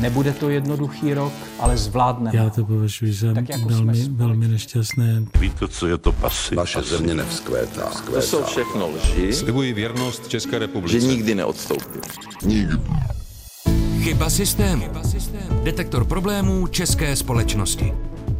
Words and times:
Nebude 0.00 0.32
to 0.32 0.50
jednoduchý 0.50 1.14
rok, 1.14 1.32
ale 1.60 1.76
zvládneme. 1.76 2.38
Já 2.38 2.50
to 2.50 2.64
považuji 2.64 3.12
za 3.12 3.26
jako 3.26 3.68
velmi, 3.68 4.08
velmi 4.08 4.48
nešťastné. 4.48 5.24
Víte, 5.40 5.68
co 5.68 5.86
je 5.86 5.98
to 5.98 6.12
pasy? 6.12 6.56
Naše 6.56 6.82
země 6.82 7.14
nevzkvétá. 7.14 7.90
To 8.14 8.22
jsou 8.22 8.44
všechno 8.44 8.88
lži. 8.88 9.32
Slibuji 9.32 9.72
věrnost 9.72 10.28
České 10.28 10.58
republice. 10.58 11.00
Že 11.00 11.06
nikdy 11.06 11.34
neodstoupím. 11.34 12.00
Nikdy. 12.44 12.76
Chyba 14.00 14.30
systému. 14.30 14.84
Detektor 15.62 16.04
problémů 16.04 16.66
české 16.66 17.16
společnosti. 17.16 17.92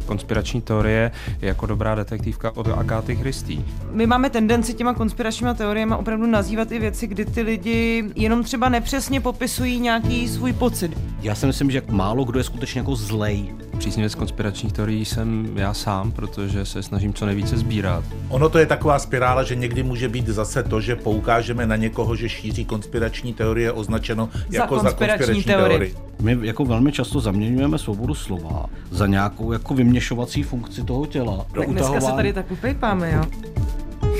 Konspirační 0.05 0.61
teorie 0.61 1.11
je 1.41 1.47
jako 1.47 1.65
dobrá 1.65 1.95
detektivka 1.95 2.51
od 2.55 2.67
Agáty 2.67 3.15
Christy. 3.15 3.65
My 3.91 4.07
máme 4.07 4.29
tendenci 4.29 4.73
těma 4.73 4.93
konspiračníma 4.93 5.53
teoriemi 5.53 5.95
opravdu 5.95 6.25
nazývat 6.25 6.71
i 6.71 6.79
věci, 6.79 7.07
kdy 7.07 7.25
ty 7.25 7.41
lidi 7.41 8.03
jenom 8.15 8.43
třeba 8.43 8.69
nepřesně 8.69 9.21
popisují 9.21 9.79
nějaký 9.79 10.27
svůj 10.27 10.53
pocit. 10.53 10.97
Já 11.21 11.35
si 11.35 11.45
myslím, 11.45 11.71
že 11.71 11.81
málo 11.89 12.23
kdo 12.23 12.39
je 12.39 12.43
skutečně 12.43 12.79
jako 12.79 12.95
zlej. 12.95 13.55
Příznivec 13.77 14.15
konspiračních 14.15 14.73
teorií 14.73 15.05
jsem 15.05 15.49
já 15.55 15.73
sám, 15.73 16.11
protože 16.11 16.65
se 16.65 16.83
snažím 16.83 17.13
co 17.13 17.25
nejvíce 17.25 17.57
sbírat. 17.57 18.03
Ono 18.29 18.49
to 18.49 18.57
je 18.57 18.65
taková 18.65 18.99
spirála, 18.99 19.43
že 19.43 19.55
někdy 19.55 19.83
může 19.83 20.09
být 20.09 20.27
zase 20.27 20.63
to, 20.63 20.81
že 20.81 20.95
poukážeme 20.95 21.65
na 21.67 21.75
někoho, 21.75 22.15
že 22.15 22.29
šíří 22.29 22.65
konspirační 22.65 23.33
teorie 23.33 23.71
označeno 23.71 24.29
Za 24.33 24.39
jako 24.51 24.75
za 24.75 24.81
konspirační 24.81 25.17
konspirační 25.17 25.43
teorii. 25.43 25.77
teorii. 25.77 25.95
My 26.21 26.47
jako 26.47 26.65
velmi 26.65 26.91
často 26.91 27.19
zaměňujeme 27.19 27.77
svobodu 27.77 28.13
slova 28.13 28.65
za 28.91 29.07
nějakou 29.07 29.51
jako 29.51 29.73
vyměšovací 29.73 30.43
funkci 30.43 30.83
toho 30.83 31.05
těla. 31.05 31.45
Tak 31.55 31.69
dneska 31.69 32.01
se 32.01 32.11
tady 32.11 32.33
tak 32.33 32.51
upejpáme, 32.51 33.11
jo. 33.11 33.23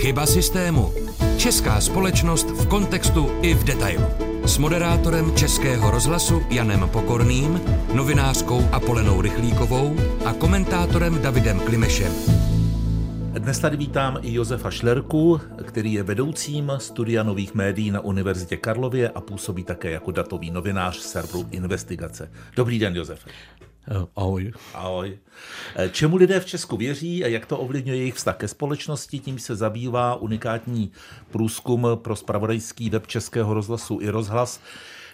Chyba 0.02 0.26
systému. 0.26 0.92
Česká 1.45 1.81
společnost 1.81 2.48
v 2.49 2.67
kontextu 2.67 3.40
i 3.41 3.53
v 3.53 3.63
detailu. 3.63 4.05
S 4.45 4.58
moderátorem 4.58 5.36
Českého 5.36 5.91
rozhlasu 5.91 6.41
Janem 6.49 6.90
Pokorným, 6.90 7.62
novinářkou 7.94 8.62
Apolenou 8.72 9.22
Rychlíkovou 9.22 9.95
a 10.26 10.34
komentátorem 10.34 11.22
Davidem 11.22 11.59
Klimešem. 11.59 12.14
Dnes 13.38 13.59
tady 13.59 13.78
vítám 13.78 14.17
i 14.22 14.33
Josefa 14.33 14.72
Šlerku, 14.72 15.42
který 15.64 15.94
je 15.94 16.03
vedoucím 16.03 16.72
studia 16.78 17.23
nových 17.23 17.55
médií 17.55 17.92
na 17.92 18.00
Univerzitě 18.00 18.58
Karlově 18.58 19.09
a 19.09 19.22
působí 19.22 19.64
také 19.64 19.92
jako 19.92 20.11
datový 20.11 20.52
novinář 20.52 20.98
serveru 20.98 21.48
Investigace. 21.52 22.31
Dobrý 22.55 22.80
den, 22.80 22.95
Josefe. 22.95 23.30
Eh, 23.88 24.05
Ahoj. 24.16 24.52
Ahoj. 24.73 25.17
Eh, 25.75 25.89
Čemu 25.89 26.16
lidé 26.17 26.39
v 26.39 26.45
Česku 26.45 26.78
věří 26.78 27.23
a 27.23 27.28
jak 27.28 27.45
to 27.45 27.58
ovlivňuje 27.58 27.97
jejich 27.97 28.16
vztah 28.16 28.38
ke 28.38 28.47
společnosti, 28.47 29.19
tím 29.19 29.39
se 29.39 29.55
zabývá 29.55 30.16
unikátní 30.16 30.92
průzkum 31.31 31.88
pro 31.95 32.16
spravodajský 32.16 32.89
web 32.89 33.08
Českého 33.08 33.53
rozhlasu 33.53 34.00
i 34.02 34.09
rozhlas, 34.09 34.59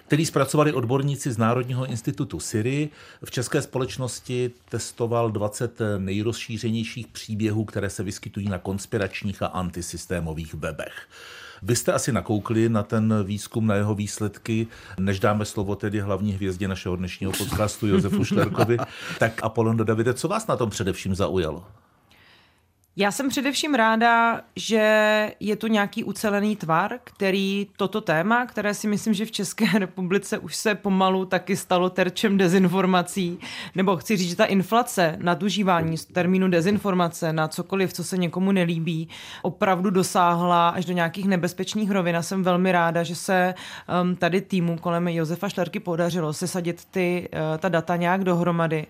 který 0.07 0.25
zpracovali 0.25 0.73
odborníci 0.73 1.31
z 1.31 1.37
Národního 1.37 1.85
institutu 1.85 2.39
Siri. 2.39 2.89
V 3.25 3.31
české 3.31 3.61
společnosti 3.61 4.51
testoval 4.69 5.31
20 5.31 5.79
nejrozšířenějších 5.97 7.07
příběhů, 7.07 7.65
které 7.65 7.89
se 7.89 8.03
vyskytují 8.03 8.49
na 8.49 8.57
konspiračních 8.57 9.41
a 9.41 9.45
antisystémových 9.45 10.53
webech. 10.53 11.07
Vy 11.61 11.75
jste 11.75 11.93
asi 11.93 12.11
nakoukli 12.11 12.69
na 12.69 12.83
ten 12.83 13.23
výzkum, 13.23 13.67
na 13.67 13.75
jeho 13.75 13.95
výsledky, 13.95 14.67
než 14.99 15.19
dáme 15.19 15.45
slovo 15.45 15.75
tedy 15.75 15.99
hlavní 15.99 16.33
hvězdě 16.33 16.67
našeho 16.67 16.95
dnešního 16.95 17.31
podcastu 17.31 17.87
Josefu 17.87 18.25
Šlerkovi. 18.25 18.77
Tak 19.19 19.43
Apollon 19.43 19.77
do 19.77 19.83
Davide, 19.83 20.13
co 20.13 20.27
vás 20.27 20.47
na 20.47 20.57
tom 20.57 20.69
především 20.69 21.15
zaujalo? 21.15 21.65
Já 22.95 23.11
jsem 23.11 23.29
především 23.29 23.73
ráda, 23.73 24.41
že 24.55 25.31
je 25.39 25.55
tu 25.55 25.67
nějaký 25.67 26.03
ucelený 26.03 26.55
tvar, 26.55 26.99
který 27.03 27.67
toto 27.77 28.01
téma, 28.01 28.45
které 28.45 28.73
si 28.73 28.87
myslím, 28.87 29.13
že 29.13 29.25
v 29.25 29.31
České 29.31 29.65
republice 29.79 30.37
už 30.37 30.55
se 30.55 30.75
pomalu 30.75 31.25
taky 31.25 31.57
stalo 31.57 31.89
terčem 31.89 32.37
dezinformací, 32.37 33.39
nebo 33.75 33.97
chci 33.97 34.17
říct, 34.17 34.29
že 34.29 34.35
ta 34.35 34.45
inflace, 34.45 35.17
nadužívání 35.21 35.97
termínu 36.13 36.49
dezinformace 36.49 37.33
na 37.33 37.47
cokoliv, 37.47 37.93
co 37.93 38.03
se 38.03 38.17
někomu 38.17 38.51
nelíbí, 38.51 39.09
opravdu 39.41 39.89
dosáhla 39.89 40.69
až 40.69 40.85
do 40.85 40.93
nějakých 40.93 41.27
nebezpečných 41.27 41.91
rovin. 41.91 42.17
A 42.17 42.21
jsem 42.21 42.43
velmi 42.43 42.71
ráda, 42.71 43.03
že 43.03 43.15
se 43.15 43.53
um, 44.03 44.15
tady 44.15 44.41
týmu 44.41 44.77
kolem 44.77 45.07
Josefa 45.07 45.49
Šlerky 45.49 45.79
podařilo 45.79 46.33
sesadit 46.33 46.85
ty, 46.85 47.29
uh, 47.33 47.57
ta 47.57 47.69
data 47.69 47.95
nějak 47.95 48.23
dohromady. 48.23 48.87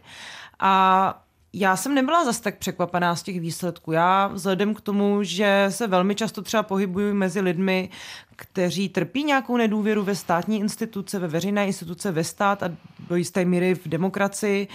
A 0.60 1.24
já 1.54 1.76
jsem 1.76 1.96
nebyla 1.96 2.26
zas 2.26 2.40
tak 2.40 2.58
překvapená 2.58 3.16
z 3.16 3.24
těch 3.24 3.40
výsledků. 3.40 3.92
Já 3.92 4.28
vzhledem 4.28 4.74
k 4.74 4.82
tomu, 4.82 5.24
že 5.24 5.66
se 5.70 5.88
velmi 5.88 6.16
často 6.16 6.42
třeba 6.42 6.64
pohybuji 6.64 7.14
mezi 7.14 7.42
lidmi, 7.42 7.90
kteří 8.36 8.90
trpí 8.90 9.24
nějakou 9.24 9.58
nedůvěru 9.58 10.04
ve 10.04 10.16
státní 10.16 10.60
instituce, 10.60 11.20
ve 11.20 11.28
veřejné 11.28 11.68
instituce, 11.68 12.12
ve 12.12 12.24
stát 12.24 12.64
a 12.64 12.72
do 13.10 13.16
jisté 13.16 13.46
míry 13.46 13.76
v 13.76 13.88
demokracii, 13.88 14.68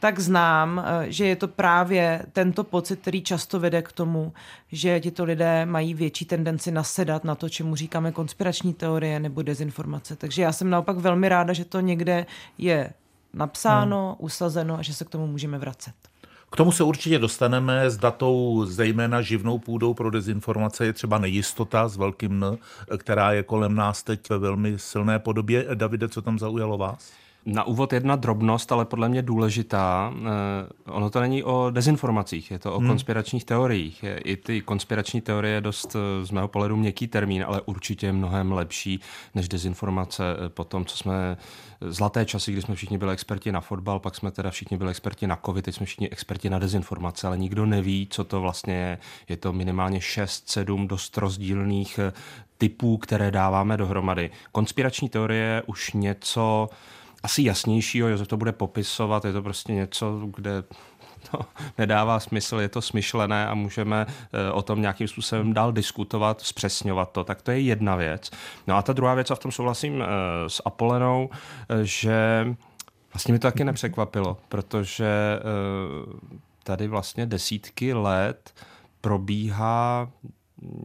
tak 0.00 0.20
znám, 0.20 0.84
eh, 0.84 1.10
že 1.12 1.26
je 1.26 1.36
to 1.36 1.48
právě 1.48 2.26
tento 2.32 2.64
pocit, 2.64 3.00
který 3.00 3.22
často 3.22 3.60
vede 3.60 3.82
k 3.82 3.92
tomu, 3.92 4.32
že 4.72 5.00
tito 5.00 5.24
lidé 5.24 5.66
mají 5.66 5.94
větší 5.94 6.24
tendenci 6.24 6.70
nasedat 6.70 7.24
na 7.24 7.34
to, 7.34 7.48
čemu 7.48 7.76
říkáme 7.76 8.12
konspirační 8.12 8.74
teorie 8.74 9.20
nebo 9.20 9.42
dezinformace. 9.42 10.16
Takže 10.16 10.42
já 10.42 10.52
jsem 10.52 10.70
naopak 10.70 10.96
velmi 10.96 11.28
ráda, 11.28 11.52
že 11.52 11.64
to 11.64 11.80
někde 11.80 12.26
je 12.58 12.92
napsáno, 13.32 14.06
hmm. 14.06 14.26
usazeno 14.26 14.78
a 14.78 14.82
že 14.82 14.94
se 14.94 15.04
k 15.04 15.10
tomu 15.10 15.26
můžeme 15.26 15.58
vracet. 15.58 16.11
K 16.52 16.56
tomu 16.56 16.72
se 16.72 16.84
určitě 16.84 17.18
dostaneme 17.18 17.90
s 17.90 17.96
datou 17.96 18.64
zejména 18.66 19.22
živnou 19.22 19.58
půdou 19.58 19.94
pro 19.94 20.10
dezinformace 20.10 20.86
je 20.86 20.92
třeba 20.92 21.18
nejistota 21.18 21.88
s 21.88 21.96
velkým 21.96 22.44
N, 22.44 22.58
která 22.98 23.32
je 23.32 23.42
kolem 23.42 23.74
nás 23.74 24.02
teď 24.02 24.30
ve 24.30 24.38
velmi 24.38 24.78
silné 24.78 25.18
podobě. 25.18 25.66
Davide, 25.74 26.08
co 26.08 26.22
tam 26.22 26.38
zaujalo 26.38 26.78
vás? 26.78 27.12
Na 27.46 27.64
úvod 27.64 27.92
jedna 27.92 28.16
drobnost, 28.16 28.72
ale 28.72 28.84
podle 28.84 29.08
mě 29.08 29.22
důležitá. 29.22 30.14
Eh, 30.86 30.90
Ono 30.92 31.10
to 31.10 31.20
není 31.20 31.44
o 31.44 31.70
dezinformacích, 31.70 32.50
je 32.50 32.58
to 32.58 32.74
o 32.74 32.78
Hmm. 32.78 32.88
konspiračních 32.88 33.44
teoriích. 33.44 34.04
I 34.24 34.36
ty 34.36 34.60
konspirační 34.60 35.20
teorie 35.20 35.54
je 35.54 35.60
dost 35.60 35.96
eh, 35.96 36.24
z 36.26 36.30
mého 36.30 36.48
pohledu 36.48 36.76
měkký 36.76 37.06
termín, 37.08 37.44
ale 37.46 37.60
určitě 37.60 38.12
mnohem 38.12 38.52
lepší 38.52 39.00
než 39.34 39.48
dezinformace 39.48 40.24
eh, 40.46 40.48
po 40.48 40.64
tom, 40.64 40.84
co 40.84 40.96
jsme 40.96 41.36
zlaté 41.80 42.24
časy, 42.24 42.52
kdy 42.52 42.62
jsme 42.62 42.74
všichni 42.74 42.98
byli 42.98 43.12
experti 43.12 43.52
na 43.52 43.60
fotbal, 43.60 43.98
pak 44.00 44.14
jsme 44.14 44.30
teda 44.30 44.50
všichni 44.50 44.76
byli 44.76 44.90
experti 44.90 45.26
na 45.26 45.38
covid, 45.46 45.64
teď 45.64 45.74
jsme 45.74 45.86
všichni 45.86 46.08
experti 46.10 46.50
na 46.50 46.58
dezinformace, 46.58 47.26
ale 47.26 47.38
nikdo 47.38 47.66
neví, 47.66 48.06
co 48.10 48.24
to 48.24 48.40
vlastně 48.40 48.74
je. 48.74 48.98
Je 49.28 49.36
to 49.36 49.52
minimálně 49.52 49.98
6-7 49.98 50.86
dost 50.86 51.16
rozdílných 51.18 52.00
typů, 52.58 52.96
které 52.96 53.30
dáváme 53.30 53.76
dohromady. 53.76 54.30
Konspirační 54.52 55.08
teorie 55.08 55.44
je 55.44 55.62
už 55.66 55.92
něco 55.92 56.68
asi 57.22 57.42
jasnějšího, 57.42 58.08
Josef 58.08 58.28
to 58.28 58.36
bude 58.36 58.52
popisovat, 58.52 59.24
je 59.24 59.32
to 59.32 59.42
prostě 59.42 59.72
něco, 59.72 60.20
kde 60.36 60.62
to 61.30 61.38
nedává 61.78 62.20
smysl, 62.20 62.60
je 62.60 62.68
to 62.68 62.82
smyšlené 62.82 63.46
a 63.46 63.54
můžeme 63.54 64.06
eh, 64.08 64.52
o 64.52 64.62
tom 64.62 64.80
nějakým 64.80 65.08
způsobem 65.08 65.52
dál 65.52 65.72
diskutovat, 65.72 66.40
zpřesňovat 66.40 67.12
to, 67.12 67.24
tak 67.24 67.42
to 67.42 67.50
je 67.50 67.60
jedna 67.60 67.96
věc. 67.96 68.30
No 68.66 68.76
a 68.76 68.82
ta 68.82 68.92
druhá 68.92 69.14
věc, 69.14 69.30
a 69.30 69.34
v 69.34 69.38
tom 69.38 69.52
souhlasím 69.52 70.02
eh, 70.02 70.06
s 70.48 70.62
Apolenou, 70.64 71.30
eh, 71.32 71.76
že 71.82 72.46
vlastně 73.14 73.32
mi 73.32 73.38
to 73.38 73.48
taky 73.48 73.64
nepřekvapilo, 73.64 74.36
protože 74.48 75.38
tady 76.62 76.88
vlastně 76.88 77.26
desítky 77.26 77.94
let 77.94 78.54
probíhá 79.00 80.10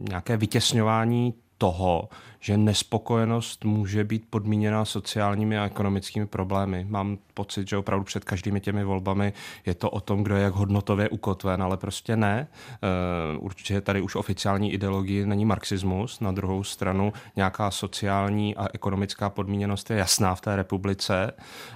nějaké 0.08 0.36
vytěsňování 0.36 1.34
toho, 1.58 2.08
že 2.40 2.56
nespokojenost 2.56 3.64
může 3.64 4.04
být 4.04 4.24
podmíněna 4.30 4.84
sociálními 4.84 5.58
a 5.58 5.66
ekonomickými 5.66 6.26
problémy. 6.26 6.86
Mám 6.88 7.18
pocit, 7.34 7.68
že 7.68 7.76
opravdu 7.76 8.04
před 8.04 8.24
každými 8.24 8.60
těmi 8.60 8.84
volbami 8.84 9.32
je 9.66 9.74
to 9.74 9.90
o 9.90 10.00
tom, 10.00 10.22
kdo 10.22 10.36
je 10.36 10.42
jak 10.42 10.54
hodnotově 10.54 11.08
ukotven, 11.08 11.62
ale 11.62 11.76
prostě 11.76 12.16
ne. 12.16 12.48
Eh, 12.72 13.38
Určitě 13.38 13.80
tady 13.80 14.00
už 14.00 14.14
oficiální 14.14 14.72
ideologie 14.72 15.26
není 15.26 15.44
marxismus, 15.44 16.20
na 16.20 16.32
druhou 16.32 16.64
stranu 16.64 17.12
nějaká 17.36 17.70
sociální 17.70 18.56
a 18.56 18.66
ekonomická 18.74 19.30
podmíněnost 19.30 19.90
je 19.90 19.96
jasná 19.96 20.34
v 20.34 20.40
té 20.40 20.56
republice 20.56 21.32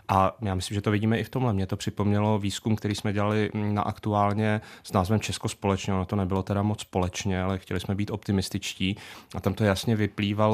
a 0.08 0.36
já 0.42 0.54
myslím, 0.54 0.74
že 0.74 0.80
to 0.80 0.90
vidíme 0.90 1.18
i 1.18 1.24
v 1.24 1.28
tomhle. 1.28 1.52
Mě 1.52 1.66
to 1.66 1.76
připomnělo 1.76 2.38
výzkum, 2.38 2.76
který 2.76 2.94
jsme 2.94 3.12
dělali 3.12 3.50
na 3.54 3.82
aktuálně 3.82 4.60
s 4.82 4.92
názvem 4.92 5.20
Česko 5.20 5.48
společně. 5.48 5.94
Ono 5.94 6.04
to 6.04 6.16
nebylo 6.16 6.42
teda 6.42 6.62
moc 6.62 6.80
společně, 6.80 7.42
ale 7.42 7.58
chtěli 7.58 7.80
jsme 7.80 7.94
být 7.94 8.10
optimističtí 8.10 8.96
a 9.34 9.40
tam 9.40 9.54
to 9.54 9.64
jasně 9.64 9.96
vyplývalo, 9.96 10.51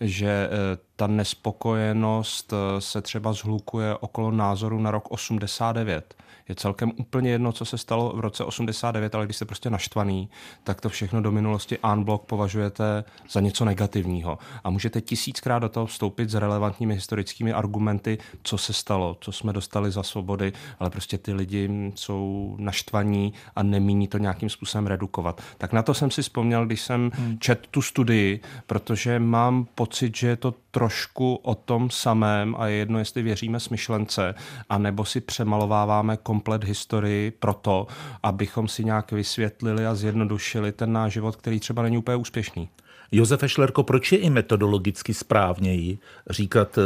že 0.00 0.48
eh, 0.50 0.78
ta 0.96 1.06
nespokojenost 1.06 2.52
eh, 2.52 2.80
se 2.80 3.02
třeba 3.02 3.32
zhlukuje 3.32 3.96
okolo 3.96 4.30
názoru 4.30 4.80
na 4.80 4.90
rok 4.90 5.10
89. 5.10 6.14
Je 6.48 6.54
celkem 6.54 6.92
úplně 6.96 7.30
jedno, 7.30 7.52
co 7.52 7.64
se 7.64 7.78
stalo 7.78 8.12
v 8.16 8.20
roce 8.20 8.44
89, 8.44 9.14
ale 9.14 9.24
když 9.24 9.36
jste 9.36 9.44
prostě 9.44 9.70
naštvaný, 9.70 10.28
tak 10.64 10.80
to 10.80 10.88
všechno 10.88 11.22
do 11.22 11.32
minulosti 11.32 11.78
unblock 11.92 12.24
považujete 12.24 13.04
za 13.30 13.40
něco 13.40 13.64
negativního. 13.64 14.38
A 14.64 14.70
můžete 14.70 15.00
tisíckrát 15.00 15.62
do 15.62 15.68
toho 15.68 15.86
vstoupit 15.86 16.30
s 16.30 16.34
relevantními 16.34 16.94
historickými 16.94 17.52
argumenty, 17.52 18.18
co 18.42 18.58
se 18.58 18.72
stalo, 18.72 19.16
co 19.20 19.32
jsme 19.32 19.52
dostali 19.52 19.90
za 19.90 20.02
svobody, 20.02 20.52
ale 20.78 20.90
prostě 20.90 21.18
ty 21.18 21.32
lidi 21.32 21.92
jsou 21.94 22.56
naštvaní 22.58 23.32
a 23.56 23.62
nemíní 23.62 24.08
to 24.08 24.18
nějakým 24.18 24.48
způsobem 24.48 24.86
redukovat. 24.86 25.42
Tak 25.58 25.72
na 25.72 25.82
to 25.82 25.94
jsem 25.94 26.10
si 26.10 26.22
vzpomněl, 26.22 26.66
když 26.66 26.80
jsem 26.80 27.10
hmm. 27.14 27.38
čet 27.38 27.66
tu 27.70 27.82
studii, 27.82 28.40
protože 28.66 29.18
mám 29.18 29.66
pocit, 29.74 30.16
že 30.16 30.28
je 30.28 30.36
to 30.36 30.54
trošku 30.76 31.34
o 31.34 31.54
tom 31.54 31.90
samém 31.90 32.56
a 32.58 32.66
je 32.66 32.76
jedno, 32.76 32.98
jestli 32.98 33.22
věříme 33.22 33.60
smyšlence, 33.60 34.34
anebo 34.68 35.04
si 35.04 35.20
přemalováváme 35.20 36.16
komplet 36.16 36.64
historii 36.64 37.30
proto, 37.30 37.86
abychom 38.22 38.68
si 38.68 38.84
nějak 38.84 39.12
vysvětlili 39.12 39.86
a 39.86 39.94
zjednodušili 39.94 40.72
ten 40.72 40.92
náš 40.92 41.12
život, 41.12 41.36
který 41.36 41.60
třeba 41.60 41.82
není 41.82 41.98
úplně 41.98 42.16
úspěšný. 42.16 42.68
Josefe 43.12 43.48
Šlerko, 43.48 43.82
proč 43.82 44.12
je 44.12 44.18
i 44.18 44.30
metodologicky 44.30 45.14
správněji 45.14 45.98
říkat 46.30 46.78
eh, 46.78 46.82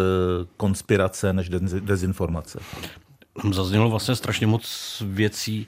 konspirace 0.57 1.33
než 1.33 1.49
dezinformace? 1.81 2.59
Zaznělo 3.53 3.91
vlastně 3.91 4.17
strašně 4.17 4.47
moc 4.47 5.03
věcí, 5.07 5.67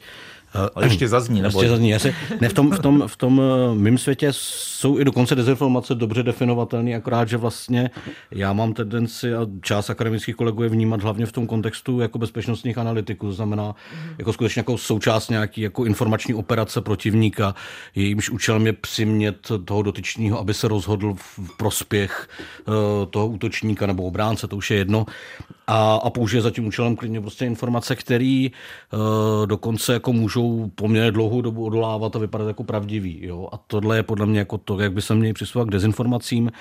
ale 0.75 0.87
ještě 0.87 1.08
zazní. 1.08 1.43
Nebo... 1.43 1.62
Ještě 1.62 1.70
zazní. 1.70 1.99
Se, 1.99 2.14
ne, 2.40 2.49
v 2.49 2.52
tom, 2.52 2.70
v, 2.70 2.78
tom, 2.78 3.02
v 3.06 3.16
tom 3.16 3.40
eh, 3.40 3.75
mým 3.75 3.99
světě 3.99 4.28
jsou 4.31 4.99
i 4.99 5.04
dokonce 5.04 5.34
dezinformace 5.34 5.94
dobře 5.94 6.22
definovatelné, 6.22 6.94
akorát, 6.94 7.28
že 7.28 7.37
vlastně 7.37 7.90
já 8.31 8.52
mám 8.52 8.72
tendenci 8.72 9.34
a 9.34 9.46
část 9.62 9.90
akademických 9.90 10.37
kolegů 10.37 10.62
je 10.62 10.69
vnímat 10.69 11.02
hlavně 11.02 11.26
v 11.26 11.32
tom 11.32 11.46
kontextu 11.46 12.00
jako 12.00 12.19
bezpečnostních 12.19 12.78
analytiků, 12.78 13.26
to 13.26 13.32
znamená 13.32 13.75
jako 14.19 14.32
skutečně 14.32 14.60
jako 14.60 14.78
součást 14.78 15.28
nějaký 15.28 15.60
jako 15.60 15.84
informační 15.84 16.34
operace 16.34 16.81
protivníka, 16.81 17.54
jejímž 17.94 18.31
účelem 18.31 18.66
je 18.66 18.72
přimět 18.72 19.49
toho 19.64 19.82
dotyčního, 19.82 20.38
aby 20.38 20.54
se 20.54 20.69
rozhodl 20.69 21.14
v 21.14 21.56
prospěch 21.56 22.28
uh, 22.69 22.75
toho 23.10 23.26
útočníka 23.26 23.87
nebo 23.87 24.02
obránce, 24.02 24.49
to 24.49 24.56
už 24.56 24.70
je 24.70 24.76
jedno, 24.76 25.06
a, 25.67 25.94
a 25.94 26.11
použije 26.11 26.43
za 26.43 26.50
tím 26.50 26.67
účelem 26.67 26.97
klidně 26.97 27.20
prostě 27.20 27.47
informace, 27.47 27.97
které 27.97 28.49
uh, 28.93 29.47
dokonce 29.47 29.93
jako 29.93 30.12
můžou 30.12 30.70
poměrně 30.75 31.12
dlouhou 31.12 31.41
dobu 31.41 31.64
odolávat 31.64 32.17
a 32.17 32.19
vypadat 32.19 32.49
jako 32.49 32.64
pravdivý. 32.64 33.26
Jo? 33.26 33.49
A 33.53 33.56
tohle 33.56 33.97
je 33.97 34.03
podle 34.03 34.26
mě 34.26 34.38
jako 34.38 34.59
to, 34.59 34.81
jak 34.81 34.93
by 34.93 35.03
se 35.03 35.14
měli 35.14 35.32
přistupovat 35.32 35.69
k 35.69 35.73
dezinformacím. 35.73 36.53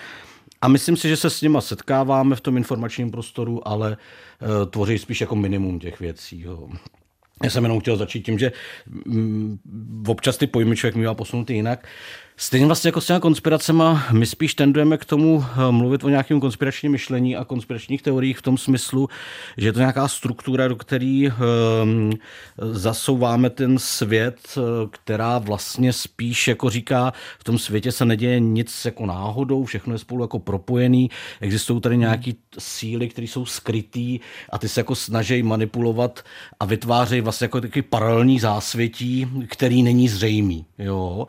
A 0.62 0.68
myslím 0.68 0.98
si, 0.98 1.09
že 1.09 1.18
se 1.18 1.30
s 1.30 1.42
nima 1.42 1.62
setkáváme 1.62 2.36
v 2.36 2.42
tom 2.42 2.57
informačním 2.57 3.12
prostoru, 3.12 3.68
ale 3.68 3.98
uh, 4.42 4.69
tvoří 4.69 4.98
spíš 4.98 5.21
jako 5.21 5.36
minimum 5.36 5.80
těch 5.80 6.00
věcí. 6.00 6.42
Jo. 6.42 6.69
Já 7.44 7.50
jsem 7.50 7.63
jenom 7.63 7.80
chtěl 7.80 7.98
začít 7.98 8.25
tím, 8.25 8.39
že 8.39 8.51
mm, 9.06 9.59
občas 10.07 10.38
ty 10.38 10.48
pojmy 10.48 10.75
člověk 10.75 10.95
mývá 10.95 11.13
posunutý 11.13 11.53
jinak. 11.53 11.88
Stejně 12.41 12.65
vlastně 12.65 12.88
jako 12.88 13.01
s 13.01 13.05
těmi 13.05 13.19
konspiracema, 13.19 14.03
my 14.11 14.25
spíš 14.25 14.53
tendujeme 14.53 14.97
k 14.97 15.05
tomu 15.05 15.45
eh, 15.45 15.71
mluvit 15.71 16.03
o 16.03 16.09
nějakém 16.09 16.39
konspiračním 16.39 16.91
myšlení 16.91 17.35
a 17.35 17.45
konspiračních 17.45 18.01
teoriích 18.01 18.38
v 18.38 18.41
tom 18.41 18.57
smyslu, 18.57 19.09
že 19.57 19.67
je 19.67 19.73
to 19.73 19.79
nějaká 19.79 20.07
struktura, 20.07 20.67
do 20.67 20.75
které 20.75 21.29
um, 21.83 22.11
zasouváme 22.71 23.49
ten 23.49 23.79
svět, 23.79 24.38
eh, 24.57 24.61
která 24.91 25.38
vlastně 25.38 25.93
spíš 25.93 26.47
jako 26.47 26.69
říká, 26.69 27.13
v 27.39 27.43
tom 27.43 27.57
světě 27.57 27.91
se 27.91 28.05
neděje 28.05 28.39
nic 28.39 28.85
jako 28.85 29.05
náhodou, 29.05 29.65
všechno 29.65 29.93
je 29.93 29.99
spolu 29.99 30.23
jako 30.23 30.39
propojený, 30.39 31.09
existují 31.41 31.81
tady 31.81 31.97
nějaké 31.97 32.31
síly, 32.59 33.09
které 33.09 33.27
jsou 33.27 33.45
skrytý 33.45 34.19
a 34.49 34.57
ty 34.57 34.69
se 34.69 34.79
jako 34.79 34.95
snaží 34.95 35.43
manipulovat 35.43 36.23
a 36.59 36.65
vytvářejí 36.65 37.21
vlastně 37.21 37.45
jako 37.45 37.61
takový 37.61 37.81
paralelní 37.81 38.39
zásvětí, 38.39 39.27
který 39.47 39.83
není 39.83 40.07
zřejmý. 40.07 40.65
Jo? 40.79 41.27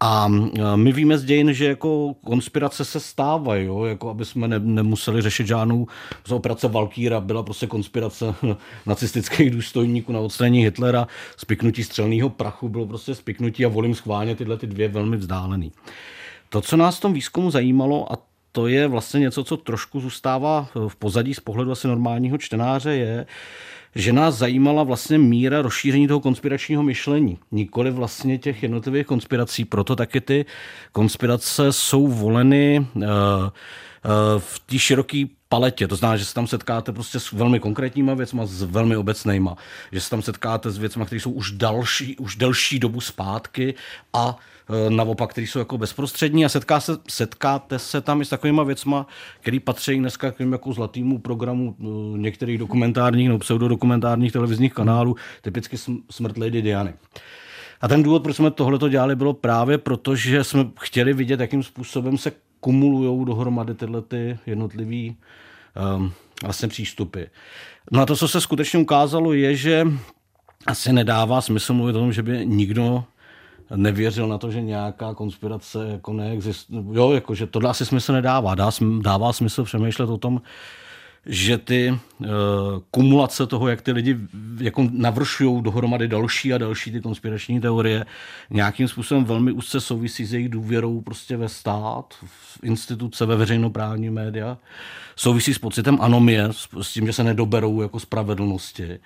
A 0.00 0.28
my 0.76 0.92
víme 0.92 1.18
z 1.18 1.24
dějin, 1.24 1.52
že 1.52 1.64
jako 1.64 2.14
konspirace 2.24 2.84
se 2.84 3.00
stávají, 3.00 3.66
jo? 3.66 3.84
jako 3.84 4.10
aby 4.10 4.24
jsme 4.24 4.48
ne, 4.48 4.58
nemuseli 4.58 5.22
řešit 5.22 5.46
žádnou 5.46 5.86
operace 6.30 6.68
Valkýra, 6.68 7.20
byla 7.20 7.42
prostě 7.42 7.66
konspirace 7.66 8.34
nacistických 8.86 9.50
důstojníků 9.50 10.12
na 10.12 10.20
odstranění 10.20 10.64
Hitlera, 10.64 11.06
spiknutí 11.36 11.84
střelného 11.84 12.30
prachu 12.30 12.68
bylo 12.68 12.86
prostě 12.86 13.14
spiknutí 13.14 13.64
a 13.64 13.68
volím 13.68 13.94
schválně 13.94 14.34
tyhle 14.34 14.56
ty 14.56 14.66
dvě 14.66 14.88
velmi 14.88 15.16
vzdálený. 15.16 15.72
To, 16.48 16.60
co 16.60 16.76
nás 16.76 16.98
v 16.98 17.00
tom 17.00 17.12
výzkumu 17.12 17.50
zajímalo, 17.50 18.12
a 18.12 18.18
to 18.52 18.66
je 18.66 18.86
vlastně 18.86 19.20
něco, 19.20 19.44
co 19.44 19.56
trošku 19.56 20.00
zůstává 20.00 20.68
v 20.88 20.96
pozadí 20.96 21.34
z 21.34 21.40
pohledu 21.40 21.72
asi 21.72 21.88
normálního 21.88 22.38
čtenáře, 22.38 22.94
je, 22.94 23.26
že 23.94 24.12
nás 24.12 24.34
zajímala 24.34 24.82
vlastně 24.82 25.18
míra 25.18 25.62
rozšíření 25.62 26.08
toho 26.08 26.20
konspiračního 26.20 26.82
myšlení, 26.82 27.38
nikoli 27.50 27.90
vlastně 27.90 28.38
těch 28.38 28.62
jednotlivých 28.62 29.06
konspirací. 29.06 29.64
Proto 29.64 29.96
taky 29.96 30.20
ty 30.20 30.44
konspirace 30.92 31.72
jsou 31.72 32.06
voleny 32.06 32.86
uh, 32.94 33.02
v 34.38 34.58
té 34.66 34.78
široké 34.78 35.24
paletě. 35.48 35.88
To 35.88 35.96
znamená, 35.96 36.16
že 36.16 36.24
se 36.24 36.34
tam 36.34 36.46
setkáte 36.46 36.92
prostě 36.92 37.20
s 37.20 37.32
velmi 37.32 37.60
konkrétníma 37.60 38.14
věcma, 38.14 38.46
s 38.46 38.62
velmi 38.62 38.96
obecnýma. 38.96 39.56
Že 39.92 40.00
se 40.00 40.10
tam 40.10 40.22
setkáte 40.22 40.70
s 40.70 40.78
věcmi, 40.78 41.04
které 41.06 41.20
jsou 41.20 41.30
už, 41.30 41.50
další, 41.50 42.16
už 42.16 42.36
delší 42.36 42.78
dobu 42.78 43.00
zpátky 43.00 43.74
a 44.12 44.36
naopak, 44.88 45.30
které 45.30 45.46
jsou 45.46 45.58
jako 45.58 45.78
bezprostřední 45.78 46.44
a 46.44 46.48
setká 46.48 46.80
se, 46.80 46.92
setkáte 47.08 47.78
se 47.78 48.00
tam 48.00 48.20
i 48.20 48.24
s 48.24 48.28
takovými 48.28 48.60
věcmi, 48.64 48.96
které 49.40 49.60
patří 49.60 49.98
dneska 49.98 50.30
k 50.30 50.40
jako 50.40 50.72
zlatýmu 50.72 51.18
programu 51.18 51.76
e, 51.80 51.84
některých 52.18 52.58
dokumentárních 52.58 53.28
nebo 53.28 53.38
pseudodokumentárních 53.38 54.32
televizních 54.32 54.74
kanálů, 54.74 55.16
typicky 55.42 55.76
Smrt 56.10 56.38
Lady 56.38 56.62
Diany. 56.62 56.94
A 57.80 57.88
ten 57.88 58.02
důvod, 58.02 58.22
proč 58.22 58.36
jsme 58.36 58.50
tohle 58.50 58.90
dělali, 58.90 59.16
bylo 59.16 59.34
právě 59.34 59.78
proto, 59.78 60.16
že 60.16 60.44
jsme 60.44 60.66
chtěli 60.80 61.12
vidět, 61.12 61.40
jakým 61.40 61.62
způsobem 61.62 62.18
se 62.18 62.32
kumulují 62.60 63.24
dohromady 63.24 63.74
tyhle 63.74 64.02
ty 64.02 64.38
jednotlivé 64.46 65.14
um, 65.96 66.12
vlastně 66.42 66.68
přístupy. 66.68 67.22
No 67.92 68.00
a 68.00 68.06
to, 68.06 68.16
co 68.16 68.28
se 68.28 68.40
skutečně 68.40 68.78
ukázalo, 68.78 69.32
je, 69.32 69.56
že 69.56 69.86
asi 70.66 70.92
nedává 70.92 71.40
smysl 71.40 71.74
mluvit 71.74 71.96
o 71.96 71.98
tom, 71.98 72.12
že 72.12 72.22
by 72.22 72.46
nikdo 72.46 73.04
nevěřil 73.76 74.28
na 74.28 74.38
to, 74.38 74.50
že 74.50 74.60
nějaká 74.60 75.14
konspirace 75.14 75.88
jako 75.88 76.12
neexistuje. 76.12 76.82
Jo, 76.92 77.12
jako, 77.12 77.34
že 77.34 77.46
tohle 77.46 77.70
asi 77.70 77.86
smysl 77.86 78.12
nedává. 78.12 78.54
Dá, 78.54 78.70
dává 79.00 79.32
smysl 79.32 79.64
přemýšlet 79.64 80.10
o 80.10 80.18
tom, 80.18 80.40
že 81.28 81.58
ty 81.58 81.90
uh, 81.90 82.26
kumulace 82.90 83.46
toho, 83.46 83.68
jak 83.68 83.82
ty 83.82 83.92
lidi 83.92 84.16
jako 84.60 84.88
navršují 84.92 85.62
dohromady 85.62 86.08
další 86.08 86.54
a 86.54 86.58
další 86.58 86.92
ty 86.92 87.00
konspirační 87.00 87.60
teorie, 87.60 88.06
nějakým 88.50 88.88
způsobem 88.88 89.24
velmi 89.24 89.52
úzce 89.52 89.80
souvisí 89.80 90.24
s 90.24 90.32
jejich 90.32 90.48
důvěrou 90.48 91.00
prostě 91.00 91.36
ve 91.36 91.48
stát, 91.48 92.14
v 92.26 92.58
instituce, 92.62 93.26
ve 93.26 93.36
veřejnoprávní 93.36 94.10
média. 94.10 94.58
Souvisí 95.16 95.54
s 95.54 95.58
pocitem 95.58 95.98
anomie, 96.00 96.48
s, 96.50 96.68
s 96.82 96.92
tím, 96.92 97.06
že 97.06 97.12
se 97.12 97.24
nedoberou 97.24 97.82
jako 97.82 98.00
spravedlnosti. 98.00 98.98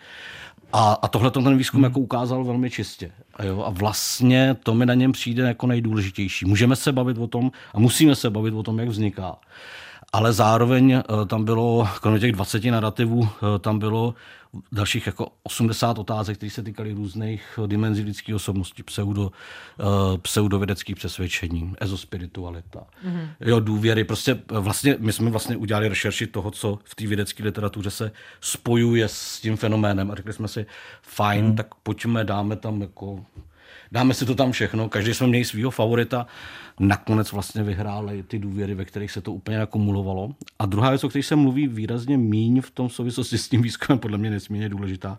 A, 0.73 0.93
a 1.03 1.09
tohle 1.09 1.31
ten 1.31 1.57
výzkum 1.57 1.79
hmm. 1.79 1.85
jako 1.85 2.01
ukázal 2.01 2.45
velmi 2.45 2.71
čistě. 2.71 3.13
A, 3.35 3.45
jo, 3.45 3.63
a 3.67 3.71
vlastně 3.71 4.57
to 4.63 4.75
mi 4.75 4.87
na 4.87 4.95
něm 4.95 5.13
přijde 5.13 5.43
jako 5.43 5.67
nejdůležitější. 5.67 6.45
Můžeme 6.45 6.77
se 6.77 6.93
bavit 6.93 7.19
o 7.19 7.27
tom 7.27 7.53
a 7.75 7.81
musíme 7.81 8.15
se 8.15 8.31
bavit 8.31 8.55
o 8.55 8.63
tom, 8.63 8.79
jak 8.79 8.89
vzniká 8.89 9.37
ale 10.13 10.33
zároveň 10.33 10.93
eh, 10.93 11.03
tam 11.27 11.45
bylo, 11.45 11.89
kromě 12.01 12.21
těch 12.21 12.33
20 12.33 12.65
narrativů, 12.65 13.29
eh, 13.29 13.59
tam 13.59 13.79
bylo 13.79 14.15
dalších 14.73 15.07
jako 15.07 15.29
80 15.43 15.99
otázek, 15.99 16.37
které 16.37 16.51
se 16.51 16.63
týkaly 16.63 16.93
různých 16.93 17.59
dimenzí 17.67 18.03
lidské 18.03 18.35
osobnosti, 18.35 18.83
pseudo, 18.83 19.33
pseudovědeckých 20.23 20.97
přesvědčení, 20.97 21.75
ezospiritualita, 21.81 22.81
mm-hmm. 22.81 23.29
jo, 23.41 23.61
důvěry. 23.61 24.05
Prostě 24.05 24.43
vlastně, 24.49 24.97
my 24.99 25.13
jsme 25.13 25.31
vlastně 25.31 25.57
udělali 25.57 25.89
rešerši 25.89 26.27
toho, 26.27 26.51
co 26.51 26.79
v 26.85 26.95
té 26.95 27.07
vědecké 27.07 27.45
literatuře 27.45 27.91
se 27.91 28.13
spojuje 28.41 29.09
s 29.09 29.41
tím 29.41 29.57
fenoménem 29.57 30.11
a 30.11 30.15
řekli 30.15 30.33
jsme 30.33 30.49
si, 30.49 30.67
fajn, 31.03 31.45
mm. 31.45 31.57
tak 31.57 31.75
pojďme, 31.75 32.25
dáme 32.25 32.57
tam 32.57 32.81
jako 32.81 33.25
dáme 33.93 34.15
si 34.15 34.27
to 34.27 34.35
tam 34.35 34.53
všechno, 34.53 34.89
každý 34.89 35.15
jsme 35.15 35.27
měli 35.27 35.45
svého 35.45 35.71
favorita, 35.71 36.27
nakonec 36.81 37.33
vlastně 37.33 37.63
vyhráli 37.63 38.23
ty 38.23 38.39
důvěry, 38.39 38.75
ve 38.75 38.85
kterých 38.85 39.11
se 39.11 39.21
to 39.21 39.33
úplně 39.33 39.61
akumulovalo. 39.61 40.35
A 40.59 40.67
druhá 40.67 40.91
věc, 40.91 41.05
o 41.05 41.09
které 41.09 41.23
se 41.23 41.37
mluví 41.37 41.69
výrazně 41.69 42.19
míň 42.19 42.61
v 42.61 42.71
tom 42.71 42.91
souvislosti 42.91 43.39
s 43.39 43.49
tím 43.49 43.63
výzkumem, 43.63 43.99
podle 43.99 44.19
mě 44.19 44.31
nesmírně 44.31 44.69
důležitá, 44.69 45.19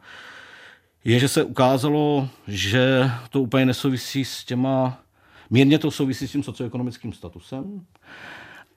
je, 1.03 1.19
že 1.19 1.27
se 1.27 1.43
ukázalo, 1.43 2.29
že 2.47 3.11
to 3.29 3.41
úplně 3.41 3.65
nesouvisí 3.65 4.25
s 4.25 4.43
těma, 4.43 5.01
mírně 5.49 5.79
to 5.79 5.91
souvisí 5.91 6.27
s 6.27 6.31
tím 6.31 6.43
socioekonomickým 6.43 7.13
statusem, 7.13 7.85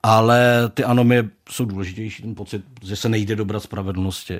ale 0.07 0.69
ty 0.73 0.83
anomie 0.83 1.29
jsou 1.49 1.65
důležitější, 1.65 2.23
ten 2.23 2.35
pocit, 2.35 2.63
že 2.83 2.95
se 2.95 3.09
nejde 3.09 3.35
dobrat 3.35 3.63
spravedlnosti, 3.63 4.39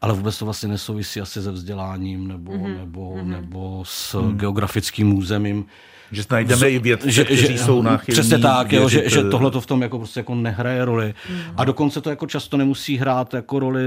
ale 0.00 0.14
vůbec 0.14 0.38
to 0.38 0.44
vlastně 0.44 0.68
nesouvisí 0.68 1.20
asi 1.20 1.42
se 1.42 1.52
vzděláním 1.52 2.28
nebo, 2.28 2.52
mm-hmm. 2.52 2.78
nebo, 2.78 3.10
mm-hmm. 3.10 3.26
nebo 3.26 3.82
s 3.86 4.20
mm. 4.20 4.38
geografickým 4.38 5.18
územím. 5.18 5.64
Že 6.12 6.22
najdeme 6.30 6.70
i 6.70 6.78
vědce, 6.78 7.10
že, 7.10 7.24
kteří 7.24 7.46
že, 7.46 7.58
jsou 7.58 7.82
náchylní. 7.82 8.20
Přesně 8.20 8.38
tak, 8.38 8.72
jo, 8.72 8.88
že, 8.88 9.10
že 9.10 9.22
tohle 9.24 9.50
to 9.50 9.60
v 9.60 9.66
tom 9.66 9.82
jako 9.82 9.98
prostě 9.98 10.20
jako 10.20 10.34
nehraje 10.34 10.84
roli. 10.84 11.14
Mm. 11.30 11.38
A 11.56 11.64
dokonce 11.64 12.00
to 12.00 12.10
jako 12.10 12.26
často 12.26 12.56
nemusí 12.56 12.96
hrát 12.96 13.34
jako 13.34 13.58
roli 13.58 13.82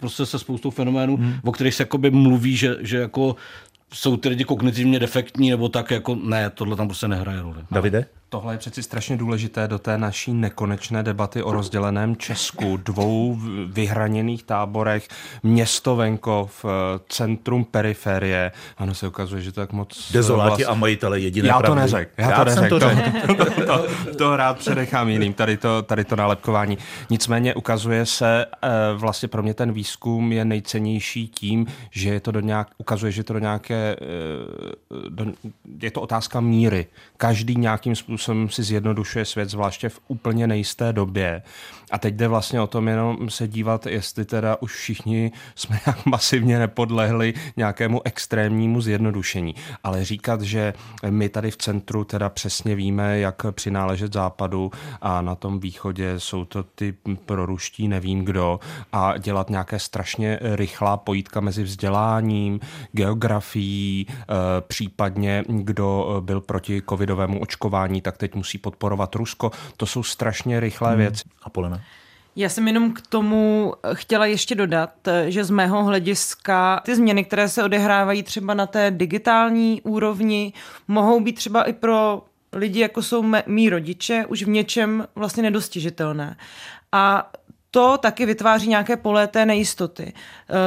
prostě 0.00 0.26
se 0.26 0.38
spoustou 0.38 0.70
fenoménů, 0.70 1.16
mm. 1.16 1.34
o 1.44 1.52
kterých 1.52 1.74
se 1.74 1.82
jako 1.82 1.98
by 1.98 2.10
mluví, 2.10 2.56
že, 2.56 2.76
že 2.80 2.96
jako 2.98 3.36
jsou 3.92 4.16
ty 4.16 4.28
lidi 4.28 4.44
kognitivně 4.44 4.98
defektní, 4.98 5.50
nebo 5.50 5.68
tak 5.68 5.90
jako 5.90 6.14
ne, 6.14 6.50
tohle 6.50 6.76
tam 6.76 6.88
prostě 6.88 7.08
nehraje 7.08 7.42
roli. 7.42 7.58
Davide? 7.70 8.06
Tohle 8.34 8.54
je 8.54 8.58
přeci 8.58 8.82
strašně 8.82 9.16
důležité 9.16 9.68
do 9.68 9.78
té 9.78 9.98
naší 9.98 10.32
nekonečné 10.32 11.02
debaty 11.02 11.42
o 11.42 11.52
rozděleném 11.52 12.16
Česku, 12.16 12.76
dvou 12.76 13.38
vyhraněných 13.66 14.42
táborech, 14.42 15.08
město 15.42 15.96
venkov, 15.96 16.64
centrum 17.08 17.64
periferie. 17.64 18.52
Ano, 18.78 18.94
se 18.94 19.08
ukazuje, 19.08 19.42
že 19.42 19.52
to 19.52 19.60
tak 19.60 19.72
moc... 19.72 20.12
Dezoláti 20.12 20.64
vlast... 20.64 20.70
a 20.70 20.74
majitele 20.74 21.20
jediné 21.20 21.48
Já 21.48 21.58
pravdy. 21.58 21.68
to 21.68 21.74
neřekl. 21.74 22.10
Já, 22.18 22.30
já 22.30 22.36
to 22.36 22.44
neřekl. 22.44 22.80
To, 22.80 22.80
to, 23.34 23.44
to, 23.44 23.66
to, 23.66 24.14
to 24.18 24.36
rád 24.36 24.58
předechám 24.58 25.08
jiným, 25.08 25.34
tady 25.34 25.56
to, 25.56 25.82
tady 25.82 26.04
to 26.04 26.16
nálepkování. 26.16 26.78
Nicméně 27.10 27.54
ukazuje 27.54 28.06
se, 28.06 28.46
eh, 28.62 28.68
vlastně 28.94 29.28
pro 29.28 29.42
mě 29.42 29.54
ten 29.54 29.72
výzkum 29.72 30.32
je 30.32 30.44
nejcennější 30.44 31.28
tím, 31.28 31.66
že 31.90 32.10
je 32.10 32.20
to 32.20 32.30
do 32.30 32.40
nějak, 32.40 32.68
ukazuje, 32.78 33.12
že 33.12 33.24
to 33.24 33.32
do 33.32 33.38
nějaké, 33.38 33.96
eh, 34.00 34.04
do, 35.08 35.26
je 35.82 35.90
to 35.90 36.00
otázka 36.00 36.40
míry. 36.40 36.86
Každý 37.16 37.56
nějakým 37.56 37.96
způsobem 37.96 38.23
si 38.48 38.62
zjednodušuje 38.62 39.24
svět, 39.24 39.50
zvláště 39.50 39.88
v 39.88 40.00
úplně 40.08 40.46
nejisté 40.46 40.92
době. 40.92 41.42
A 41.90 41.98
teď 41.98 42.14
jde 42.14 42.28
vlastně 42.28 42.60
o 42.60 42.66
tom 42.66 42.88
jenom 42.88 43.30
se 43.30 43.48
dívat, 43.48 43.86
jestli 43.86 44.24
teda 44.24 44.56
už 44.60 44.74
všichni 44.74 45.32
jsme 45.54 45.80
nějak 45.86 46.06
masivně 46.06 46.58
nepodlehli 46.58 47.34
nějakému 47.56 48.00
extrémnímu 48.04 48.80
zjednodušení. 48.80 49.54
Ale 49.84 50.04
říkat, 50.04 50.40
že 50.40 50.74
my 51.10 51.28
tady 51.28 51.50
v 51.50 51.56
centru 51.56 52.04
teda 52.04 52.28
přesně 52.28 52.74
víme, 52.74 53.18
jak 53.18 53.42
přináležet 53.50 54.12
západu 54.12 54.70
a 55.00 55.22
na 55.22 55.34
tom 55.34 55.60
východě 55.60 56.20
jsou 56.20 56.44
to 56.44 56.62
ty 56.62 56.94
proruští 57.26 57.88
nevím 57.88 58.24
kdo 58.24 58.60
a 58.92 59.18
dělat 59.18 59.50
nějaké 59.50 59.78
strašně 59.78 60.38
rychlá 60.42 60.96
pojítka 60.96 61.40
mezi 61.40 61.62
vzděláním, 61.62 62.60
geografií, 62.92 64.06
eh, 64.08 64.24
případně 64.60 65.44
kdo 65.48 66.16
byl 66.20 66.40
proti 66.40 66.82
covidovému 66.88 67.40
očkování, 67.40 68.00
tak 68.00 68.13
teď 68.16 68.34
musí 68.34 68.58
podporovat 68.58 69.14
Rusko. 69.14 69.50
To 69.76 69.86
jsou 69.86 70.02
strašně 70.02 70.60
rychlé 70.60 70.88
hmm. 70.88 70.98
věci. 70.98 71.24
A 71.42 71.50
Polena? 71.50 71.80
Já 72.36 72.48
jsem 72.48 72.66
jenom 72.66 72.92
k 72.92 73.00
tomu 73.00 73.74
chtěla 73.92 74.26
ještě 74.26 74.54
dodat, 74.54 74.90
že 75.26 75.44
z 75.44 75.50
mého 75.50 75.84
hlediska 75.84 76.80
ty 76.84 76.96
změny, 76.96 77.24
které 77.24 77.48
se 77.48 77.64
odehrávají 77.64 78.22
třeba 78.22 78.54
na 78.54 78.66
té 78.66 78.90
digitální 78.90 79.82
úrovni, 79.82 80.52
mohou 80.88 81.20
být 81.20 81.32
třeba 81.32 81.62
i 81.62 81.72
pro 81.72 82.22
lidi, 82.52 82.80
jako 82.80 83.02
jsou 83.02 83.24
mý 83.46 83.70
rodiče, 83.70 84.24
už 84.28 84.42
v 84.42 84.48
něčem 84.48 85.06
vlastně 85.14 85.42
nedostižitelné. 85.42 86.36
A 86.92 87.30
to 87.74 87.98
taky 87.98 88.26
vytváří 88.26 88.68
nějaké 88.68 88.96
pole 88.96 89.26
té 89.26 89.46
nejistoty. 89.46 90.12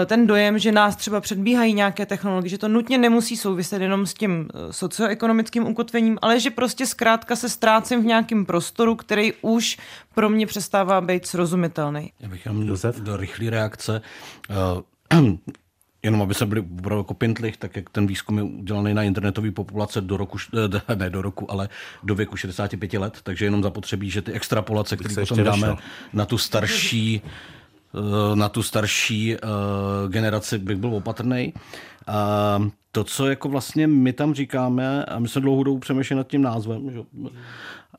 Eh, 0.01 0.05
ten 0.05 0.27
dojem, 0.27 0.59
že 0.59 0.71
nás 0.71 0.95
třeba 0.95 1.21
předbíhají 1.21 1.73
nějaké 1.73 2.05
technologie, 2.05 2.49
že 2.49 2.57
to 2.57 2.67
nutně 2.67 2.97
nemusí 2.97 3.37
souviset 3.37 3.81
jenom 3.81 4.05
s 4.05 4.13
tím 4.13 4.49
eh, 4.49 4.73
socioekonomickým 4.73 5.67
ukotvením, 5.67 6.17
ale 6.21 6.39
že 6.39 6.51
prostě 6.51 6.85
zkrátka 6.85 7.35
se 7.35 7.49
ztrácím 7.49 8.01
v 8.01 8.05
nějakém 8.05 8.45
prostoru, 8.45 8.95
který 8.95 9.33
už 9.41 9.77
pro 10.15 10.29
mě 10.29 10.47
přestává 10.47 11.01
být 11.01 11.25
srozumitelný. 11.25 12.11
Já 12.19 12.29
bych 12.29 12.45
jenom 12.45 12.67
do, 12.99 13.17
rychlé 13.17 13.49
reakce. 13.49 14.01
Uh, 15.13 15.37
jenom 16.03 16.21
aby 16.21 16.33
se 16.33 16.45
byli 16.45 16.61
opravdu 16.61 16.99
jako 16.99 17.13
pintlich, 17.13 17.57
tak 17.57 17.75
jak 17.75 17.89
ten 17.89 18.07
výzkum 18.07 18.37
je 18.37 18.43
udělaný 18.43 18.93
na 18.93 19.03
internetové 19.03 19.51
populace 19.51 20.01
do 20.01 20.17
roku, 20.17 20.37
ne 20.95 21.09
do 21.09 21.21
roku, 21.21 21.51
ale 21.51 21.69
do 22.03 22.15
věku 22.15 22.37
65 22.37 22.93
let, 22.93 23.19
takže 23.23 23.45
jenom 23.45 23.63
zapotřebí, 23.63 24.09
že 24.09 24.21
ty 24.21 24.31
extrapolace, 24.31 24.97
které 24.97 25.15
potom 25.15 25.43
dáme 25.43 25.75
na 26.13 26.25
tu 26.25 26.37
starší 26.37 27.21
eh, 27.25 27.56
na 28.35 28.49
tu 28.49 28.63
starší 28.63 29.35
uh, 29.35 30.11
generaci 30.11 30.57
bych 30.57 30.77
byl 30.77 30.95
opatrný. 30.95 31.53
A 32.07 32.59
to, 32.91 33.03
co 33.03 33.27
jako 33.27 33.49
vlastně 33.49 33.87
my 33.87 34.13
tam 34.13 34.33
říkáme, 34.33 35.05
a 35.05 35.19
my 35.19 35.27
jsme 35.27 35.41
dlouhou 35.41 35.63
dobu 35.63 35.79
přemýšleli 35.79 36.17
nad 36.17 36.27
tím 36.27 36.41
názvem, 36.41 36.91
že 36.91 36.99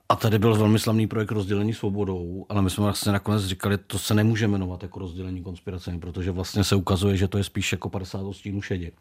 a 0.08 0.16
tady 0.16 0.38
byl 0.38 0.54
velmi 0.54 0.78
slavný 0.78 1.06
projekt 1.06 1.30
rozdělení 1.30 1.74
svobodou, 1.74 2.46
ale 2.48 2.62
my 2.62 2.70
jsme 2.70 2.84
vlastně 2.84 3.12
nakonec 3.12 3.44
říkali, 3.44 3.78
to 3.78 3.98
se 3.98 4.14
nemůže 4.14 4.48
jmenovat 4.48 4.82
jako 4.82 4.98
rozdělení 4.98 5.42
konspirace, 5.42 5.98
protože 6.00 6.30
vlastně 6.30 6.64
se 6.64 6.74
ukazuje, 6.74 7.16
že 7.16 7.28
to 7.28 7.38
je 7.38 7.44
spíš 7.44 7.72
jako 7.72 7.90
50 7.90 8.32
stínů 8.32 8.62
šedi. 8.62 8.92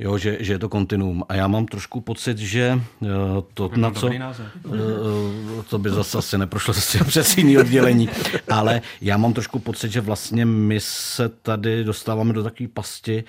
Jo, 0.00 0.18
že, 0.18 0.36
že 0.40 0.52
je 0.52 0.58
to 0.58 0.68
kontinuum. 0.68 1.24
A 1.28 1.34
já 1.34 1.46
mám 1.46 1.66
trošku 1.66 2.00
pocit, 2.00 2.38
že 2.38 2.80
eh, 3.02 3.06
to, 3.54 3.68
to 3.68 3.76
na 3.76 3.90
co... 3.90 4.08
Eh, 4.08 4.18
to 5.68 5.78
by 5.78 5.90
zase 5.90 6.18
asi 6.18 6.38
neprošlo 6.38 6.74
zase 6.74 7.04
přes 7.04 7.36
jiný 7.36 7.58
oddělení. 7.58 8.08
Ale 8.48 8.82
já 9.00 9.16
mám 9.16 9.32
trošku 9.32 9.58
pocit, 9.58 9.92
že 9.92 10.00
vlastně 10.00 10.44
my 10.44 10.80
se 10.80 11.28
tady 11.28 11.84
dostáváme 11.84 12.32
do 12.32 12.42
takové 12.42 12.68
pasti, 12.68 13.24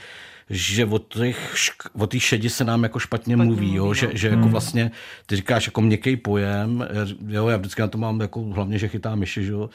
že 0.50 0.86
o 0.86 1.00
těch, 1.00 1.56
o 1.94 2.08
té 2.08 2.20
šedi 2.20 2.50
se 2.50 2.64
nám 2.64 2.84
jako 2.84 3.00
špatně, 3.00 3.36
špatně 3.36 3.46
mluví, 3.46 3.76
jo? 3.76 3.94
že, 3.94 4.08
no. 4.08 4.12
že 4.16 4.28
jako 4.28 4.42
hmm. 4.42 4.52
vlastně, 4.52 4.92
ty 5.26 5.36
říkáš 5.36 5.66
jako 5.66 5.82
měkký 5.82 6.18
pojem, 6.18 6.88
jo, 7.28 7.48
já 7.48 7.58
vždycky 7.58 7.82
na 7.82 7.88
to 7.88 7.98
mám 7.98 8.22
jako 8.22 8.42
hlavně, 8.42 8.78
že 8.78 8.88
chytá 8.88 9.16
myši, 9.16 9.46
že 9.46 9.52
jo? 9.52 9.70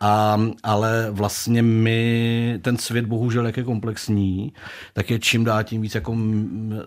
A, 0.00 0.40
ale 0.62 1.06
vlastně 1.10 1.62
my, 1.62 2.58
ten 2.62 2.78
svět 2.78 3.06
bohužel, 3.06 3.46
jak 3.46 3.56
je 3.56 3.62
komplexní, 3.62 4.52
tak 4.92 5.10
je 5.10 5.18
čím 5.18 5.44
dá 5.44 5.62
tím 5.62 5.82
víc 5.82 5.94
jako, 5.94 6.16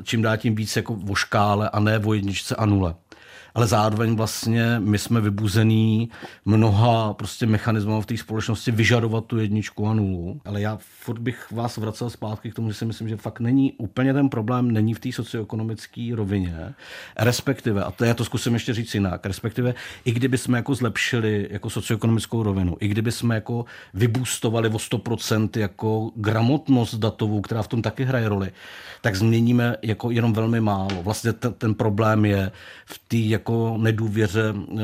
čím 0.03 0.21
dá 0.21 0.37
tím 0.37 0.55
víc 0.55 0.75
jako 0.75 0.99
o 1.09 1.15
škále 1.15 1.69
a 1.69 1.79
ne 1.79 1.99
o 1.99 2.13
jedničce 2.13 2.55
a 2.55 2.65
nule 2.65 2.95
ale 3.55 3.67
zároveň 3.67 4.15
vlastně 4.15 4.79
my 4.79 4.97
jsme 4.97 5.21
vybuzený 5.21 6.09
mnoha 6.45 7.13
prostě 7.13 7.45
mechanismů 7.45 8.01
v 8.01 8.05
té 8.05 8.17
společnosti 8.17 8.71
vyžadovat 8.71 9.25
tu 9.25 9.39
jedničku 9.39 9.87
a 9.87 9.93
nulu. 9.93 10.41
Ale 10.45 10.61
já 10.61 10.77
furt 10.81 11.19
bych 11.19 11.51
vás 11.51 11.77
vracel 11.77 12.09
zpátky 12.09 12.51
k 12.51 12.53
tomu, 12.55 12.67
že 12.67 12.73
si 12.73 12.85
myslím, 12.85 13.09
že 13.09 13.17
fakt 13.17 13.39
není 13.39 13.73
úplně 13.73 14.13
ten 14.13 14.29
problém, 14.29 14.71
není 14.71 14.93
v 14.93 14.99
té 14.99 15.11
socioekonomické 15.11 16.11
rovině, 16.15 16.73
respektive, 17.17 17.83
a 17.83 17.91
to 17.91 18.05
já 18.05 18.13
to 18.13 18.25
zkusím 18.25 18.53
ještě 18.53 18.73
říct 18.73 18.93
jinak, 18.93 19.25
respektive 19.25 19.73
i 20.05 20.11
kdyby 20.11 20.37
jsme 20.37 20.57
jako 20.57 20.75
zlepšili 20.75 21.47
jako 21.51 21.69
socioekonomickou 21.69 22.43
rovinu, 22.43 22.77
i 22.79 22.87
kdyby 22.87 23.11
jsme 23.11 23.35
jako 23.35 23.65
vybůstovali 23.93 24.69
o 24.69 24.77
100% 24.77 25.59
jako 25.59 26.11
gramotnost 26.15 26.95
datovou, 26.95 27.41
která 27.41 27.61
v 27.61 27.67
tom 27.67 27.81
taky 27.81 28.03
hraje 28.03 28.29
roli, 28.29 28.51
tak 29.01 29.15
změníme 29.15 29.75
jako 29.81 30.11
jenom 30.11 30.33
velmi 30.33 30.61
málo. 30.61 31.03
Vlastně 31.03 31.33
ten, 31.33 31.53
ten 31.53 31.73
problém 31.73 32.25
je 32.25 32.51
v 32.85 32.99
té 33.07 33.17
jako 33.43 33.77
nedůvěře 33.77 34.51
uh, 34.51 34.79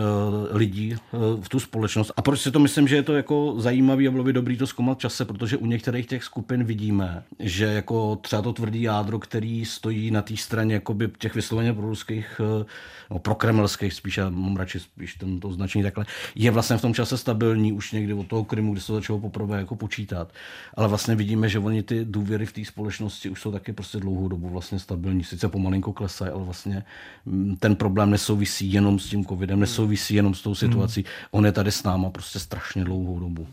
lidí 0.51 0.95
uh, 1.11 1.41
v 1.43 1.49
tu 1.49 1.59
společnost. 1.59 2.11
A 2.17 2.21
proč 2.21 2.41
si 2.41 2.51
to 2.51 2.59
myslím, 2.59 2.87
že 2.87 2.95
je 2.95 3.03
to 3.03 3.13
jako 3.13 3.55
zajímavý 3.57 4.07
a 4.07 4.11
bylo 4.11 4.23
by 4.23 4.33
dobrý 4.33 4.57
to 4.57 4.67
zkoumat 4.67 4.99
čase, 4.99 5.25
protože 5.25 5.57
u 5.57 5.65
některých 5.65 6.07
těch 6.07 6.23
skupin 6.23 6.63
vidíme, 6.63 7.23
že 7.39 7.65
jako 7.65 8.15
třeba 8.15 8.41
to 8.41 8.53
tvrdý 8.53 8.81
jádro, 8.81 9.19
který 9.19 9.65
stojí 9.65 10.11
na 10.11 10.21
té 10.21 10.37
straně 10.37 10.73
jakoby 10.73 11.09
těch 11.17 11.35
vysloveně 11.35 11.73
proruských, 11.73 12.41
uh, 12.59 12.65
no, 13.11 13.19
prokremelských 13.19 13.93
spíš, 13.93 14.17
já 14.17 14.29
mám 14.29 14.55
radši 14.55 14.79
spíš 14.79 15.15
ten, 15.15 15.39
to 15.39 15.47
označení 15.47 15.83
takhle, 15.83 16.05
je 16.35 16.51
vlastně 16.51 16.77
v 16.77 16.81
tom 16.81 16.93
čase 16.93 17.17
stabilní 17.17 17.73
už 17.73 17.91
někdy 17.91 18.13
od 18.13 18.27
toho 18.27 18.43
Krymu, 18.43 18.73
kdy 18.73 18.81
se 18.81 18.87
to 18.87 18.93
začalo 18.93 19.19
poprvé 19.19 19.57
jako 19.57 19.75
počítat. 19.75 20.31
Ale 20.73 20.87
vlastně 20.87 21.15
vidíme, 21.15 21.49
že 21.49 21.59
oni 21.59 21.83
ty 21.83 22.05
důvěry 22.05 22.45
v 22.45 22.53
té 22.53 22.65
společnosti 22.65 23.29
už 23.29 23.41
jsou 23.41 23.51
taky 23.51 23.73
prostě 23.73 23.99
dlouhou 23.99 24.27
dobu 24.27 24.49
vlastně 24.49 24.79
stabilní. 24.79 25.23
Sice 25.23 25.47
pomalinko 25.47 25.93
klesají, 25.93 26.31
ale 26.31 26.43
vlastně 26.43 26.83
mm, 27.25 27.55
ten 27.59 27.75
problém 27.75 28.09
nesouvisí 28.09 28.48
jenom 28.61 28.99
s 28.99 29.09
tím 29.09 29.25
covidem, 29.25 29.59
nesouvisí 29.59 30.15
jenom 30.15 30.33
s 30.33 30.41
tou 30.41 30.55
situací. 30.55 31.01
Hmm. 31.01 31.11
On 31.31 31.45
je 31.45 31.51
tady 31.51 31.71
s 31.71 31.83
náma 31.83 32.09
prostě 32.09 32.39
strašně 32.39 32.83
dlouhou 32.83 33.19
dobu. 33.19 33.47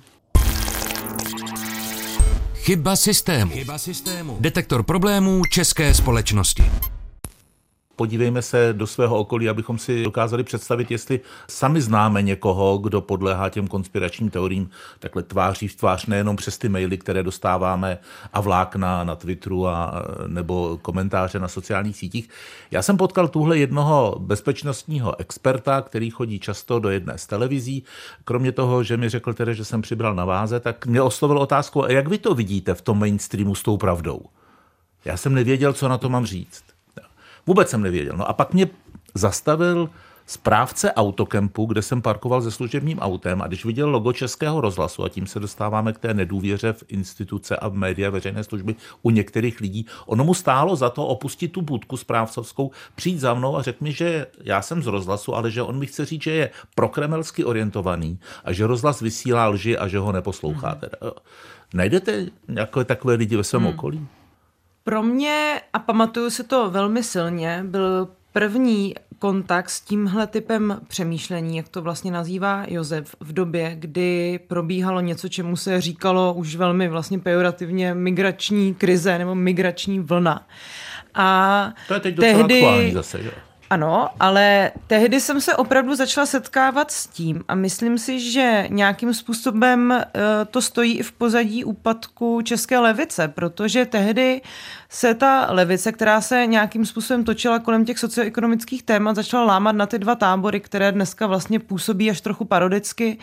Chyba 2.55 2.97
systému. 2.97 3.53
Chyba 3.53 3.79
systému. 3.79 4.37
Detektor 4.41 4.83
problémů 4.83 5.43
české 5.53 5.95
společnosti 5.95 6.65
podívejme 7.97 8.43
se 8.43 8.69
do 8.73 8.87
svého 8.87 9.19
okolí, 9.19 9.49
abychom 9.49 9.79
si 9.79 10.05
dokázali 10.05 10.45
představit, 10.45 10.91
jestli 10.91 11.21
sami 11.49 11.81
známe 11.81 12.23
někoho, 12.23 12.79
kdo 12.79 13.01
podléhá 13.01 13.49
těm 13.49 13.67
konspiračním 13.69 14.31
teoriím 14.31 14.71
takhle 14.99 15.23
tváří 15.23 15.69
v 15.69 15.77
tvář, 15.77 16.07
nejenom 16.07 16.37
přes 16.37 16.59
ty 16.59 16.69
maily, 16.69 16.99
které 16.99 17.23
dostáváme 17.23 17.99
a 18.33 18.41
vlákna 18.41 19.05
na 19.05 19.17
Twitteru 19.17 19.69
a, 19.69 20.03
nebo 20.27 20.79
komentáře 20.83 21.39
na 21.39 21.49
sociálních 21.49 21.97
sítích. 21.97 22.29
Já 22.71 22.83
jsem 22.83 22.97
potkal 22.97 23.29
tuhle 23.29 23.59
jednoho 23.59 24.17
bezpečnostního 24.19 25.21
experta, 25.21 25.83
který 25.83 26.11
chodí 26.11 26.39
často 26.39 26.79
do 26.79 26.91
jedné 26.91 27.19
z 27.19 27.27
televizí. 27.27 27.85
Kromě 28.25 28.53
toho, 28.53 28.83
že 28.83 28.97
mi 28.97 29.09
řekl 29.09 29.35
tedy, 29.35 29.55
že 29.55 29.65
jsem 29.65 29.83
přibral 29.83 30.15
na 30.15 30.25
váze, 30.25 30.61
tak 30.61 30.87
mě 30.87 31.03
oslovil 31.03 31.39
otázku, 31.39 31.85
jak 31.89 32.09
vy 32.09 32.19
to 32.19 32.35
vidíte 32.35 32.75
v 32.75 32.83
tom 32.83 32.99
mainstreamu 32.99 33.55
s 33.55 33.63
tou 33.63 33.77
pravdou? 33.77 34.21
Já 35.05 35.17
jsem 35.17 35.35
nevěděl, 35.35 35.73
co 35.73 35.89
na 35.89 35.99
to 35.99 36.09
mám 36.09 36.27
říct. 36.27 36.76
Vůbec 37.47 37.71
jsem 37.71 37.83
nevěděl. 37.83 38.17
No 38.17 38.29
a 38.29 38.33
pak 38.33 38.55
mě 38.55 38.69
zastavil 39.15 39.91
správce 40.27 40.93
autokempu, 40.93 41.67
kde 41.67 41.83
jsem 41.83 42.03
parkoval 42.03 42.43
se 42.43 42.51
služebním 42.51 42.99
autem 42.99 43.43
a 43.43 43.47
když 43.47 43.65
viděl 43.65 43.91
logo 43.91 44.13
Českého 44.13 44.61
rozhlasu, 44.61 45.05
a 45.05 45.09
tím 45.09 45.27
se 45.27 45.41
dostáváme 45.41 45.93
k 45.93 45.99
té 45.99 46.15
nedůvěře 46.15 46.73
v 46.73 46.85
instituce 46.89 47.57
a 47.57 47.69
v 47.69 47.75
média 47.75 48.11
veřejné 48.11 48.45
služby 48.45 48.75
u 49.03 49.11
některých 49.11 49.61
lidí, 49.61 49.87
ono 50.07 50.25
mu 50.25 50.35
stálo 50.35 50.77
za 50.77 50.91
to 50.91 51.07
opustit 51.07 51.53
tu 51.53 51.63
budku 51.63 51.97
správcovskou, 51.97 52.71
přijít 52.95 53.19
za 53.19 53.35
mnou 53.35 53.57
a 53.57 53.63
řekl 53.63 53.85
mi, 53.85 53.93
že 53.93 54.27
já 54.45 54.63
jsem 54.63 54.83
z 54.83 54.87
rozhlasu, 54.87 55.35
ale 55.35 55.51
že 55.51 55.63
on 55.63 55.79
mi 55.79 55.87
chce 55.87 56.05
říct, 56.05 56.23
že 56.23 56.31
je 56.31 56.51
prokremelsky 56.75 57.45
orientovaný 57.45 58.19
a 58.45 58.53
že 58.53 58.67
rozhlas 58.67 59.01
vysílá 59.01 59.49
lži 59.49 59.79
a 59.79 59.89
že 59.89 59.99
ho 59.99 60.13
neposloucháte. 60.13 60.91
Hmm. 61.03 61.11
Najdete 61.75 62.27
jako 62.49 62.85
takové 62.85 63.15
lidi 63.15 63.37
ve 63.37 63.45
svém 63.45 63.63
hmm. 63.63 63.71
okolí? 63.71 64.07
Pro 64.87 65.03
mě, 65.03 65.61
a 65.73 65.79
pamatuju 65.79 66.31
si 66.31 66.45
to 66.45 66.71
velmi 66.71 67.03
silně, 67.03 67.63
byl 67.67 68.09
první 68.33 68.95
kontakt 69.19 69.71
s 69.71 69.81
tímhle 69.81 70.27
typem 70.27 70.81
přemýšlení, 70.89 71.57
jak 71.57 71.69
to 71.69 71.83
vlastně 71.83 72.11
nazývá 72.11 72.65
Josef, 72.69 73.17
v 73.21 73.33
době, 73.33 73.77
kdy 73.79 74.41
probíhalo 74.47 75.01
něco, 75.01 75.29
čemu 75.29 75.57
se 75.57 75.81
říkalo 75.81 76.35
už 76.35 76.57
velmi 76.57 76.89
vlastně 76.89 77.19
pejorativně 77.19 77.95
migrační 77.95 78.75
krize 78.75 79.19
nebo 79.19 79.35
migrační 79.35 80.01
vlna. 80.01 80.47
A 81.15 81.73
to 81.89 81.95
je 81.95 82.01
teď 82.01 82.17
tehdy, 82.17 82.91
zase, 82.95 83.25
jo. 83.25 83.31
Ano, 83.71 84.09
ale 84.21 84.73
tehdy 84.87 85.21
jsem 85.21 85.41
se 85.41 85.57
opravdu 85.57 85.95
začala 85.95 86.27
setkávat 86.27 86.91
s 86.91 87.07
tím 87.07 87.45
a 87.49 87.55
myslím 87.55 87.99
si, 87.99 88.21
že 88.21 88.67
nějakým 88.71 89.15
způsobem 89.15 89.91
uh, 89.91 90.01
to 90.51 90.63
stojí 90.63 90.99
i 90.99 91.03
v 91.03 91.13
pozadí 91.13 91.65
úpadku 91.65 92.43
české 92.43 92.79
levice, 92.79 93.29
protože 93.29 93.85
tehdy 93.85 94.41
se 94.89 95.15
ta 95.15 95.47
levice, 95.51 95.93
která 95.93 96.21
se 96.21 96.47
nějakým 96.47 96.87
způsobem 96.87 97.25
točila 97.25 97.59
kolem 97.59 97.85
těch 97.85 97.99
socioekonomických 97.99 98.83
témat, 98.83 99.17
začala 99.17 99.45
lámat 99.45 99.77
na 99.77 99.87
ty 99.87 99.99
dva 99.99 100.15
tábory, 100.15 100.61
které 100.61 100.93
dneska 100.93 101.27
vlastně 101.27 101.61
působí 101.61 102.11
až 102.11 102.21
trochu 102.21 102.45
parodicky. 102.45 103.19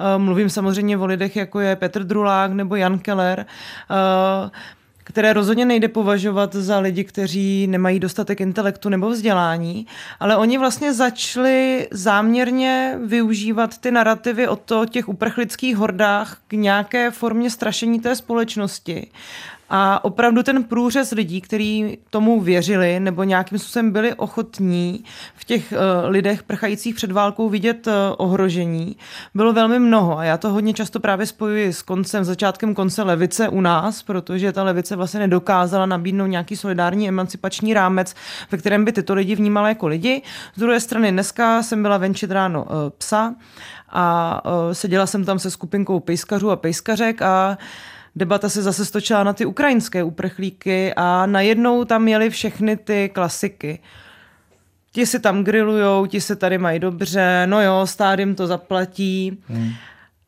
Uh, 0.00 0.22
mluvím 0.22 0.50
samozřejmě 0.50 0.98
o 0.98 1.06
lidech, 1.06 1.36
jako 1.36 1.60
je 1.60 1.76
Petr 1.76 2.04
Drulák 2.04 2.52
nebo 2.52 2.76
Jan 2.76 2.98
Keller. 2.98 3.46
Které 5.08 5.32
rozhodně 5.32 5.64
nejde 5.64 5.88
považovat 5.88 6.54
za 6.54 6.78
lidi, 6.78 7.04
kteří 7.04 7.66
nemají 7.66 8.00
dostatek 8.00 8.40
intelektu 8.40 8.88
nebo 8.88 9.10
vzdělání, 9.10 9.86
ale 10.20 10.36
oni 10.36 10.58
vlastně 10.58 10.92
začali 10.92 11.88
záměrně 11.90 12.98
využívat 13.04 13.78
ty 13.78 13.90
narrativy 13.90 14.48
o 14.48 14.56
to 14.56 14.86
těch 14.86 15.08
uprchlických 15.08 15.76
hordách 15.76 16.38
k 16.48 16.52
nějaké 16.52 17.10
formě 17.10 17.50
strašení 17.50 18.00
té 18.00 18.16
společnosti 18.16 19.10
a 19.70 20.04
opravdu 20.04 20.42
ten 20.42 20.64
průřez 20.64 21.10
lidí, 21.10 21.40
kteří 21.40 21.98
tomu 22.10 22.40
věřili 22.40 23.00
nebo 23.00 23.24
nějakým 23.24 23.58
způsobem 23.58 23.90
byli 23.90 24.14
ochotní 24.14 25.04
v 25.34 25.44
těch 25.44 25.72
uh, 25.72 26.10
lidech 26.10 26.42
prchajících 26.42 26.94
před 26.94 27.12
válkou 27.12 27.48
vidět 27.48 27.86
uh, 27.86 27.92
ohrožení, 28.16 28.96
bylo 29.34 29.52
velmi 29.52 29.78
mnoho. 29.78 30.18
A 30.18 30.24
já 30.24 30.36
to 30.38 30.50
hodně 30.50 30.74
často 30.74 31.00
právě 31.00 31.26
spojuji 31.26 31.72
s 31.72 31.82
koncem, 31.82 32.24
začátkem 32.24 32.74
konce 32.74 33.02
levice 33.02 33.48
u 33.48 33.60
nás, 33.60 34.02
protože 34.02 34.52
ta 34.52 34.62
levice 34.62 34.96
vlastně 34.96 35.20
nedokázala 35.20 35.86
nabídnout 35.86 36.26
nějaký 36.26 36.56
solidární 36.56 37.08
emancipační 37.08 37.74
rámec, 37.74 38.14
ve 38.50 38.58
kterém 38.58 38.84
by 38.84 38.92
tyto 38.92 39.14
lidi 39.14 39.34
vnímala 39.34 39.68
jako 39.68 39.86
lidi. 39.86 40.22
Z 40.54 40.60
druhé 40.60 40.80
strany 40.80 41.12
dneska 41.12 41.62
jsem 41.62 41.82
byla 41.82 41.96
venčit 41.96 42.30
ráno 42.30 42.64
uh, 42.64 42.70
psa 42.98 43.34
a 43.90 44.42
seděla 44.72 45.06
jsem 45.06 45.24
tam 45.24 45.38
se 45.38 45.50
skupinkou 45.50 46.00
pejskařů 46.00 46.50
a 46.50 46.56
pejskařek 46.56 47.22
a 47.22 47.58
debata 48.16 48.48
se 48.48 48.62
zase 48.62 48.84
stočila 48.84 49.24
na 49.24 49.32
ty 49.32 49.46
ukrajinské 49.46 50.02
uprchlíky 50.02 50.94
a 50.96 51.26
najednou 51.26 51.84
tam 51.84 52.08
jeli 52.08 52.30
všechny 52.30 52.76
ty 52.76 53.10
klasiky. 53.14 53.78
Ti 54.92 55.06
si 55.06 55.20
tam 55.20 55.44
grillujou, 55.44 56.06
ti 56.06 56.20
se 56.20 56.36
tady 56.36 56.58
mají 56.58 56.78
dobře, 56.78 57.42
no 57.46 57.62
jo, 57.62 57.86
stát 57.86 58.18
jim 58.18 58.34
to 58.34 58.46
zaplatí. 58.46 59.38
Hmm. 59.48 59.70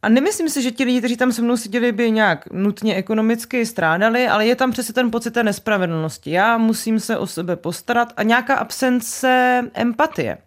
A 0.02 0.08
nemyslím 0.08 0.49
si, 0.49 0.62
že 0.62 0.70
ti 0.70 0.84
lidi, 0.84 0.99
kteří 0.99 1.16
tam 1.16 1.32
se 1.32 1.42
mnou 1.42 1.56
seděli, 1.56 1.92
by 1.92 2.10
nějak 2.10 2.49
nutně 2.52 2.94
ekonomicky 2.94 3.66
strádali, 3.66 4.28
ale 4.28 4.46
je 4.46 4.56
tam 4.56 4.72
přesně 4.72 4.94
ten 4.94 5.10
pocit 5.10 5.30
té 5.30 5.42
nespravedlnosti. 5.42 6.30
Já 6.30 6.58
musím 6.58 7.00
se 7.00 7.18
o 7.18 7.26
sebe 7.26 7.56
postarat 7.56 8.12
a 8.16 8.22
nějaká 8.22 8.54
absence 8.54 9.62
empatie 9.75 10.38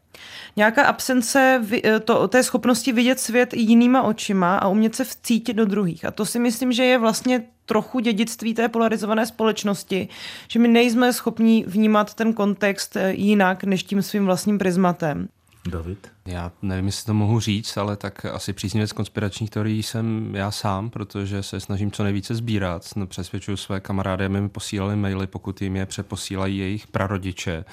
nějaká 0.56 0.84
absence 0.84 1.62
eh, 1.84 2.00
to, 2.00 2.28
té 2.28 2.44
schopnosti 2.44 2.92
vidět 2.92 3.20
svět 3.20 3.54
jinýma 3.54 4.02
očima 4.02 4.58
a 4.58 4.68
umět 4.68 4.96
se 4.96 5.04
vcítit 5.04 5.56
do 5.56 5.66
druhých. 5.66 6.06
A 6.06 6.12
to 6.12 6.26
si 6.26 6.40
myslím, 6.40 6.72
že 6.72 6.84
je 6.84 6.98
vlastně 6.98 7.44
trochu 7.66 8.00
dědictví 8.00 8.54
té 8.54 8.70
polarizované 8.70 9.26
společnosti, 9.26 10.08
že 10.48 10.60
my 10.60 10.68
nejsme 10.68 11.14
schopni 11.14 11.66
vnímat 11.68 12.14
ten 12.14 12.34
kontext 12.34 12.96
eh, 12.96 13.14
jinak 13.14 13.64
než 13.64 13.84
tím 13.84 14.02
svým 14.02 14.26
vlastním 14.26 14.58
prismatem. 14.58 15.28
David? 15.70 16.12
Já 16.26 16.52
nevím, 16.62 16.86
jestli 16.86 17.06
to 17.06 17.14
mohu 17.14 17.40
říct, 17.40 17.78
ale 17.78 17.96
tak 17.96 18.26
asi 18.26 18.54
příznivec 18.54 18.92
konspiračních 18.92 19.50
teorií 19.50 19.84
jsem 19.84 20.36
já 20.36 20.52
sám, 20.52 20.90
protože 20.90 21.44
se 21.44 21.60
snažím 21.60 21.92
co 21.92 22.04
nejvíce 22.04 22.36
sbírat. 22.36 22.90
No, 22.96 23.08
přesvědčuju 23.08 23.58
své 23.58 23.80
kamarády, 23.80 24.26
aby 24.26 24.42
mi 24.42 24.50
posílali 24.50 24.96
maily, 24.96 25.28
pokud 25.28 25.62
jim 25.62 25.76
je 25.76 25.86
přeposílají 25.86 26.58
jejich 26.58 26.88
prarodiče. 26.88 27.66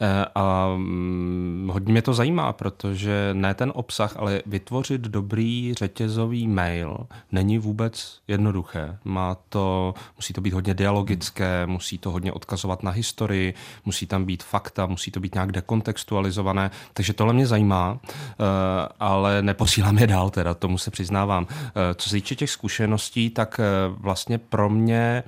Eh, 0.00 0.26
a 0.34 0.74
mm, 0.76 1.70
hodně 1.72 1.92
mě 1.92 2.02
to 2.02 2.14
zajímá, 2.14 2.52
protože 2.52 3.30
ne 3.32 3.54
ten 3.54 3.72
obsah, 3.74 4.16
ale 4.16 4.42
vytvořit 4.46 5.00
dobrý 5.00 5.74
řetězový 5.74 6.48
mail 6.48 7.06
není 7.32 7.58
vůbec 7.58 8.20
jednoduché. 8.28 8.98
Má 9.04 9.36
to, 9.48 9.94
musí 10.16 10.32
to 10.32 10.40
být 10.40 10.54
hodně 10.54 10.74
dialogické, 10.74 11.66
musí 11.66 11.98
to 11.98 12.10
hodně 12.10 12.32
odkazovat 12.32 12.82
na 12.82 12.90
historii, 12.90 13.54
musí 13.84 14.06
tam 14.06 14.24
být 14.24 14.42
fakta, 14.42 14.86
musí 14.86 15.10
to 15.10 15.20
být 15.20 15.34
nějak 15.34 15.52
dekontextualizované. 15.52 16.70
Takže 16.92 17.12
tohle 17.12 17.32
mě 17.32 17.46
zajímá. 17.46 17.93
Eh, 18.02 18.88
ale 19.00 19.42
neposílám 19.42 19.98
je 19.98 20.06
dál, 20.06 20.30
teda 20.30 20.54
tomu 20.54 20.78
se 20.78 20.90
přiznávám. 20.90 21.46
Eh, 21.50 21.94
co 21.94 22.08
se 22.08 22.16
týče 22.16 22.34
těch 22.34 22.50
zkušeností, 22.50 23.30
tak 23.30 23.60
eh, 23.60 23.64
vlastně 23.88 24.38
pro 24.38 24.70
mě 24.70 25.24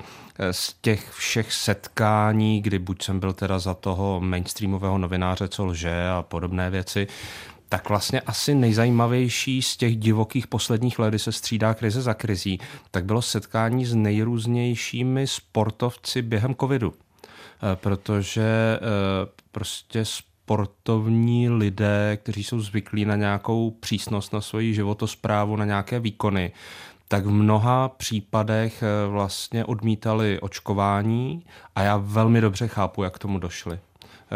z 0.50 0.74
těch 0.81 1.12
všech 1.12 1.52
setkání, 1.52 2.62
kdy 2.62 2.79
buď 2.79 3.02
jsem 3.02 3.20
byl 3.20 3.33
teda 3.33 3.59
za 3.59 3.74
toho 3.74 4.20
mainstreamového 4.20 4.98
novináře, 4.98 5.48
co 5.48 5.64
lže 5.64 6.09
a 6.09 6.22
podobné 6.22 6.70
věci, 6.70 7.07
tak 7.68 7.88
vlastně 7.88 8.20
asi 8.20 8.55
nejzajímavější 8.55 9.62
z 9.62 9.76
těch 9.76 9.96
divokých 9.96 10.46
posledních 10.46 10.98
let, 10.98 11.09
kdy 11.09 11.18
se 11.18 11.33
střídá 11.33 11.74
krize 11.74 12.02
za 12.02 12.14
krizí, 12.14 12.61
tak 12.90 13.05
bylo 13.05 13.22
setkání 13.22 13.85
s 13.87 13.94
nejrůznějšími 13.94 15.26
sportovci 15.26 16.22
během 16.22 16.55
covidu. 16.55 16.94
Protože 17.74 18.79
prostě 19.52 20.05
sportovní 20.46 21.50
lidé, 21.50 22.18
kteří 22.22 22.44
jsou 22.44 22.61
zvyklí 22.61 23.04
na 23.04 23.16
nějakou 23.16 23.70
přísnost 23.70 24.32
na 24.32 24.40
svoji 24.40 24.74
životosprávu, 24.74 25.56
na 25.56 25.64
nějaké 25.64 26.00
výkony, 26.00 26.52
tak 27.09 27.26
v 27.26 27.30
mnoha 27.30 27.88
případech 27.88 28.82
eh, 28.82 29.09
vlastně 29.09 29.64
odmítali 29.64 30.40
očkování 30.40 31.44
a 31.74 31.82
já 31.82 31.96
velmi 31.96 32.40
dobře 32.40 32.68
chápu, 32.68 33.02
jak 33.02 33.14
k 33.14 33.18
tomu 33.18 33.38
došli. 33.38 33.78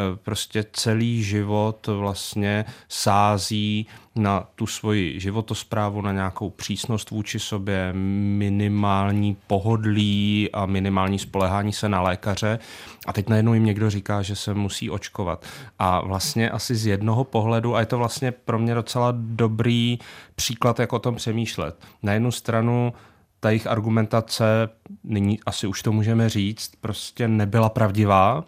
Eh, 0.01 0.17
prostě 0.23 0.65
celý 0.73 1.23
život 1.23 1.87
vlastně 1.87 2.65
sází 2.89 3.87
na 4.17 4.47
tu 4.55 4.67
svoji 4.67 5.21
životosprávu, 5.21 6.01
na 6.01 6.13
nějakou 6.13 6.51
přísnost 6.51 7.11
vůči 7.11 7.39
sobě, 7.39 7.93
minimální 7.93 9.37
pohodlí 9.47 10.49
a 10.53 10.67
minimální 10.67 11.19
spolehání 11.19 11.73
se 11.73 11.89
na 11.89 12.03
lékaře. 12.03 12.59
A 13.07 13.13
teď 13.13 13.29
najednou 13.29 13.55
jim 13.55 13.65
někdo 13.65 13.91
říká, 13.91 14.23
že 14.23 14.37
se 14.37 14.55
musí 14.55 14.91
očkovat. 14.91 15.47
A 15.79 16.01
vlastně 16.01 16.51
asi 16.51 16.75
z 16.75 16.87
jednoho 16.87 17.25
pohledu, 17.25 17.77
a 17.77 17.81
je 17.81 17.87
to 17.87 17.99
vlastně 17.99 18.33
pro 18.33 18.59
mě 18.59 18.75
docela 18.75 19.15
dobrý 19.17 19.99
příklad, 20.35 20.79
jak 20.79 20.93
o 20.93 20.99
tom 20.99 21.17
přemýšlet. 21.17 21.85
Na 22.03 22.13
jednu 22.13 22.31
stranu 22.31 22.93
ta 23.41 23.51
jejich 23.51 23.67
argumentace, 23.67 24.69
nyní 25.05 25.41
asi 25.47 25.67
už 25.67 25.83
to 25.83 25.93
můžeme 25.93 26.29
říct, 26.29 26.73
prostě 26.81 27.29
nebyla 27.29 27.69
pravdivá. 27.69 28.45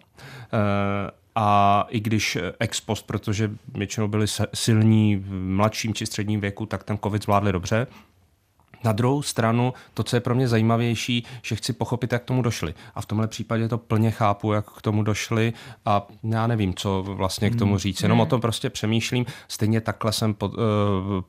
A 1.35 1.85
i 1.89 1.99
když 1.99 2.37
ex 2.59 2.81
post, 2.81 3.07
protože 3.07 3.51
většinou 3.75 4.07
byli 4.07 4.25
silní 4.53 5.15
v 5.15 5.31
mladším 5.31 5.93
či 5.93 6.05
středním 6.05 6.41
věku, 6.41 6.65
tak 6.65 6.83
ten 6.83 6.97
covid 7.03 7.23
zvládli 7.23 7.51
dobře. 7.51 7.87
Na 8.83 8.91
druhou 8.91 9.21
stranu, 9.21 9.73
to, 9.93 10.03
co 10.03 10.15
je 10.15 10.19
pro 10.19 10.35
mě 10.35 10.47
zajímavější, 10.47 11.25
že 11.41 11.55
chci 11.55 11.73
pochopit, 11.73 12.13
jak 12.13 12.21
k 12.21 12.25
tomu 12.25 12.41
došli. 12.41 12.73
A 12.95 13.01
v 13.01 13.05
tomhle 13.05 13.27
případě 13.27 13.67
to 13.67 13.77
plně 13.77 14.11
chápu, 14.11 14.53
jak 14.53 14.69
k 14.69 14.81
tomu 14.81 15.03
došli 15.03 15.53
a 15.85 16.07
já 16.23 16.47
nevím, 16.47 16.73
co 16.73 17.03
vlastně 17.03 17.49
k 17.49 17.55
tomu 17.55 17.71
hmm. 17.71 17.79
říct. 17.79 18.01
Jenom 18.01 18.19
o 18.19 18.25
tom 18.25 18.41
prostě 18.41 18.69
přemýšlím. 18.69 19.25
Stejně 19.47 19.81
takhle 19.81 20.13
jsem 20.13 20.35
eh, 20.43 20.47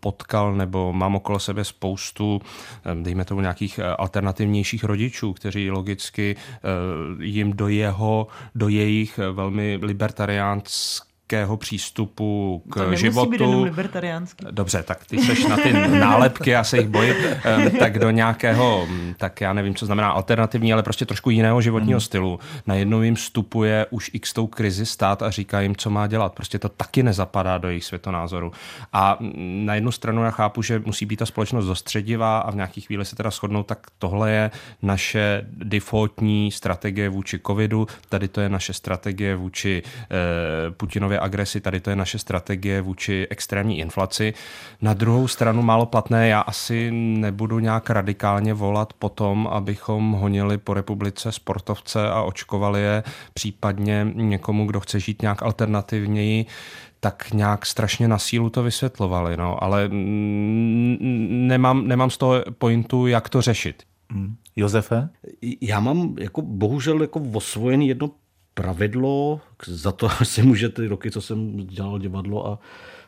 potkal 0.01 0.55
nebo 0.55 0.93
mám 0.93 1.15
okolo 1.17 1.39
sebe 1.39 1.65
spoustu, 1.65 2.41
eh, 2.85 3.03
dejme 3.03 3.25
tomu 3.25 3.41
nějakých 3.41 3.79
eh, 3.79 3.85
alternativnějších 3.85 4.85
rodičů, 4.85 5.33
kteří 5.33 5.71
logicky 5.71 6.37
jim 7.21 7.53
do 7.53 7.69
jeho, 7.69 8.27
do 8.55 8.69
jejich 8.69 9.21
velmi 9.33 9.79
libertariánské 9.83 11.14
libertariánského 11.25 11.57
přístupu 11.57 12.63
k 12.71 12.75
to 12.75 12.97
životu. 12.97 13.31
Být 13.31 13.41
jenom 13.41 13.63
libertariánský. 13.63 14.47
Dobře, 14.51 14.83
tak 14.83 15.05
ty 15.05 15.19
seš 15.19 15.47
na 15.47 15.57
ty 15.57 15.73
nálepky, 15.99 16.51
já 16.51 16.65
se 16.65 16.79
jich 16.79 16.89
bojím, 16.89 17.15
tak 17.79 17.99
do 17.99 18.11
nějakého, 18.11 18.89
tak 19.17 19.41
já 19.41 19.53
nevím, 19.53 19.75
co 19.75 19.87
znamená 19.87 20.11
alternativní, 20.11 20.73
ale 20.73 20.83
prostě 20.83 21.07
trošku 21.07 21.31
jiného 21.31 21.61
životního 21.61 21.97
hmm. 21.97 22.01
stylu. 22.01 22.39
Najednou 22.67 23.03
jim 23.03 23.15
vstupuje 23.15 23.87
už 23.91 24.11
x 24.13 24.33
tou 24.33 24.47
krizi 24.47 24.87
stát 24.87 25.23
a 25.23 25.31
říká 25.31 25.61
jim, 25.61 25.77
co 25.77 25.91
má 25.91 26.07
dělat. 26.07 26.33
Prostě 26.35 26.59
to 26.59 26.69
taky 26.69 27.03
nezapadá 27.03 27.59
do 27.59 27.69
jejich 27.69 27.85
světonázoru. 27.85 28.53
A 28.93 29.19
na 29.65 29.75
jednu 29.75 29.93
stranu 29.93 30.25
já 30.25 30.31
chápu, 30.31 30.63
že 30.63 30.83
musí 30.85 31.07
být 31.07 31.17
ta 31.17 31.27
společnost 31.27 31.67
dostředivá 31.67 32.39
a 32.39 32.51
v 32.51 32.55
nějaký 32.55 32.81
chvíli 32.81 33.05
se 33.05 33.17
teda 33.17 33.31
shodnou, 33.31 33.63
tak 33.63 33.79
tohle 33.99 34.31
je 34.31 34.51
naše 34.83 35.47
defaultní 35.49 36.51
strategie 36.51 37.09
vůči 37.09 37.41
covidu, 37.47 37.87
tady 38.09 38.29
to 38.29 38.41
je 38.41 38.49
naše 38.49 38.73
strategie 38.73 39.37
vůči 39.37 39.83
eh, 39.85 40.71
Putinovi 40.71 41.14
Putinově 41.15 41.21
agresi, 41.21 41.61
tady 41.61 41.81
to 41.81 41.91
je 41.91 41.97
naše 41.97 42.19
strategie 42.19 42.81
vůči 42.81 43.27
extrémní 43.31 43.79
inflaci. 43.79 44.35
Na 44.83 44.95
druhou 44.95 45.29
stranu 45.29 45.63
málo 45.63 45.87
platné, 45.87 46.29
já 46.29 46.41
asi 46.41 46.91
nebudu 46.91 47.59
nějak 47.59 47.91
radikálně 47.91 48.55
volat 48.55 48.93
po 48.93 49.09
tom, 49.09 49.47
abychom 49.47 50.13
honili 50.13 50.59
po 50.59 50.75
republice 50.75 51.33
sportovce 51.33 52.11
a 52.11 52.23
očkovali 52.23 52.81
je, 52.81 53.03
případně 53.35 54.07
někomu, 54.15 54.67
kdo 54.67 54.81
chce 54.81 55.01
žít 55.01 55.23
nějak 55.23 55.43
alternativněji, 55.43 56.47
tak 57.01 57.33
nějak 57.33 57.67
strašně 57.67 58.09
na 58.09 58.19
sílu 58.19 58.51
to 58.51 58.63
vysvětlovali, 58.63 59.37
no, 59.37 59.63
ale 59.63 59.89
nemám, 61.49 61.89
nemám 61.89 62.11
z 62.11 62.17
toho 62.17 62.35
pointu, 62.59 63.07
jak 63.07 63.29
to 63.29 63.43
řešit. 63.43 63.83
Hmm. 64.11 64.37
Josefe? 64.57 65.09
Já 65.61 65.81
mám 65.81 66.15
jako 66.19 66.43
bohužel 66.43 67.03
jako 67.03 67.21
osvojený 67.35 67.89
jedno 67.89 68.11
pravidlo, 68.55 69.41
za 69.67 69.93
to 69.93 70.09
si 70.23 70.43
může 70.43 70.69
ty 70.69 70.87
roky, 70.87 71.11
co 71.11 71.21
jsem 71.21 71.57
dělal 71.57 71.99
divadlo 71.99 72.47
a 72.47 72.59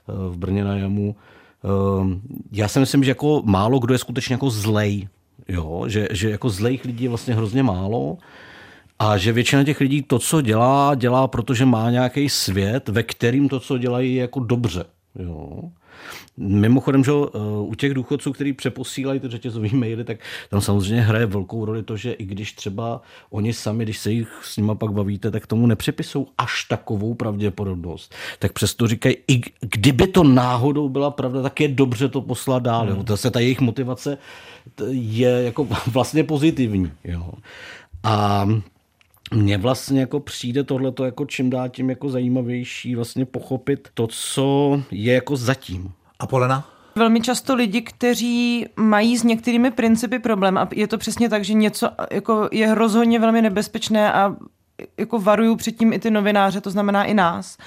e, 0.09 0.13
v 0.31 0.37
Brně 0.37 0.65
na 0.65 0.77
jamu. 0.77 1.17
E, 1.65 1.69
já 2.53 2.69
si 2.69 2.81
myslím, 2.81 3.05
že 3.05 3.11
jako 3.11 3.43
málo 3.45 3.79
kdo 3.79 3.95
je 3.95 3.99
skutečně 3.99 4.35
jako 4.35 4.51
zlej. 4.51 5.09
Jo? 5.49 5.85
Že, 5.89 6.09
že 6.11 6.31
jako 6.31 6.51
zlejch 6.51 6.85
lidí 6.85 7.05
je 7.05 7.09
vlastně 7.09 7.35
hrozně 7.35 7.63
málo 7.63 8.19
a 8.99 9.17
že 9.17 9.33
většina 9.33 9.65
těch 9.65 9.81
lidí 9.81 10.03
to, 10.03 10.19
co 10.19 10.41
dělá, 10.41 10.95
dělá, 10.95 11.29
protože 11.29 11.65
má 11.67 11.91
nějaký 11.91 12.29
svět, 12.29 12.89
ve 12.89 13.03
kterým 13.03 13.49
to, 13.49 13.61
co 13.61 13.79
dělají, 13.79 14.15
je 14.15 14.21
jako 14.21 14.41
dobře. 14.41 14.85
Jo? 15.19 15.61
Mimochodem, 16.37 17.05
že 17.05 17.11
eh, 17.13 17.39
u 17.61 17.75
těch 17.75 17.95
důchodců, 17.95 18.33
kteří 18.33 18.53
přeposílají 18.53 19.21
ty 19.21 19.29
řetězové 19.29 19.69
maily, 19.73 20.05
tak 20.05 20.19
tam 20.51 20.61
samozřejmě 20.61 21.03
hraje 21.03 21.27
velkou 21.27 21.65
roli 21.65 21.83
to, 21.83 21.97
že 21.97 22.13
i 22.13 22.25
když 22.25 22.53
třeba 22.53 23.03
oni 23.31 23.53
sami, 23.53 23.85
když 23.85 23.99
se 23.99 24.13
jich 24.13 24.41
s 24.43 24.57
nima 24.57 24.75
pak 24.75 24.93
bavíte, 24.93 25.31
tak 25.31 25.47
tomu 25.47 25.67
nepřipisou 25.67 26.27
až 26.39 26.65
takovou 26.65 27.15
pravděpodobnost. 27.15 28.15
Tak 28.39 28.53
přesto 28.53 28.87
říkají, 28.87 29.17
i 29.29 29.41
kdyby 29.61 30.07
to 30.07 30.25
náhodou 30.25 30.89
byla 30.89 31.11
pravda, 31.11 31.43
tak 31.43 31.61
je 31.61 31.69
dobře 31.69 32.09
to 32.09 32.21
poslat 32.21 32.63
dál. 32.63 32.87
Hmm. 32.87 33.05
Zase 33.09 33.31
ta 33.31 33.41
jejich 33.41 33.61
motivace 33.61 34.19
je 34.91 35.29
jako 35.29 35.69
vlastně 35.87 36.25
pozitivní. 36.25 36.93
Jo. 37.05 37.33
A 38.03 38.47
mně 39.35 39.59
vlastně 39.59 40.01
jako 40.01 40.21
přijde 40.21 40.65
tohleto 40.65 41.05
jako 41.05 41.27
čím 41.27 41.51
dál 41.51 41.69
tím 41.69 41.91
jako 41.91 42.09
zajímavější 42.09 42.95
vlastně 42.95 43.25
pochopit 43.25 43.89
to, 43.95 44.07
co 44.07 44.81
je 44.91 45.15
jako 45.15 45.37
zatím. 45.37 45.93
A 46.19 46.27
Polena? 46.27 46.69
Velmi 46.97 47.21
často 47.21 47.55
lidi, 47.55 47.83
kteří 47.83 48.67
mají 48.77 49.19
s 49.19 49.23
některými 49.23 49.71
principy 49.71 50.19
problém 50.19 50.59
a 50.59 50.69
je 50.75 50.87
to 50.87 50.99
přesně 50.99 51.29
tak, 51.29 51.45
že 51.45 51.55
něco 51.55 51.91
jako 52.11 52.49
je 52.53 52.75
rozhodně 52.75 53.19
velmi 53.19 53.43
nebezpečné 53.43 54.13
a 54.13 54.37
jako 54.99 55.19
varují 55.19 55.57
předtím 55.57 55.93
i 55.93 55.99
ty 55.99 56.11
novináře, 56.11 56.61
to 56.61 56.71
znamená 56.71 57.05
i 57.05 57.15
nás, 57.15 57.59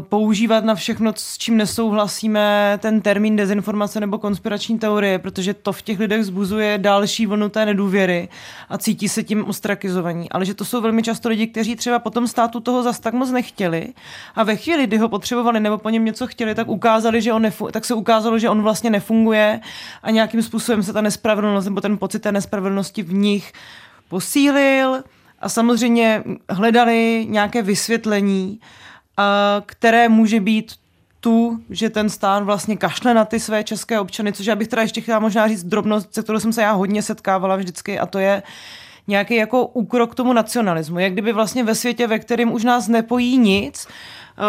používat 0.00 0.64
na 0.64 0.74
všechno, 0.74 1.12
s 1.16 1.38
čím 1.38 1.56
nesouhlasíme, 1.56 2.78
ten 2.82 3.00
termín 3.00 3.36
dezinformace 3.36 4.00
nebo 4.00 4.18
konspirační 4.18 4.78
teorie, 4.78 5.18
protože 5.18 5.54
to 5.54 5.72
v 5.72 5.82
těch 5.82 5.98
lidech 5.98 6.24
zbuzuje 6.24 6.78
další 6.78 7.26
vlnu 7.26 7.48
té 7.48 7.66
nedůvěry 7.66 8.28
a 8.68 8.78
cítí 8.78 9.08
se 9.08 9.22
tím 9.22 9.44
ostrakizovaní. 9.44 10.30
Ale 10.30 10.44
že 10.44 10.54
to 10.54 10.64
jsou 10.64 10.80
velmi 10.80 11.02
často 11.02 11.28
lidi, 11.28 11.46
kteří 11.46 11.76
třeba 11.76 11.98
potom 11.98 12.28
státu 12.28 12.60
toho 12.60 12.82
zas 12.82 13.00
tak 13.00 13.14
moc 13.14 13.30
nechtěli 13.30 13.88
a 14.34 14.42
ve 14.42 14.56
chvíli, 14.56 14.86
kdy 14.86 14.98
ho 14.98 15.08
potřebovali 15.08 15.60
nebo 15.60 15.78
po 15.78 15.90
něm 15.90 16.04
něco 16.04 16.26
chtěli, 16.26 16.54
tak 16.54 16.68
ukázali, 16.68 17.22
že 17.22 17.32
on 17.32 17.42
nefu- 17.42 17.70
tak 17.70 17.84
se 17.84 17.94
ukázalo, 17.94 18.38
že 18.38 18.48
on 18.48 18.62
vlastně 18.62 18.90
nefunguje 18.90 19.60
a 20.02 20.10
nějakým 20.10 20.42
způsobem 20.42 20.82
se 20.82 20.92
ta 20.92 21.00
nespravedlnost 21.00 21.64
nebo 21.64 21.80
ten 21.80 21.98
pocit 21.98 22.18
té 22.18 22.32
nespravedlnosti 22.32 23.02
v 23.02 23.12
nich 23.12 23.52
posílil 24.08 25.02
a 25.40 25.48
samozřejmě 25.48 26.22
hledali 26.48 27.26
nějaké 27.28 27.62
vysvětlení, 27.62 28.60
které 29.66 30.08
může 30.08 30.40
být 30.40 30.72
tu, 31.20 31.60
že 31.70 31.90
ten 31.90 32.10
stát 32.10 32.42
vlastně 32.42 32.76
kašle 32.76 33.14
na 33.14 33.24
ty 33.24 33.40
své 33.40 33.64
české 33.64 34.00
občany, 34.00 34.32
což 34.32 34.46
já 34.46 34.56
bych 34.56 34.68
teda 34.68 34.82
ještě 34.82 35.00
chtěla 35.00 35.18
možná 35.18 35.48
říct 35.48 35.64
drobnost, 35.64 36.14
se 36.14 36.22
kterou 36.22 36.40
jsem 36.40 36.52
se 36.52 36.62
já 36.62 36.72
hodně 36.72 37.02
setkávala 37.02 37.56
vždycky 37.56 37.98
a 37.98 38.06
to 38.06 38.18
je 38.18 38.42
nějaký 39.06 39.34
jako 39.34 39.66
úkrok 39.66 40.12
k 40.12 40.14
tomu 40.14 40.32
nacionalismu. 40.32 40.98
Jak 40.98 41.12
kdyby 41.12 41.32
vlastně 41.32 41.64
ve 41.64 41.74
světě, 41.74 42.06
ve 42.06 42.18
kterém 42.18 42.52
už 42.52 42.64
nás 42.64 42.88
nepojí 42.88 43.38
nic, 43.38 43.88
eh, 43.88 44.42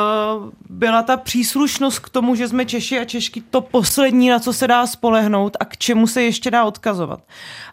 byla 0.70 1.04
ta 1.04 1.18
příslušnost 1.18 2.00
k 2.00 2.10
tomu, 2.10 2.36
že 2.36 2.48
jsme 2.48 2.66
Češi 2.66 3.00
a 3.00 3.06
Češky 3.06 3.42
to 3.42 3.62
poslední, 3.62 4.30
na 4.30 4.40
co 4.40 4.54
se 4.54 4.68
dá 4.68 4.88
spolehnout 4.88 5.58
a 5.60 5.66
k 5.66 5.78
čemu 5.78 6.08
se 6.08 6.24
ještě 6.24 6.52
dá 6.52 6.64
odkazovat. 6.64 7.20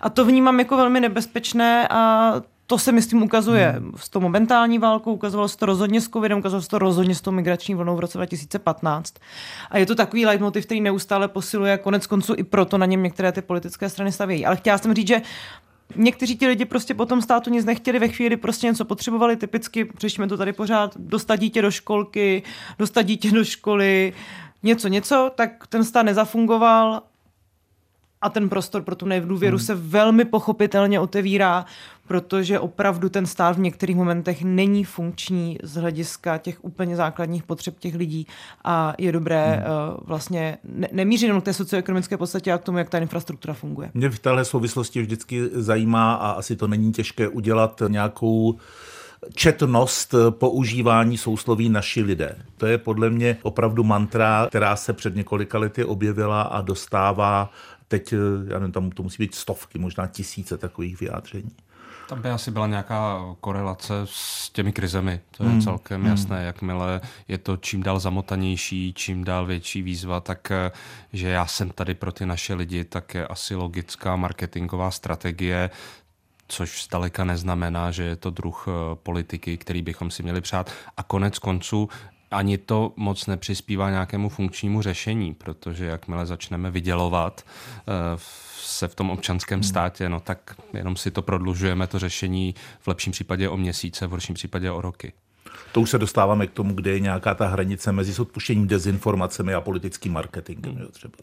A 0.00 0.10
to 0.10 0.24
vnímám 0.24 0.58
jako 0.58 0.76
velmi 0.76 1.00
nebezpečné 1.00 1.88
a 1.88 2.34
to 2.66 2.78
se 2.78 2.92
myslím 2.92 3.22
ukazuje 3.22 3.74
hmm. 3.76 3.92
s 3.96 4.08
tou 4.08 4.20
momentální 4.20 4.78
válkou, 4.78 5.12
ukazovalo 5.12 5.48
se 5.48 5.56
to 5.56 5.66
rozhodně 5.66 6.00
s 6.00 6.08
covidem, 6.08 6.38
ukazovalo 6.38 6.62
se 6.62 6.68
to 6.68 6.78
rozhodně 6.78 7.14
s 7.14 7.20
tou 7.20 7.30
migrační 7.30 7.74
vlnou 7.74 7.96
v 7.96 8.00
roce 8.00 8.18
2015. 8.18 9.14
A 9.70 9.78
je 9.78 9.86
to 9.86 9.94
takový 9.94 10.26
leitmotiv, 10.26 10.64
který 10.64 10.80
neustále 10.80 11.28
posiluje 11.28 11.72
a 11.72 11.78
konec 11.78 12.06
konců 12.06 12.34
i 12.36 12.42
proto 12.42 12.78
na 12.78 12.86
něm 12.86 13.02
některé 13.02 13.32
ty 13.32 13.42
politické 13.42 13.88
strany 13.88 14.12
stavějí. 14.12 14.46
Ale 14.46 14.56
chtěla 14.56 14.78
jsem 14.78 14.94
říct, 14.94 15.08
že 15.08 15.22
Někteří 15.96 16.36
ti 16.36 16.46
lidi 16.46 16.64
prostě 16.64 16.94
potom 16.94 17.22
státu 17.22 17.50
nic 17.50 17.64
nechtěli, 17.64 17.98
ve 17.98 18.08
chvíli 18.08 18.36
prostě 18.36 18.66
něco 18.66 18.84
potřebovali, 18.84 19.36
typicky, 19.36 19.88
řešíme 19.98 20.28
to 20.28 20.36
tady 20.36 20.52
pořád, 20.52 20.96
dostat 20.96 21.36
dítě 21.36 21.62
do 21.62 21.70
školky, 21.70 22.42
dostat 22.78 23.02
dítě 23.02 23.30
do 23.30 23.44
školy, 23.44 24.12
něco, 24.62 24.88
něco, 24.88 25.30
tak 25.34 25.66
ten 25.66 25.84
stát 25.84 26.02
nezafungoval 26.02 27.02
a 28.24 28.30
ten 28.30 28.48
prostor 28.48 28.82
pro 28.82 28.94
tu 28.94 29.06
nedůvěru 29.06 29.56
hmm. 29.56 29.66
se 29.66 29.74
velmi 29.74 30.24
pochopitelně 30.24 31.00
otevírá, 31.00 31.64
protože 32.06 32.58
opravdu 32.58 33.08
ten 33.08 33.26
stát 33.26 33.56
v 33.56 33.60
některých 33.60 33.96
momentech 33.96 34.44
není 34.44 34.84
funkční 34.84 35.58
z 35.62 35.76
hlediska 35.76 36.38
těch 36.38 36.64
úplně 36.64 36.96
základních 36.96 37.42
potřeb 37.42 37.78
těch 37.78 37.94
lidí 37.94 38.26
a 38.64 38.94
je 38.98 39.12
dobré 39.12 39.62
hmm. 39.66 39.90
uh, 39.90 39.96
vlastně 40.06 40.58
ne- 40.64 40.88
nemířit 40.92 41.26
jenom 41.26 41.40
k 41.40 41.44
té 41.44 41.52
socioekonomické 41.52 42.16
podstatě 42.16 42.52
a 42.52 42.58
k 42.58 42.62
tomu, 42.62 42.78
jak 42.78 42.90
ta 42.90 42.98
infrastruktura 42.98 43.54
funguje. 43.54 43.90
Mě 43.94 44.10
v 44.10 44.18
téhle 44.18 44.44
souvislosti 44.44 45.02
vždycky 45.02 45.48
zajímá 45.52 46.14
a 46.14 46.30
asi 46.30 46.56
to 46.56 46.66
není 46.66 46.92
těžké 46.92 47.28
udělat 47.28 47.82
nějakou 47.88 48.58
četnost 49.34 50.14
používání 50.30 51.18
sousloví 51.18 51.68
naši 51.68 52.02
lidé. 52.02 52.36
To 52.56 52.66
je 52.66 52.78
podle 52.78 53.10
mě 53.10 53.36
opravdu 53.42 53.84
mantra, 53.84 54.46
která 54.48 54.76
se 54.76 54.92
před 54.92 55.16
několika 55.16 55.58
lety 55.58 55.84
objevila 55.84 56.42
a 56.42 56.60
dostává 56.60 57.50
teď, 57.88 58.12
eh, 58.12 58.16
já 58.52 58.58
nevím, 58.58 58.72
tam 58.72 58.90
to 58.90 59.02
musí 59.02 59.22
být 59.22 59.34
stovky, 59.34 59.78
možná 59.78 60.06
tisíce 60.06 60.58
takových 60.58 61.00
vyjádření. 61.00 61.50
Tam 62.08 62.22
by 62.22 62.30
asi 62.30 62.50
byla 62.50 62.66
nějaká 62.66 63.20
korelace 63.40 63.94
s 64.04 64.50
těmi 64.50 64.72
krizemi. 64.72 65.20
To 65.36 65.44
je 65.44 65.50
hmm. 65.50 65.60
celkem 65.60 66.00
hmm. 66.00 66.10
jasné. 66.10 66.44
Jakmile 66.44 67.00
je 67.28 67.38
to 67.38 67.56
čím 67.56 67.82
dál 67.82 68.00
zamotanější, 68.00 68.92
čím 68.96 69.24
dál 69.24 69.46
větší 69.46 69.82
výzva, 69.82 70.20
tak 70.20 70.50
eh, 70.50 70.70
že 71.12 71.28
já 71.28 71.46
jsem 71.46 71.70
tady 71.70 71.94
pro 71.94 72.12
ty 72.12 72.26
naše 72.26 72.54
lidi, 72.54 72.84
tak 72.84 73.14
je 73.14 73.26
asi 73.26 73.54
logická 73.54 74.16
marketingová 74.16 74.90
strategie 74.90 75.70
což 76.48 76.84
zdaleka 76.84 77.24
neznamená, 77.24 77.90
že 77.90 78.02
je 78.02 78.16
to 78.16 78.30
druh 78.30 78.66
eh, 78.68 78.72
politiky, 78.94 79.56
který 79.56 79.82
bychom 79.82 80.10
si 80.10 80.22
měli 80.22 80.40
přát. 80.40 80.70
A 80.96 81.02
konec 81.02 81.38
konců 81.38 81.88
ani 82.34 82.58
to 82.58 82.92
moc 82.96 83.26
nepřispívá 83.26 83.90
nějakému 83.90 84.28
funkčnímu 84.28 84.82
řešení, 84.82 85.34
protože 85.34 85.84
jakmile 85.84 86.26
začneme 86.26 86.70
vydělovat 86.70 87.44
eh, 87.46 87.92
se 88.56 88.88
v 88.88 88.94
tom 88.94 89.10
občanském 89.10 89.58
hmm. 89.58 89.64
státě, 89.64 90.08
no 90.08 90.20
tak 90.20 90.54
jenom 90.72 90.96
si 90.96 91.10
to 91.10 91.22
prodlužujeme, 91.22 91.86
to 91.86 91.98
řešení 91.98 92.54
v 92.80 92.88
lepším 92.88 93.12
případě 93.12 93.48
o 93.48 93.56
měsíce, 93.56 94.06
v 94.06 94.10
horším 94.10 94.34
případě 94.34 94.70
o 94.70 94.80
roky. 94.80 95.12
To 95.72 95.80
už 95.80 95.90
se 95.90 95.98
dostáváme 95.98 96.46
k 96.46 96.50
tomu, 96.50 96.74
kde 96.74 96.90
je 96.90 97.00
nějaká 97.00 97.34
ta 97.34 97.46
hranice 97.46 97.92
mezi 97.92 98.20
odpuštěním 98.22 98.66
dezinformacemi 98.66 99.54
a 99.54 99.60
politickým 99.60 100.12
marketingem. 100.12 100.78
Jo, 100.78 100.88
třeba. 100.90 101.14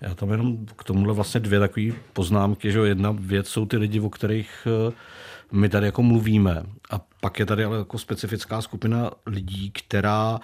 Já 0.00 0.14
tam 0.14 0.30
jenom 0.30 0.66
k 0.76 0.84
tomuhle 0.84 1.14
vlastně 1.14 1.40
dvě 1.40 1.58
takové 1.60 1.86
poznámky, 2.12 2.72
že 2.72 2.78
jedna 2.78 3.16
věc 3.18 3.48
jsou 3.48 3.66
ty 3.66 3.76
lidi, 3.76 4.00
o 4.00 4.10
kterých 4.10 4.66
eh, 4.88 4.92
my 5.52 5.68
tady 5.68 5.86
jako 5.86 6.02
mluvíme. 6.02 6.62
A 6.90 7.00
pak 7.20 7.38
je 7.38 7.46
tady 7.46 7.64
ale 7.64 7.78
jako 7.78 7.98
specifická 7.98 8.62
skupina 8.62 9.10
lidí, 9.26 9.70
která 9.70 10.40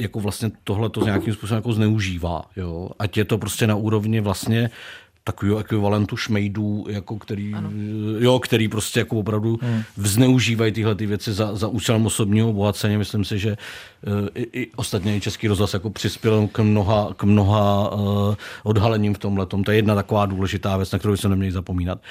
jako 0.00 0.20
vlastně 0.20 0.50
tohle 0.64 0.90
to 0.90 1.04
nějakým 1.04 1.34
způsobem 1.34 1.58
jako 1.58 1.72
zneužívá. 1.72 2.42
Jo? 2.56 2.90
Ať 2.98 3.16
je 3.16 3.24
to 3.24 3.38
prostě 3.38 3.66
na 3.66 3.74
úrovni 3.74 4.20
vlastně 4.20 4.70
takového 5.24 5.58
ekvivalentu 5.58 6.16
šmejdů, 6.16 6.86
jako 6.88 7.18
který, 7.18 7.54
jo, 8.18 8.38
který 8.38 8.68
prostě 8.68 9.00
jako 9.00 9.16
opravdu 9.16 9.58
hmm. 9.62 9.82
vzneužívají 9.96 10.72
tyhle 10.72 10.94
ty 10.94 11.06
věci 11.06 11.32
za, 11.32 11.56
za 11.56 11.68
účelem 11.68 12.06
osobního 12.06 12.50
obohacení. 12.50 12.96
Myslím 12.96 13.24
si, 13.24 13.38
že 13.38 13.56
uh, 14.06 14.28
i, 14.34 14.42
i 14.42 14.70
ostatně 14.76 15.16
i 15.16 15.20
Český 15.20 15.48
rozhlas 15.48 15.74
jako 15.74 15.90
přispěl 15.90 16.48
k 16.52 16.58
mnoha, 16.58 17.14
k 17.16 17.24
mnoha 17.24 17.92
uh, 17.92 18.34
odhalením 18.62 19.14
v 19.14 19.18
tomhle. 19.18 19.46
To 19.46 19.70
je 19.70 19.76
jedna 19.76 19.94
taková 19.94 20.26
důležitá 20.26 20.76
věc, 20.76 20.92
na 20.92 20.98
kterou 20.98 21.16
se 21.16 21.28
neměli 21.28 21.52
zapomínat. 21.52 21.98
Uh, 21.98 22.04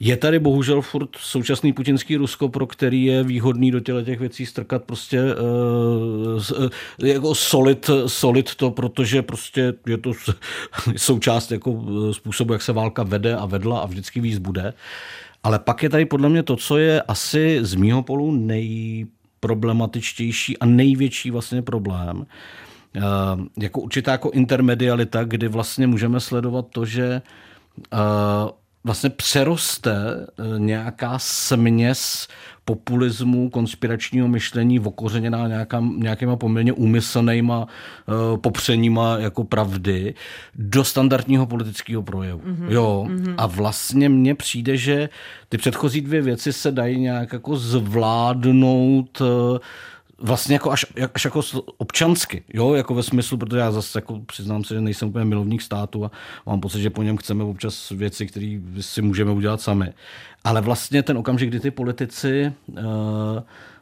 je 0.00 0.16
tady 0.16 0.38
bohužel 0.38 0.82
furt 0.82 1.08
současný 1.16 1.72
putinský 1.72 2.16
Rusko, 2.16 2.48
pro 2.48 2.66
který 2.66 3.04
je 3.04 3.24
výhodný 3.24 3.70
do 3.70 3.80
těle 3.80 4.04
těch 4.04 4.20
věcí 4.20 4.46
strkat 4.46 4.84
prostě 4.84 5.22
uh, 5.22 7.08
jako 7.08 7.34
solid, 7.34 7.90
solid 8.06 8.54
to, 8.54 8.70
protože 8.70 9.22
prostě 9.22 9.74
je 9.86 9.98
to 9.98 10.12
součást 10.96 11.52
jako 11.52 11.84
způsobu, 12.12 12.52
jak 12.52 12.62
se 12.62 12.72
válka 12.72 13.02
vede 13.02 13.36
a 13.36 13.46
vedla 13.46 13.80
a 13.80 13.86
vždycky 13.86 14.20
víc 14.20 14.38
bude. 14.38 14.74
Ale 15.42 15.58
pak 15.58 15.82
je 15.82 15.88
tady 15.88 16.04
podle 16.04 16.28
mě 16.28 16.42
to, 16.42 16.56
co 16.56 16.78
je 16.78 17.02
asi 17.02 17.58
z 17.62 17.74
mýho 17.74 18.02
polu 18.02 18.32
nej, 18.32 19.06
nejproblematičtější 19.38 20.58
a 20.58 20.66
největší 20.66 21.30
vlastně 21.30 21.62
problém. 21.62 22.26
Uh, 22.96 23.02
jako 23.58 23.80
určitá 23.80 24.12
jako 24.12 24.30
intermedialita, 24.30 25.24
kdy 25.24 25.48
vlastně 25.48 25.86
můžeme 25.86 26.20
sledovat 26.20 26.66
to, 26.72 26.84
že 26.84 27.22
vlastně 28.88 29.10
přeroste 29.10 29.92
eh, 29.92 30.58
nějaká 30.58 31.18
směs 31.18 32.28
populismu, 32.64 33.50
konspiračního 33.50 34.28
myšlení 34.28 34.80
okořeněná 34.80 35.48
nějaká, 35.48 35.84
nějakýma 35.96 36.36
poměrně 36.36 36.72
úmyslnýma 36.72 37.64
uh, 37.64 38.36
popřeníma 38.36 39.18
jako 39.18 39.44
pravdy 39.44 40.14
do 40.54 40.84
standardního 40.84 41.46
politického 41.46 42.02
projevu. 42.02 42.40
Mm-hmm. 42.40 42.68
Jo. 42.68 43.06
Mm-hmm. 43.08 43.34
A 43.36 43.46
vlastně 43.46 44.08
mně 44.08 44.34
přijde, 44.34 44.76
že 44.76 45.08
ty 45.48 45.58
předchozí 45.58 46.00
dvě 46.00 46.22
věci 46.22 46.52
se 46.52 46.72
dají 46.72 47.00
nějak 47.00 47.32
jako 47.32 47.56
zvládnout 47.56 49.20
uh, 49.20 49.58
vlastně 50.18 50.54
jako 50.54 50.70
až, 50.70 50.86
až 51.14 51.24
jako 51.24 51.40
občansky, 51.76 52.44
jo, 52.54 52.74
jako 52.74 52.94
ve 52.94 53.02
smyslu, 53.02 53.38
protože 53.38 53.60
já 53.60 53.72
zase 53.72 53.98
jako 53.98 54.20
přiznám 54.20 54.64
se, 54.64 54.74
že 54.74 54.80
nejsem 54.80 55.08
úplně 55.08 55.24
milovník 55.24 55.62
státu 55.62 56.04
a 56.04 56.10
mám 56.46 56.60
pocit, 56.60 56.80
že 56.80 56.90
po 56.90 57.02
něm 57.02 57.16
chceme 57.16 57.44
občas 57.44 57.90
věci, 57.90 58.26
které 58.26 58.60
si 58.80 59.02
můžeme 59.02 59.30
udělat 59.30 59.60
sami. 59.60 59.92
Ale 60.44 60.60
vlastně 60.60 61.02
ten 61.02 61.18
okamžik, 61.18 61.48
kdy 61.48 61.60
ty 61.60 61.70
politici 61.70 62.52
uh, 62.66 62.78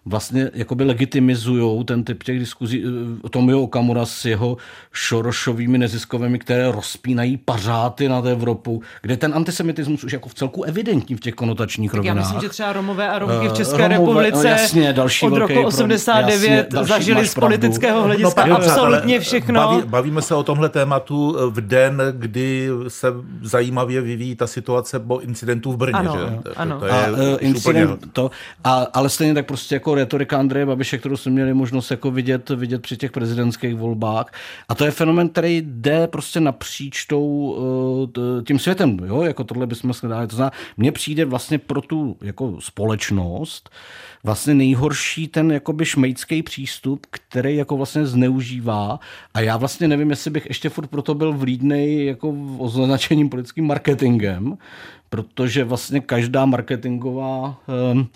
vlastně 0.06 0.50
jakoby 0.54 0.84
legitimizují 0.84 1.84
ten 1.84 2.04
typ 2.04 2.22
těch 2.22 2.38
diskuzí. 2.38 2.84
Eh, 3.24 3.28
Tomio 3.28 3.60
Okamura 3.60 4.06
s 4.06 4.24
jeho 4.24 4.56
šorošovými 4.92 5.78
neziskovými, 5.78 6.38
které 6.38 6.72
rozpínají 6.72 7.36
pařáty 7.36 8.08
nad 8.08 8.26
Evropu, 8.26 8.82
kde 9.02 9.16
ten 9.16 9.34
antisemitismus 9.34 10.04
už 10.04 10.12
jako 10.12 10.28
v 10.28 10.34
celku 10.34 10.62
evidentní 10.62 11.16
v 11.16 11.20
těch 11.20 11.34
konotačních 11.34 11.90
tak 11.90 11.96
rovinách. 11.96 12.16
Já 12.16 12.22
myslím, 12.22 12.40
že 12.40 12.48
třeba 12.48 12.72
Romové 12.72 13.08
a 13.08 13.18
Romky 13.18 13.48
v 13.48 13.52
eh, 13.52 13.56
České 13.56 13.88
Romové, 13.88 14.22
republice 14.22 14.48
no 14.48 14.50
jasně, 14.50 14.92
další 14.92 15.26
od 15.26 15.36
roku 15.36 15.62
89 15.62 16.66
jasně, 16.72 16.86
zažili 16.86 17.28
z 17.28 17.34
politického 17.34 18.02
hlediska 18.02 18.46
no, 18.46 18.56
absolutně 18.56 19.20
všechno. 19.20 19.60
Baví, 19.60 19.82
bavíme 19.86 20.22
se 20.22 20.34
o 20.34 20.42
tomhle 20.42 20.68
tématu 20.68 21.36
v 21.50 21.60
den, 21.60 22.02
kdy 22.12 22.68
se 22.88 23.08
zajímavě 23.42 24.00
vyvíjí 24.00 24.36
ta 24.36 24.46
situace 24.46 24.98
po 24.98 25.18
incidentu 25.18 25.72
v 25.72 25.76
Brně. 25.76 25.92
Ano, 25.92 26.18
že? 26.18 26.52
ano. 26.56 26.80
To, 26.80 26.80
to 26.80 26.86
je 26.86 26.92
a, 26.92 27.38
incident, 27.38 28.12
to, 28.12 28.30
a, 28.64 28.86
ale 28.92 29.08
stejně 29.08 29.34
tak 29.34 29.46
prostě 29.46 29.74
jako 29.74 29.95
retorika 29.96 30.38
Andreje 30.38 30.66
Babiše, 30.66 30.98
kterou 30.98 31.16
jsme 31.16 31.32
měli 31.32 31.54
možnost 31.54 31.90
jako 31.90 32.10
vidět, 32.10 32.50
vidět 32.50 32.82
při 32.82 32.96
těch 32.96 33.12
prezidentských 33.12 33.74
volbách. 33.74 34.32
A 34.68 34.74
to 34.74 34.84
je 34.84 34.90
fenomen, 34.90 35.28
který 35.28 35.62
jde 35.66 36.06
prostě 36.06 36.40
napříč 36.40 37.04
tou, 37.04 37.56
eh, 38.18 38.42
tím 38.42 38.58
světem. 38.58 38.98
Jo? 39.04 39.22
Jako 39.22 39.44
tohle 39.44 39.66
bychom 39.66 39.92
dali. 40.08 40.26
To 40.26 40.36
znamená, 40.36 40.56
mně 40.76 40.92
přijde 40.92 41.24
vlastně 41.24 41.58
pro 41.58 41.80
tu 41.80 42.16
jako 42.22 42.56
společnost 42.60 43.70
vlastně 44.26 44.54
nejhorší 44.54 45.28
ten 45.28 45.52
jakoby 45.52 45.84
šmejdský 45.84 46.42
přístup, 46.42 47.06
který 47.10 47.56
jako 47.56 47.76
vlastně 47.76 48.06
zneužívá. 48.06 49.00
A 49.34 49.40
já 49.40 49.56
vlastně 49.56 49.88
nevím, 49.88 50.10
jestli 50.10 50.30
bych 50.30 50.46
ještě 50.46 50.68
furt 50.68 50.86
proto 50.86 51.14
byl 51.14 51.32
vlídnej 51.32 52.06
jako 52.06 52.34
označením 52.58 53.28
politickým 53.28 53.66
marketingem, 53.66 54.58
protože 55.08 55.64
vlastně 55.64 56.00
každá 56.00 56.44
marketingová 56.44 57.60
um, 57.92 58.08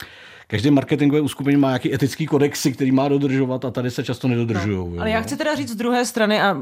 každé 0.51 0.71
marketingové 0.71 1.21
uskupení 1.21 1.57
má 1.57 1.69
nějaký 1.69 1.95
etický 1.95 2.27
kodexy, 2.27 2.73
který 2.73 2.93
má 2.93 3.09
dodržovat 3.09 3.65
a 3.65 3.71
tady 3.71 3.91
se 3.91 4.05
často 4.05 4.29
nedodržují. 4.29 4.97
No, 4.97 5.01
ale 5.01 5.11
já 5.11 5.21
chci 5.21 5.37
teda 5.37 5.55
říct 5.55 5.71
z 5.71 5.75
druhé 5.75 6.05
strany 6.05 6.41
a 6.41 6.57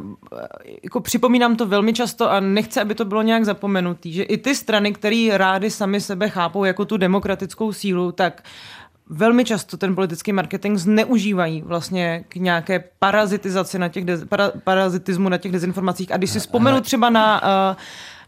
jako 0.82 1.00
připomínám 1.00 1.56
to 1.56 1.66
velmi 1.66 1.92
často 1.92 2.30
a 2.30 2.40
nechci, 2.40 2.80
aby 2.80 2.94
to 2.94 3.04
bylo 3.04 3.22
nějak 3.22 3.44
zapomenutý, 3.44 4.12
že 4.12 4.22
i 4.22 4.36
ty 4.36 4.54
strany, 4.54 4.92
které 4.92 5.28
rády 5.32 5.70
sami 5.70 6.00
sebe 6.00 6.28
chápou 6.28 6.64
jako 6.64 6.84
tu 6.84 6.96
demokratickou 6.96 7.72
sílu, 7.72 8.12
tak 8.12 8.44
velmi 9.08 9.44
často 9.44 9.76
ten 9.76 9.94
politický 9.94 10.32
marketing 10.32 10.78
zneužívají 10.78 11.62
vlastně 11.62 12.24
k 12.28 12.36
nějaké 12.36 12.84
parazitizaci 12.98 13.78
na 13.78 13.88
těch 13.88 14.04
de, 14.04 14.26
para, 14.26 14.52
parazitismu 14.64 15.28
na 15.28 15.38
těch 15.38 15.52
dezinformacích. 15.52 16.12
A 16.12 16.16
když 16.16 16.30
si 16.30 16.40
vzpomenu 16.40 16.80
třeba 16.80 17.10
na 17.10 17.42
uh, 17.42 17.76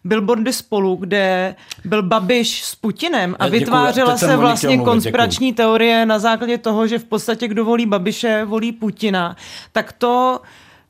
billboardy 0.04 0.52
spolu, 0.52 0.96
kde 0.96 1.54
byl 1.84 2.02
Babiš 2.02 2.64
s 2.64 2.74
Putinem 2.74 3.36
a 3.38 3.48
vytvářela 3.48 4.16
se 4.16 4.36
vlastně 4.36 4.78
konspirační 4.78 5.46
děkuju. 5.46 5.56
teorie 5.56 6.06
na 6.06 6.18
základě 6.18 6.58
toho, 6.58 6.86
že 6.86 6.98
v 6.98 7.04
podstatě 7.04 7.48
kdo 7.48 7.64
volí 7.64 7.86
Babiše, 7.86 8.44
volí 8.44 8.72
Putina. 8.72 9.36
Tak 9.72 9.92
to 9.92 10.40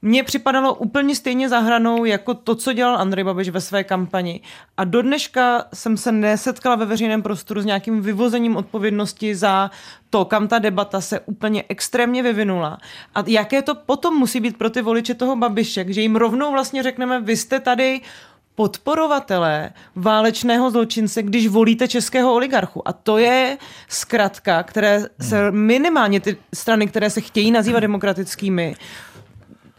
mně 0.02 0.22
připadalo 0.22 0.74
úplně 0.74 1.14
stejně 1.14 1.48
zahranou 1.48 2.04
jako 2.04 2.34
to, 2.34 2.54
co 2.54 2.72
dělal 2.72 2.96
Andrej 2.96 3.24
Babiš 3.24 3.48
ve 3.48 3.60
své 3.60 3.84
kampani. 3.84 4.40
A 4.76 4.84
do 4.84 5.02
dneška 5.02 5.64
jsem 5.74 5.96
se 5.96 6.12
nesetkala 6.12 6.76
ve 6.76 6.86
veřejném 6.86 7.22
prostoru 7.22 7.60
s 7.60 7.64
nějakým 7.64 8.02
vyvozením 8.02 8.56
odpovědnosti 8.56 9.34
za 9.34 9.70
to, 10.10 10.24
kam 10.24 10.48
ta 10.48 10.58
debata 10.58 11.00
se 11.00 11.20
úplně 11.20 11.64
extrémně 11.68 12.22
vyvinula. 12.22 12.78
A 13.14 13.24
jaké 13.26 13.62
to 13.62 13.74
potom 13.74 14.14
musí 14.14 14.40
být 14.40 14.58
pro 14.58 14.70
ty 14.70 14.82
voliče 14.82 15.14
toho 15.14 15.36
Babiše, 15.36 15.84
že 15.88 16.00
jim 16.00 16.16
rovnou 16.16 16.52
vlastně 16.52 16.82
řekneme, 16.82 17.20
vy 17.20 17.36
jste 17.36 17.60
tady 17.60 18.00
podporovatelé 18.54 19.70
válečného 19.96 20.70
zločince, 20.70 21.22
když 21.22 21.48
volíte 21.48 21.88
českého 21.88 22.34
oligarchu. 22.34 22.88
A 22.88 22.92
to 22.92 23.18
je 23.18 23.58
zkratka, 23.88 24.62
které 24.62 25.04
se 25.20 25.50
minimálně 25.50 26.20
ty 26.20 26.36
strany, 26.54 26.86
které 26.86 27.10
se 27.10 27.20
chtějí 27.20 27.50
nazývat 27.50 27.80
demokratickými, 27.80 28.74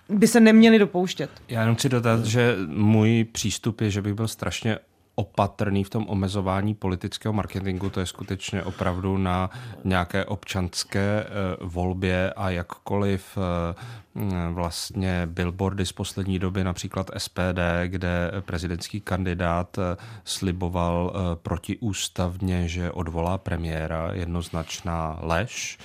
by 0.10 0.28
se 0.28 0.40
neměly 0.40 0.80
dopouštět. 0.80 1.30
Já 1.48 1.62
jenom 1.62 1.76
chci 1.76 1.90
dodat, 1.90 2.26
že 2.26 2.56
můj 2.68 3.24
přístup 3.24 3.82
je, 3.82 3.90
že 3.90 4.02
bych 4.02 4.14
byl 4.14 4.28
strašně 4.28 4.78
opatrný 5.16 5.84
v 5.84 5.90
tom 5.90 6.06
omezování 6.10 6.74
politického 6.74 7.34
marketingu, 7.34 7.90
to 7.90 8.00
je 8.00 8.06
skutečně 8.06 8.64
opravdu 8.64 9.18
na 9.18 9.50
nějaké 9.84 10.26
občanské 10.26 11.24
eh, 11.24 11.28
volbě 11.62 12.34
a 12.34 12.50
jakkoliv 12.50 13.38
eh, 13.38 14.52
vlastně 14.52 15.22
billboardy 15.26 15.86
z 15.86 15.92
poslední 15.92 16.40
doby, 16.40 16.64
například 16.64 17.12
SPD, 17.18 17.60
kde 17.86 18.32
prezidentský 18.42 19.02
kandidát 19.02 19.78
eh, 19.78 19.98
sliboval 20.24 21.14
protiústavně, 21.44 22.68
že 22.68 22.92
odvolá 22.92 23.38
premiéra, 23.38 24.10
jednoznačná 24.14 25.20
lež 25.22 25.78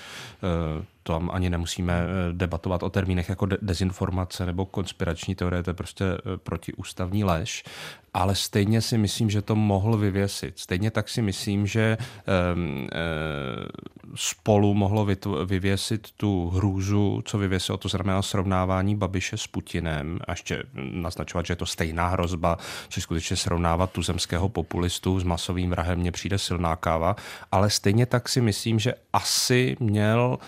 tam 1.12 1.30
ani 1.32 1.50
nemusíme 1.50 2.06
debatovat 2.32 2.82
o 2.82 2.90
termínech 2.90 3.28
jako 3.28 3.46
dezinformace 3.46 4.46
nebo 4.46 4.66
konspirační 4.66 5.34
teorie, 5.34 5.62
to 5.62 5.70
je 5.70 5.74
prostě 5.74 6.04
protiústavní 6.36 7.24
lež. 7.24 7.64
Ale 8.14 8.34
stejně 8.34 8.80
si 8.80 8.98
myslím, 8.98 9.30
že 9.30 9.42
to 9.42 9.56
mohl 9.56 9.96
vyvěsit. 9.96 10.58
Stejně 10.58 10.90
tak 10.90 11.08
si 11.08 11.22
myslím, 11.22 11.66
že 11.66 11.98
um, 12.54 12.88
spolu 14.14 14.74
mohlo 14.74 15.06
vyvěsit 15.44 16.10
tu 16.16 16.50
hrůzu, 16.50 17.22
co 17.24 17.38
vyvěsilo, 17.38 17.78
to 17.78 17.88
znamená 17.88 18.22
srovnávání 18.22 18.96
Babiše 18.96 19.36
s 19.36 19.46
Putinem 19.46 20.18
a 20.26 20.32
ještě 20.32 20.62
naznačovat, 20.74 21.46
že 21.46 21.52
je 21.52 21.56
to 21.56 21.66
stejná 21.66 22.08
hrozba, 22.08 22.58
že 22.88 23.00
skutečně 23.00 23.36
srovnávat 23.36 23.92
tuzemského 23.92 24.48
populistu 24.48 25.20
s 25.20 25.24
masovým 25.24 25.70
vrahem 25.70 25.98
mně 25.98 26.12
přijde 26.12 26.38
silná 26.38 26.76
káva, 26.76 27.16
ale 27.52 27.70
stejně 27.70 28.06
tak 28.06 28.28
si 28.28 28.40
myslím, 28.40 28.78
že 28.78 28.94
asi 29.12 29.76
měl 29.80 30.38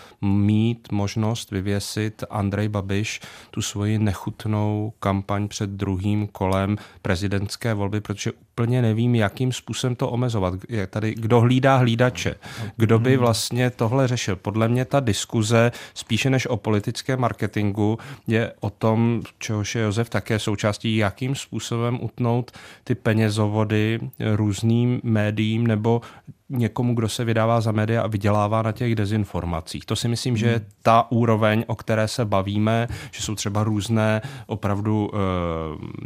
mít 0.49 0.91
možnost 0.91 1.51
vyvěsit 1.51 2.23
Andrej 2.29 2.69
Babiš 2.69 3.19
tu 3.51 3.61
svoji 3.61 3.99
nechutnou 3.99 4.93
kampaň 4.99 5.47
před 5.47 5.69
druhým 5.69 6.27
kolem 6.27 6.77
prezidentské 7.01 7.73
volby, 7.73 8.01
protože 8.01 8.31
úplně 8.59 8.81
nevím, 8.81 9.15
jakým 9.15 9.51
způsobem 9.51 9.95
to 9.95 10.09
omezovat. 10.09 10.53
Je 10.69 10.87
tady, 10.87 11.15
kdo 11.15 11.39
hlídá 11.39 11.77
hlídače? 11.77 12.35
Kdo 12.77 12.99
by 12.99 13.17
vlastně 13.17 13.69
tohle 13.69 14.07
řešil? 14.07 14.35
Podle 14.35 14.67
mě 14.67 14.85
ta 14.85 14.99
diskuze 14.99 15.71
spíše 15.93 16.29
než 16.29 16.47
o 16.47 16.57
politickém 16.57 17.19
marketingu 17.19 17.97
je 18.27 18.53
o 18.59 18.69
tom, 18.69 19.21
čehož 19.37 19.75
je 19.75 19.81
Josef 19.81 20.09
také 20.09 20.39
součástí, 20.39 20.97
jakým 20.97 21.35
způsobem 21.35 21.99
utnout 22.01 22.51
ty 22.83 22.95
penězovody 22.95 23.99
různým 24.35 24.99
médiím 25.03 25.67
nebo 25.67 26.01
někomu, 26.49 26.95
kdo 26.95 27.09
se 27.09 27.25
vydává 27.25 27.61
za 27.61 27.71
média 27.71 28.01
a 28.01 28.07
vydělává 28.07 28.61
na 28.61 28.71
těch 28.71 28.95
dezinformacích. 28.95 29.85
To 29.85 29.95
si 29.95 30.07
myslím, 30.07 30.37
že 30.37 30.45
je 30.45 30.55
hmm. 30.55 30.65
ta 30.81 31.11
úroveň, 31.11 31.63
o 31.67 31.75
které 31.75 32.07
se 32.07 32.25
bavíme, 32.25 32.87
že 33.11 33.23
jsou 33.23 33.35
třeba 33.35 33.63
různé 33.63 34.21
opravdu 34.47 35.11
e, 35.13 35.17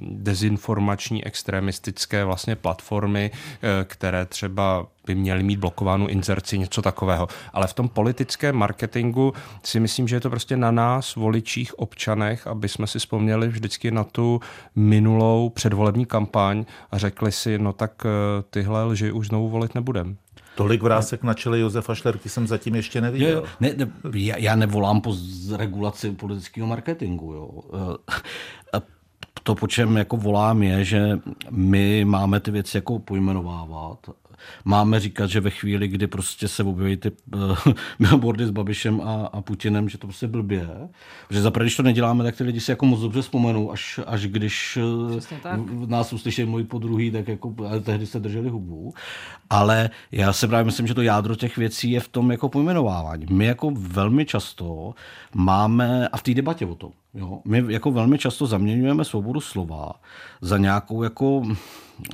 dezinformační 0.02 1.26
extremistické 1.26 2.26
vlastně 2.26 2.43
platformy, 2.56 3.32
e, 3.32 3.84
které 3.84 4.26
třeba 4.26 4.86
by 5.06 5.16
měly 5.16 5.44
mít 5.44 5.60
blokovanou 5.60 6.08
inzerci, 6.08 6.60
něco 6.60 6.82
takového. 6.82 7.28
Ale 7.54 7.68
v 7.68 7.74
tom 7.74 7.90
politickém 7.90 8.56
marketingu 8.56 9.34
si 9.64 9.80
myslím, 9.80 10.08
že 10.08 10.16
je 10.16 10.20
to 10.20 10.30
prostě 10.30 10.58
na 10.58 10.72
nás, 10.72 11.16
voličích, 11.16 11.80
občanech, 11.80 12.48
aby 12.48 12.70
jsme 12.70 12.88
si 12.88 13.00
vzpomněli 13.00 13.48
vždycky 13.48 13.92
na 13.92 14.04
tu 14.04 14.40
minulou 14.76 15.50
předvolební 15.50 16.06
kampaň 16.06 16.66
a 16.92 16.98
řekli 16.98 17.32
si, 17.32 17.60
no 17.60 17.74
tak 17.74 18.06
eh, 18.06 18.10
tyhle 18.50 18.84
lži 18.84 19.12
už 19.12 19.28
znovu 19.28 19.50
volit 19.50 19.76
nebudem. 19.76 20.18
Tolik 20.56 20.82
vrásek 20.82 21.24
na 21.24 21.34
čele 21.34 21.60
Josefa 21.60 21.96
Šlerky 21.96 22.30
jsem 22.30 22.48
zatím 22.48 22.76
ještě 22.76 23.02
neviděl. 23.02 23.30
Jo, 23.30 23.44
ne, 23.60 23.74
ne, 23.78 23.92
já, 24.16 24.38
já 24.38 24.56
nevolám 24.56 25.02
po 25.02 25.16
regulaci 25.58 26.12
politického 26.12 26.68
marketingu. 26.68 27.34
Jo. 27.34 27.50
To, 29.44 29.56
po 29.56 29.68
čem 29.68 29.98
jako 29.98 30.18
volám, 30.18 30.64
je, 30.64 30.86
že 30.86 31.20
my 31.50 32.06
máme 32.06 32.40
ty 32.40 32.52
věci 32.52 32.78
jako 32.78 33.00
pojmenovávat 33.00 34.10
Máme 34.66 35.00
říkat, 35.00 35.30
že 35.30 35.40
ve 35.40 35.50
chvíli, 35.50 35.88
kdy 35.88 36.08
prostě 36.08 36.48
se 36.48 36.64
objeví 36.64 36.98
ty 36.98 37.12
uh, 37.36 37.58
billboardy 38.00 38.46
s 38.46 38.52
Babišem 38.52 39.02
a, 39.02 39.26
a 39.26 39.42
Putinem, 39.42 39.90
že 39.90 39.98
to 39.98 40.08
prostě 40.08 40.28
blbě. 40.28 40.68
Protože 41.28 41.42
zaprvé, 41.42 41.66
když 41.66 41.76
to 41.76 41.84
neděláme, 41.84 42.24
tak 42.24 42.36
ty 42.36 42.44
lidi 42.44 42.60
si 42.60 42.72
jako 42.72 42.86
moc 42.86 43.02
dobře 43.02 43.22
vzpomenou, 43.22 43.72
až, 43.72 44.00
až 44.06 44.28
když 44.28 44.78
uh, 44.78 45.90
nás 45.90 46.14
uslyší 46.14 46.46
můj 46.46 46.64
podruhý, 46.64 47.12
tak 47.12 47.28
jako 47.28 47.54
ale 47.70 47.80
tehdy 47.80 48.06
se 48.06 48.20
drželi 48.20 48.50
hubu. 48.50 48.94
Ale 49.50 49.90
já 50.12 50.34
se 50.34 50.48
právě 50.48 50.66
myslím, 50.66 50.88
že 50.88 50.94
to 50.94 51.02
jádro 51.02 51.36
těch 51.36 51.58
věcí 51.58 51.92
je 51.92 52.00
v 52.00 52.08
tom 52.08 52.32
jako 52.32 52.50
pojmenovávání. 52.50 53.26
My 53.30 53.46
jako 53.46 53.72
velmi 53.72 54.26
často 54.26 54.94
máme, 55.36 56.08
a 56.08 56.18
v 56.18 56.24
té 56.24 56.34
debatě 56.34 56.66
o 56.66 56.76
tom, 56.76 56.92
jo, 57.14 57.42
my 57.46 57.64
jako 57.68 57.92
velmi 57.92 58.18
často 58.18 58.48
zaměňujeme 58.48 59.06
svobodu 59.06 59.42
slova 59.42 59.92
za 60.42 60.58
nějakou 60.58 61.04
jako 61.04 61.44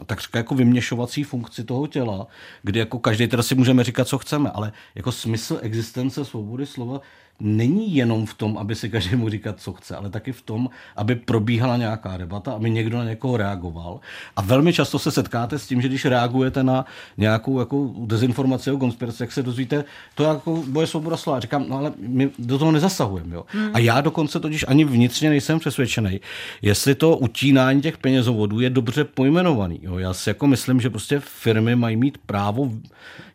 tak 0.06 0.20
jako 0.36 0.56
vyměšovací 0.56 1.24
funkci 1.24 1.64
toho 1.64 1.88
těla, 1.88 2.28
kdy 2.64 2.80
jako 2.80 3.00
každý 3.00 3.28
teda 3.28 3.44
si 3.44 3.56
můžeme 3.56 3.84
říkat, 3.84 4.08
co 4.08 4.18
chceme, 4.18 4.50
ale 4.50 4.72
jako 4.96 5.12
smysl 5.12 5.60
existence 5.62 6.26
svobody 6.26 6.66
slova 6.66 7.02
není 7.40 7.96
jenom 7.96 8.26
v 8.26 8.34
tom, 8.34 8.58
aby 8.58 8.76
si 8.76 8.90
každý 8.90 9.16
mohl 9.16 9.30
říkat, 9.30 9.60
co 9.60 9.74
chce, 9.74 9.96
ale 9.96 10.10
taky 10.10 10.32
v 10.32 10.42
tom, 10.42 10.70
aby 10.96 11.16
probíhala 11.16 11.78
nějaká 11.78 12.18
debata, 12.18 12.52
aby 12.52 12.70
někdo 12.70 12.98
na 12.98 13.04
někoho 13.04 13.38
reagoval. 13.38 14.00
A 14.36 14.42
velmi 14.42 14.74
často 14.74 15.00
se 15.00 15.12
setkáte 15.12 15.60
s 15.60 15.68
tím, 15.68 15.82
že 15.82 15.88
když 15.88 16.06
reagujete 16.06 16.64
na 16.64 16.86
nějakou 17.18 17.60
jako 17.60 17.92
dezinformaci 17.98 18.72
o 18.72 18.78
konspiraci, 18.78 19.24
jak 19.24 19.32
se 19.32 19.44
dozvíte, 19.44 19.84
to 20.16 20.24
je 20.24 20.30
jako 20.30 20.64
boje 20.68 20.88
svoboda 20.88 21.18
slova. 21.18 21.40
Říkám, 21.40 21.66
no 21.70 21.78
ale 21.78 21.94
my 21.98 22.30
do 22.40 22.58
toho 22.58 22.72
nezasahujeme. 22.72 23.36
Jo? 23.36 23.46
Hmm. 23.48 23.70
A 23.74 23.80
já 23.80 24.02
dokonce 24.02 24.40
totiž 24.40 24.66
ani 24.68 24.86
vnitřně 24.86 25.30
nejsem 25.30 25.60
přesvědčený, 25.60 26.22
jestli 26.62 26.96
to 26.96 27.18
utínání 27.18 27.82
těch 27.82 27.98
penězovodů 27.98 28.60
je 28.60 28.70
dobře 28.70 29.04
pojmenovaný. 29.04 29.80
Jo? 29.82 29.98
Já 29.98 30.14
si 30.14 30.30
jako 30.30 30.48
myslím, 30.48 30.82
že 30.82 30.90
prostě 30.90 31.20
firmy 31.20 31.76
mají 31.76 31.96
mít 31.96 32.18
právo 32.18 32.72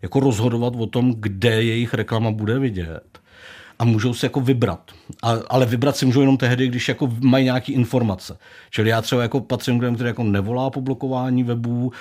jako 0.03 0.21
rozhodovat 0.21 0.75
o 0.79 0.87
tom, 0.87 1.14
kde 1.19 1.62
jejich 1.62 1.95
reklama 1.95 2.31
bude 2.31 2.59
vidět 2.59 3.24
a 3.79 3.85
můžou 3.85 4.15
si 4.15 4.27
jako 4.27 4.41
vybrat. 4.41 4.91
A, 5.23 5.35
ale 5.49 5.67
vybrat 5.67 5.97
si 5.97 6.07
můžou 6.07 6.21
jenom 6.21 6.37
tehdy, 6.37 6.69
když 6.69 6.88
jako 6.88 7.11
mají 7.21 7.45
nějaké 7.45 7.73
informace. 7.73 8.37
Čili 8.71 8.90
já 8.90 9.03
třeba 9.03 9.23
jako 9.23 9.40
patřím 9.40 9.79
k 9.79 9.83
lidem, 9.83 9.95
který 9.95 10.09
jako 10.09 10.25
nevolá 10.25 10.71
po 10.71 10.81
blokování 10.81 11.45
webů, 11.45 11.93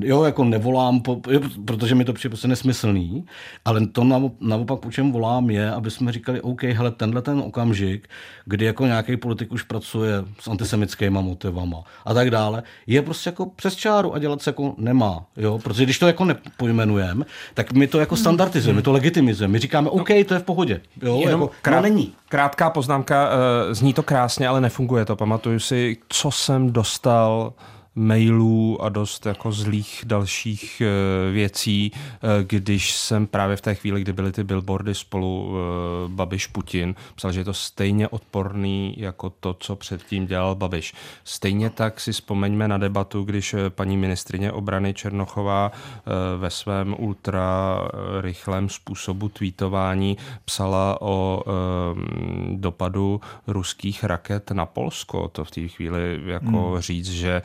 jo, 0.00 0.24
jako 0.24 0.44
nevolám, 0.44 1.00
po, 1.00 1.20
jo, 1.30 1.40
protože 1.64 1.94
mi 1.94 2.04
to 2.04 2.12
přijde 2.12 2.30
prostě 2.30 2.48
nesmyslný, 2.48 3.26
ale 3.64 3.86
to 3.86 4.04
naopak 4.40 4.78
po 4.78 4.90
čem 4.90 5.12
volám 5.12 5.50
je, 5.50 5.70
aby 5.70 5.90
jsme 5.90 6.12
říkali, 6.12 6.40
OK, 6.40 6.62
hele, 6.62 6.90
tenhle 6.90 7.22
ten 7.22 7.38
okamžik, 7.38 8.08
kdy 8.44 8.64
jako 8.64 8.86
nějaký 8.86 9.16
politik 9.16 9.52
už 9.52 9.62
pracuje 9.62 10.24
s 10.40 10.48
antisemickýma 10.48 11.20
motivama 11.20 11.82
a 12.04 12.14
tak 12.14 12.30
dále, 12.30 12.62
je 12.86 13.02
prostě 13.02 13.28
jako 13.28 13.46
přes 13.46 13.76
čáru 13.76 14.14
a 14.14 14.18
dělat 14.18 14.42
se 14.42 14.50
jako 14.50 14.74
nemá, 14.78 15.24
jo, 15.36 15.58
protože 15.58 15.84
když 15.84 15.98
to 15.98 16.06
jako 16.06 16.24
nepojmenujeme, 16.24 17.24
tak 17.54 17.72
my 17.72 17.86
to 17.86 18.00
jako 18.00 18.16
standardizujeme, 18.16 18.76
my 18.76 18.82
to 18.82 18.92
legitimizujeme, 18.92 19.52
my 19.52 19.58
říkáme, 19.58 19.90
OK, 19.90 20.08
to 20.26 20.34
je 20.34 20.40
v 20.40 20.44
pohodě, 20.44 20.80
jo, 21.02 21.20
Jenom 21.20 21.40
jako, 21.40 21.52
krát, 21.62 21.76
no 21.76 21.82
není. 21.82 22.12
Krátká 22.52 22.70
poznámka, 22.70 23.28
uh, 23.28 23.72
zní 23.72 23.94
to 23.94 24.02
krásně, 24.02 24.48
ale 24.48 24.60
nefunguje 24.60 25.04
to. 25.04 25.16
Pamatuju 25.16 25.60
si, 25.60 25.96
co 26.08 26.30
jsem 26.30 26.72
dostal 26.72 27.52
mailů 27.94 28.82
a 28.82 28.88
dost 28.88 29.26
jako 29.26 29.52
zlých 29.52 30.02
dalších 30.06 30.82
eh, 30.84 31.32
věcí, 31.32 31.92
eh, 31.94 32.44
když 32.44 32.92
jsem 32.92 33.26
právě 33.26 33.56
v 33.56 33.60
té 33.60 33.74
chvíli, 33.74 34.00
kdy 34.00 34.12
byly 34.12 34.32
ty 34.32 34.44
billboardy 34.44 34.94
spolu 34.94 35.54
eh, 35.54 36.08
Babiš 36.08 36.46
Putin, 36.46 36.94
psal, 37.14 37.32
že 37.32 37.40
je 37.40 37.44
to 37.44 37.54
stejně 37.54 38.08
odporný 38.08 38.94
jako 38.98 39.30
to, 39.30 39.54
co 39.54 39.76
předtím 39.76 40.26
dělal 40.26 40.54
Babiš. 40.54 40.94
Stejně 41.24 41.70
tak 41.70 42.00
si 42.00 42.12
vzpomeňme 42.12 42.68
na 42.68 42.78
debatu, 42.78 43.22
když 43.22 43.54
paní 43.68 43.96
ministrině 43.96 44.52
obrany 44.52 44.94
Černochová 44.94 45.72
ve 46.38 46.50
svém 46.50 46.94
ultra 46.98 47.78
rychlém 48.20 48.68
způsobu 48.68 49.28
tweetování 49.28 50.16
psala 50.44 50.98
o 51.00 51.42
dopadu 52.52 53.20
ruských 53.46 54.04
raket 54.04 54.50
na 54.50 54.66
Polsko. 54.66 55.28
To 55.28 55.44
v 55.44 55.50
té 55.50 55.68
chvíli 55.68 56.20
jako 56.24 56.70
hmm. 56.70 56.80
říct, 56.80 57.10
že 57.10 57.42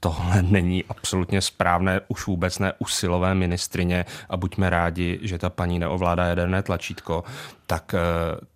tohle 0.00 0.42
není 0.42 0.84
absolutně 0.84 1.40
správné, 1.40 2.00
už 2.08 2.26
vůbec 2.26 2.58
ne 2.58 2.72
usilové 2.78 3.34
ministrině 3.34 4.04
a 4.30 4.36
buďme 4.36 4.70
rádi, 4.70 5.18
že 5.22 5.38
ta 5.38 5.50
paní 5.50 5.78
neovládá 5.78 6.26
jaderné 6.26 6.62
tlačítko, 6.62 7.24
tak 7.68 7.94
eh, 7.94 7.98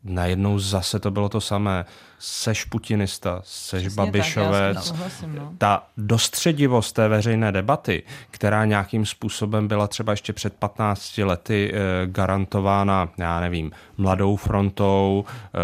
najednou 0.05 0.59
zase 0.59 0.99
to 0.99 1.11
bylo 1.11 1.29
to 1.29 1.41
samé. 1.41 1.85
Seš 2.25 2.65
putinista, 2.65 3.41
seš 3.45 3.83
Přesně 3.83 3.97
babišovec. 3.97 4.91
Tak, 4.91 5.01
no. 5.27 5.53
Ta 5.59 5.87
dostředivost 5.97 6.93
té 6.93 7.09
veřejné 7.09 7.53
debaty, 7.53 8.03
která 8.31 8.65
nějakým 8.65 9.07
způsobem 9.07 9.69
byla 9.69 9.89
třeba 9.89 10.13
ještě 10.13 10.33
před 10.33 10.55
15 10.55 11.19
lety 11.19 11.73
eh, 11.75 11.79
garantována, 12.07 13.09
já 13.19 13.41
nevím, 13.41 13.71
mladou 13.97 14.37
frontou, 14.37 15.25
eh, 15.55 15.59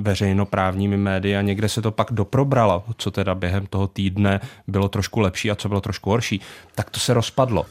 veřejnoprávními 0.00 0.96
médii 0.96 1.36
a 1.36 1.42
někde 1.42 1.68
se 1.68 1.82
to 1.82 1.90
pak 1.90 2.12
doprobralo, 2.12 2.84
co 2.96 3.10
teda 3.10 3.31
během 3.34 3.66
toho 3.66 3.86
týdne 3.86 4.40
bylo 4.66 4.88
trošku 4.88 5.20
lepší 5.20 5.50
a 5.50 5.54
co 5.54 5.68
bylo 5.68 5.80
trošku 5.80 6.10
horší, 6.10 6.40
tak 6.74 6.90
to 6.90 7.00
se 7.00 7.14
rozpadlo. 7.14 7.66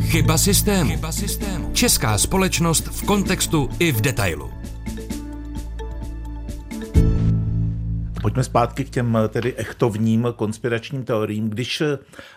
Chyba 0.00 0.38
systému. 0.38 0.90
Chyba 0.90 1.12
systému. 1.12 1.72
Česká 1.72 2.18
společnost 2.18 2.86
v 2.86 3.02
kontextu 3.02 3.68
i 3.78 3.92
v 3.92 4.00
detailu. 4.00 4.50
Pojďme 8.26 8.44
zpátky 8.44 8.84
k 8.84 8.90
těm 8.90 9.18
tedy 9.28 9.54
echtovním 9.56 10.26
konspiračním 10.36 11.04
teoriím. 11.04 11.50
Když 11.50 11.82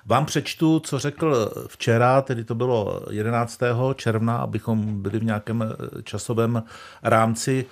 vám 0.05 0.25
přečtu, 0.25 0.79
co 0.79 0.99
řekl 0.99 1.51
včera, 1.67 2.21
tedy 2.21 2.43
to 2.43 2.55
bylo 2.55 3.01
11. 3.09 3.59
června, 3.95 4.37
abychom 4.37 5.01
byli 5.01 5.19
v 5.19 5.23
nějakém 5.23 5.63
časovém 6.03 6.63
rámci, 7.03 7.65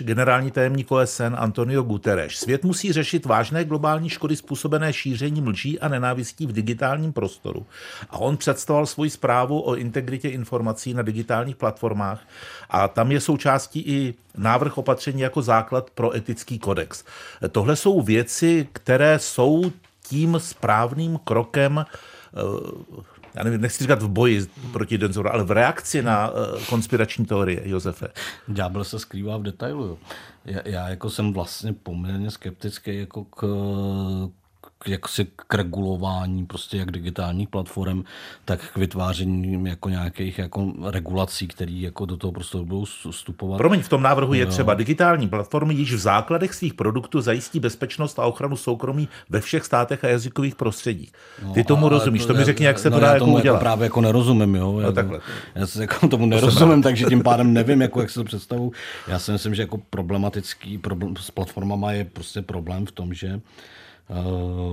eh, 0.00 0.04
generální 0.04 0.50
tajemník 0.50 0.92
OSN 0.92 1.34
Antonio 1.36 1.82
Guterres. 1.82 2.32
Svět 2.32 2.64
musí 2.64 2.92
řešit 2.92 3.26
vážné 3.26 3.64
globální 3.64 4.08
škody 4.08 4.36
způsobené 4.36 4.92
šířením 4.92 5.48
lží 5.48 5.80
a 5.80 5.88
nenávistí 5.88 6.46
v 6.46 6.52
digitálním 6.52 7.12
prostoru. 7.12 7.66
A 8.10 8.18
on 8.18 8.36
představoval 8.36 8.86
svoji 8.86 9.10
zprávu 9.10 9.60
o 9.60 9.76
integritě 9.76 10.28
informací 10.28 10.94
na 10.94 11.02
digitálních 11.02 11.56
platformách 11.56 12.22
a 12.70 12.88
tam 12.88 13.12
je 13.12 13.20
součástí 13.20 13.80
i 13.80 14.14
návrh 14.38 14.78
opatření 14.78 15.20
jako 15.20 15.42
základ 15.42 15.90
pro 15.90 16.16
etický 16.16 16.58
kodex. 16.58 17.04
Tohle 17.52 17.76
jsou 17.76 18.02
věci, 18.02 18.68
které 18.72 19.18
jsou 19.18 19.72
tím 20.08 20.36
správným 20.38 21.18
krokem 21.24 21.84
eh, 21.84 23.08
já 23.34 23.44
nevím, 23.44 23.60
nechci 23.60 23.84
říkat 23.84 24.02
v 24.02 24.08
boji 24.08 24.46
proti 24.72 24.98
Denzoru, 24.98 25.32
ale 25.32 25.44
v 25.44 25.50
reakci 25.50 26.02
na 26.02 26.30
eh, 26.30 26.64
konspirační 26.68 27.26
teorie, 27.26 27.62
Josefe. 27.64 28.08
Ďábel 28.48 28.84
se 28.84 28.98
skrývá 28.98 29.36
v 29.36 29.42
detailu. 29.42 29.98
Já, 30.44 30.60
já 30.64 30.88
jako 30.88 31.10
jsem 31.10 31.32
vlastně 31.32 31.72
poměrně 31.72 32.30
skeptický 32.30 32.98
jako 32.98 33.24
k, 33.24 33.40
k, 33.40 34.37
jaksi 34.86 35.26
k 35.36 35.54
regulování 35.54 36.46
prostě 36.46 36.76
jak 36.76 36.90
digitálních 36.90 37.48
platform, 37.48 38.02
tak 38.44 38.72
k 38.72 38.76
vytváření 38.76 39.68
jako 39.68 39.88
nějakých 39.88 40.38
jako 40.38 40.72
regulací, 40.90 41.48
které 41.48 41.72
jako 41.72 42.06
do 42.06 42.16
toho 42.16 42.32
prostě 42.32 42.58
budou 42.58 42.84
vstupovat. 42.84 43.56
Promiň, 43.56 43.80
v 43.80 43.88
tom 43.88 44.02
návrhu 44.02 44.34
je 44.34 44.46
třeba 44.46 44.74
digitální 44.74 45.28
platformy 45.28 45.74
již 45.74 45.94
v 45.94 45.98
základech 45.98 46.54
svých 46.54 46.74
produktů 46.74 47.20
zajistí 47.20 47.60
bezpečnost 47.60 48.18
a 48.18 48.26
ochranu 48.26 48.56
soukromí 48.56 49.08
ve 49.30 49.40
všech 49.40 49.64
státech 49.64 50.04
a 50.04 50.08
jazykových 50.08 50.54
prostředích. 50.54 51.12
No, 51.44 51.52
Ty 51.52 51.64
tomu 51.64 51.88
rozumíš, 51.88 52.22
to, 52.22 52.32
to 52.32 52.38
mi 52.38 52.44
řekni, 52.44 52.66
jak 52.66 52.78
se 52.78 52.90
no, 52.90 52.96
to 52.96 53.00
dá 53.00 53.12
jako 53.14 53.24
udělat. 53.26 53.44
Jako 53.44 53.58
právě 53.58 53.84
jako 53.84 54.00
nerozumím, 54.00 54.54
jo. 54.54 54.72
No, 54.72 54.80
já, 54.80 54.92
takhle. 54.92 55.20
já 55.54 55.66
se 55.66 55.80
jako 55.80 56.08
tomu 56.08 56.26
nerozumím, 56.26 56.82
takže 56.82 57.04
tím 57.04 57.22
pádem 57.22 57.52
nevím, 57.52 57.82
jako, 57.82 58.00
jak 58.00 58.10
se 58.10 58.20
to 58.20 58.24
představu. 58.24 58.72
Já 59.08 59.18
si 59.18 59.32
myslím, 59.32 59.54
že 59.54 59.62
jako 59.62 59.78
problematický 59.90 60.78
problém 60.78 61.16
s 61.16 61.30
platformama 61.30 61.92
je 61.92 62.04
prostě 62.04 62.42
problém 62.42 62.86
v 62.86 62.92
tom, 62.92 63.14
že 63.14 63.40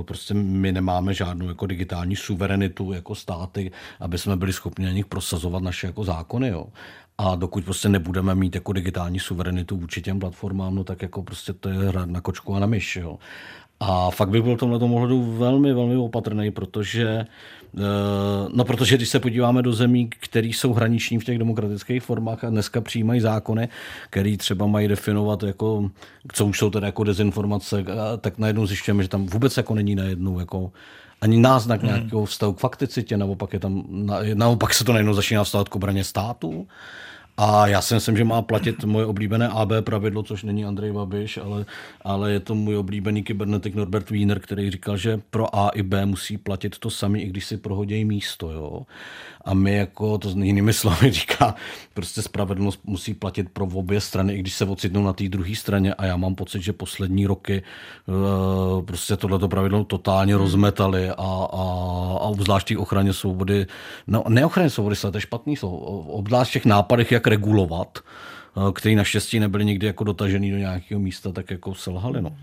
prostě 0.01 0.33
my 0.33 0.71
nemáme 0.71 1.13
žádnou 1.13 1.47
jako 1.47 1.65
digitální 1.65 2.15
suverenitu 2.15 2.93
jako 2.93 3.15
státy, 3.15 3.71
aby 3.99 4.17
jsme 4.17 4.35
byli 4.35 4.53
schopni 4.53 4.85
na 4.85 4.91
nich 4.91 5.05
prosazovat 5.05 5.63
naše 5.63 5.87
jako 5.87 6.03
zákony. 6.03 6.47
Jo. 6.47 6.67
A 7.17 7.35
dokud 7.35 7.65
prostě 7.65 7.89
nebudeme 7.89 8.35
mít 8.35 8.55
jako 8.55 8.73
digitální 8.73 9.19
suverenitu 9.19 9.77
vůči 9.77 10.01
těm 10.01 10.19
platformám, 10.19 10.75
no 10.75 10.83
tak 10.83 11.01
jako 11.01 11.23
prostě 11.23 11.53
to 11.53 11.69
je 11.69 11.75
hrát 11.75 12.09
na 12.09 12.21
kočku 12.21 12.55
a 12.55 12.59
na 12.59 12.67
myš. 12.67 12.95
Jo. 12.95 13.19
A 13.79 14.11
fakt 14.11 14.29
bych 14.29 14.43
byl 14.43 14.55
v 14.55 14.59
tomhle 14.59 14.79
ohledu 14.79 15.37
velmi, 15.37 15.73
velmi 15.73 15.95
opatrný, 15.95 16.51
protože 16.51 17.25
Eh, 17.25 17.64
no, 18.53 18.65
protože 18.65 18.97
když 18.97 19.09
se 19.09 19.19
podíváme 19.19 19.61
do 19.61 19.73
zemí, 19.73 20.09
které 20.19 20.47
jsou 20.47 20.73
hraniční 20.73 21.19
v 21.19 21.23
těch 21.23 21.37
demokratických 21.37 22.03
formách 22.03 22.43
a 22.43 22.49
dneska 22.49 22.81
přijímají 22.81 23.21
zákony, 23.21 23.69
které 24.09 24.37
třeba 24.37 24.67
mají 24.67 24.87
definovat, 24.87 25.43
jako, 25.43 25.89
co 26.33 26.45
už 26.45 26.57
jsou 26.57 26.69
teda 26.69 26.85
jako 26.85 27.03
dezinformace, 27.03 27.85
tak 28.21 28.37
najednou 28.37 28.65
zjišťujeme, 28.65 29.03
že 29.03 29.09
tam 29.09 29.25
vůbec 29.25 29.57
jako 29.57 29.75
není 29.75 29.95
najednou 29.95 30.39
jako 30.39 30.71
ani 31.21 31.37
náznak 31.37 31.81
hmm. 31.81 31.91
nějakého 31.91 32.25
vztahu 32.25 32.53
k 32.53 32.59
fakticitě, 32.59 33.17
naopak, 33.17 33.53
je 33.53 33.59
tam, 33.59 33.83
naopak 34.33 34.73
se 34.73 34.83
to 34.83 34.93
najednou 34.93 35.13
začíná 35.13 35.43
vztahovat 35.43 35.69
k 35.69 35.75
obraně 35.75 36.03
státu. 36.03 36.67
A 37.37 37.67
já 37.67 37.81
si 37.81 37.93
myslím, 37.93 38.17
že 38.17 38.23
má 38.23 38.41
platit 38.41 38.83
moje 38.83 39.05
oblíbené 39.05 39.47
AB 39.47 39.71
pravidlo, 39.81 40.23
což 40.23 40.43
není 40.43 40.65
Andrej 40.65 40.91
Babiš, 40.91 41.37
ale, 41.37 41.65
ale 42.01 42.31
je 42.31 42.39
to 42.39 42.55
můj 42.55 42.77
oblíbený 42.77 43.23
kybernetik 43.23 43.75
Norbert 43.75 44.09
Wiener, 44.09 44.39
který 44.39 44.71
říkal, 44.71 44.97
že 44.97 45.21
pro 45.29 45.55
A 45.55 45.69
i 45.69 45.83
B 45.83 46.05
musí 46.05 46.37
platit 46.37 46.79
to 46.79 46.89
samé, 46.89 47.19
i 47.19 47.27
když 47.29 47.45
si 47.45 47.57
prohodějí 47.57 48.05
místo. 48.05 48.51
Jo? 48.51 48.81
A 49.45 49.53
my 49.53 49.73
jako, 49.73 50.17
to 50.17 50.29
s 50.29 50.35
jinými 50.35 50.73
slovy 50.73 51.11
říká, 51.21 51.55
prostě 51.93 52.21
spravedlnost 52.21 52.79
musí 52.83 53.13
platit 53.13 53.49
pro 53.49 53.65
obě 53.65 54.01
strany, 54.01 54.33
i 54.33 54.39
když 54.39 54.53
se 54.53 54.65
ocitnou 54.65 55.03
na 55.03 55.13
té 55.13 55.29
druhé 55.29 55.55
straně. 55.55 55.93
A 55.93 56.05
já 56.05 56.17
mám 56.17 56.35
pocit, 56.35 56.61
že 56.61 56.73
poslední 56.73 57.27
roky 57.27 57.63
uh, 58.07 58.85
prostě 58.85 59.17
tohleto 59.17 59.47
pravidlo 59.47 59.83
totálně 59.83 60.37
rozmetali 60.37 61.09
a, 61.09 61.13
a, 61.17 61.63
a 62.21 62.27
obzvlášť 62.27 62.75
ochraně 62.75 63.13
svobody, 63.13 63.67
no 64.07 64.23
neochraně 64.29 64.69
svobody, 64.69 64.95
to 64.95 65.17
je 65.17 65.21
špatný 65.21 65.55
slovo, 65.55 65.77
obzvlášť 66.01 66.53
těch 66.53 66.65
nápadech, 66.65 67.11
jak 67.11 67.27
regulovat, 67.27 67.99
uh, 68.55 68.71
který 68.71 68.95
naštěstí 68.95 69.39
nebyly 69.39 69.65
nikdy 69.65 69.87
jako 69.87 70.03
dotažený 70.03 70.51
do 70.51 70.57
nějakého 70.57 70.99
místa, 71.01 71.31
tak 71.31 71.51
jako 71.51 71.75
selhali. 71.75 72.21
No. 72.21 72.35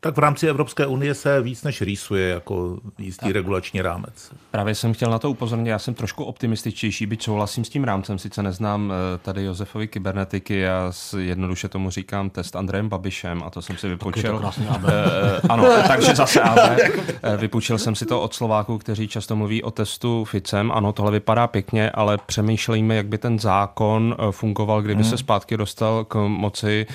Tak 0.00 0.16
v 0.16 0.18
rámci 0.18 0.48
Evropské 0.48 0.86
unie 0.86 1.14
se 1.14 1.42
víc 1.42 1.62
než 1.62 1.80
rýsuje 1.80 2.28
jako 2.28 2.78
jistý 2.98 3.26
tak. 3.26 3.32
regulační 3.32 3.82
rámec. 3.82 4.32
Právě 4.50 4.74
jsem 4.74 4.92
chtěl 4.92 5.10
na 5.10 5.18
to 5.18 5.30
upozornit, 5.30 5.70
já 5.70 5.78
jsem 5.78 5.94
trošku 5.94 6.24
optimističtější, 6.24 7.06
byť 7.06 7.22
souhlasím 7.22 7.64
s 7.64 7.68
tím 7.68 7.84
rámcem, 7.84 8.18
sice 8.18 8.42
neznám 8.42 8.92
eh, 8.92 9.18
tady 9.18 9.44
Josefovi 9.44 9.88
kybernetiky, 9.88 10.58
já 10.58 10.92
jednoduše 11.18 11.68
tomu 11.68 11.90
říkám 11.90 12.30
test 12.30 12.56
Andrejem 12.56 12.88
Babišem 12.88 13.42
a 13.42 13.50
to 13.50 13.62
jsem 13.62 13.76
si 13.76 13.88
vypočil. 13.88 14.38
To 14.38 14.52
eh, 14.88 15.40
ano, 15.48 15.64
takže 15.88 16.14
zase 16.14 16.40
AB. 16.40 16.58
Eh, 16.58 17.36
vypůjčil 17.36 17.78
jsem 17.78 17.94
si 17.94 18.06
to 18.06 18.20
od 18.20 18.34
Slováků, 18.34 18.78
kteří 18.78 19.08
často 19.08 19.36
mluví 19.36 19.62
o 19.62 19.70
testu 19.70 20.24
Ficem. 20.24 20.72
Ano, 20.72 20.92
tohle 20.92 21.12
vypadá 21.12 21.46
pěkně, 21.46 21.90
ale 21.90 22.18
přemýšlejme, 22.26 22.96
jak 22.96 23.06
by 23.06 23.18
ten 23.18 23.38
zákon 23.38 24.16
fungoval, 24.30 24.82
kdyby 24.82 25.02
hmm. 25.02 25.10
se 25.10 25.18
zpátky 25.18 25.56
dostal 25.56 26.04
k 26.04 26.14
moci 26.28 26.86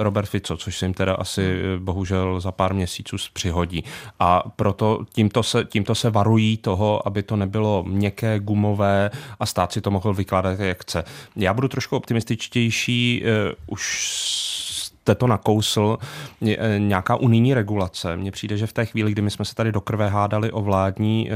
Robert 0.00 0.26
Fico, 0.26 0.56
což 0.56 0.78
se 0.78 0.84
jim 0.84 0.94
teda 0.94 1.14
asi 1.14 1.62
bohužel 1.78 2.05
bohužel 2.06 2.40
za 2.40 2.52
pár 2.52 2.74
měsíců 2.74 3.16
přihodí. 3.32 3.84
A 4.20 4.42
proto 4.56 5.04
tímto 5.12 5.42
se, 5.42 5.64
tímto 5.64 5.94
se 5.94 6.10
varují 6.10 6.56
toho, 6.56 7.06
aby 7.06 7.22
to 7.22 7.36
nebylo 7.36 7.84
měkké, 7.86 8.38
gumové 8.38 9.10
a 9.40 9.46
stát 9.46 9.72
si 9.72 9.80
to 9.80 9.90
mohl 9.90 10.14
vykládat, 10.14 10.60
jak 10.60 10.82
chce. 10.82 11.04
Já 11.36 11.54
budu 11.54 11.68
trošku 11.68 11.96
optimističtější, 11.96 13.22
uh, 13.22 13.54
už 13.66 14.65
jste 15.06 15.14
to 15.14 15.26
nakousl, 15.26 15.98
eh, 16.42 16.78
nějaká 16.78 17.16
unijní 17.16 17.54
regulace. 17.54 18.16
Mně 18.16 18.30
přijde, 18.30 18.56
že 18.56 18.66
v 18.66 18.72
té 18.72 18.86
chvíli, 18.86 19.12
kdy 19.12 19.22
my 19.22 19.30
jsme 19.30 19.44
se 19.44 19.54
tady 19.54 19.72
do 19.72 19.80
krve 19.80 20.08
hádali 20.08 20.50
o 20.50 20.62
vládní 20.62 21.30
eh, 21.30 21.34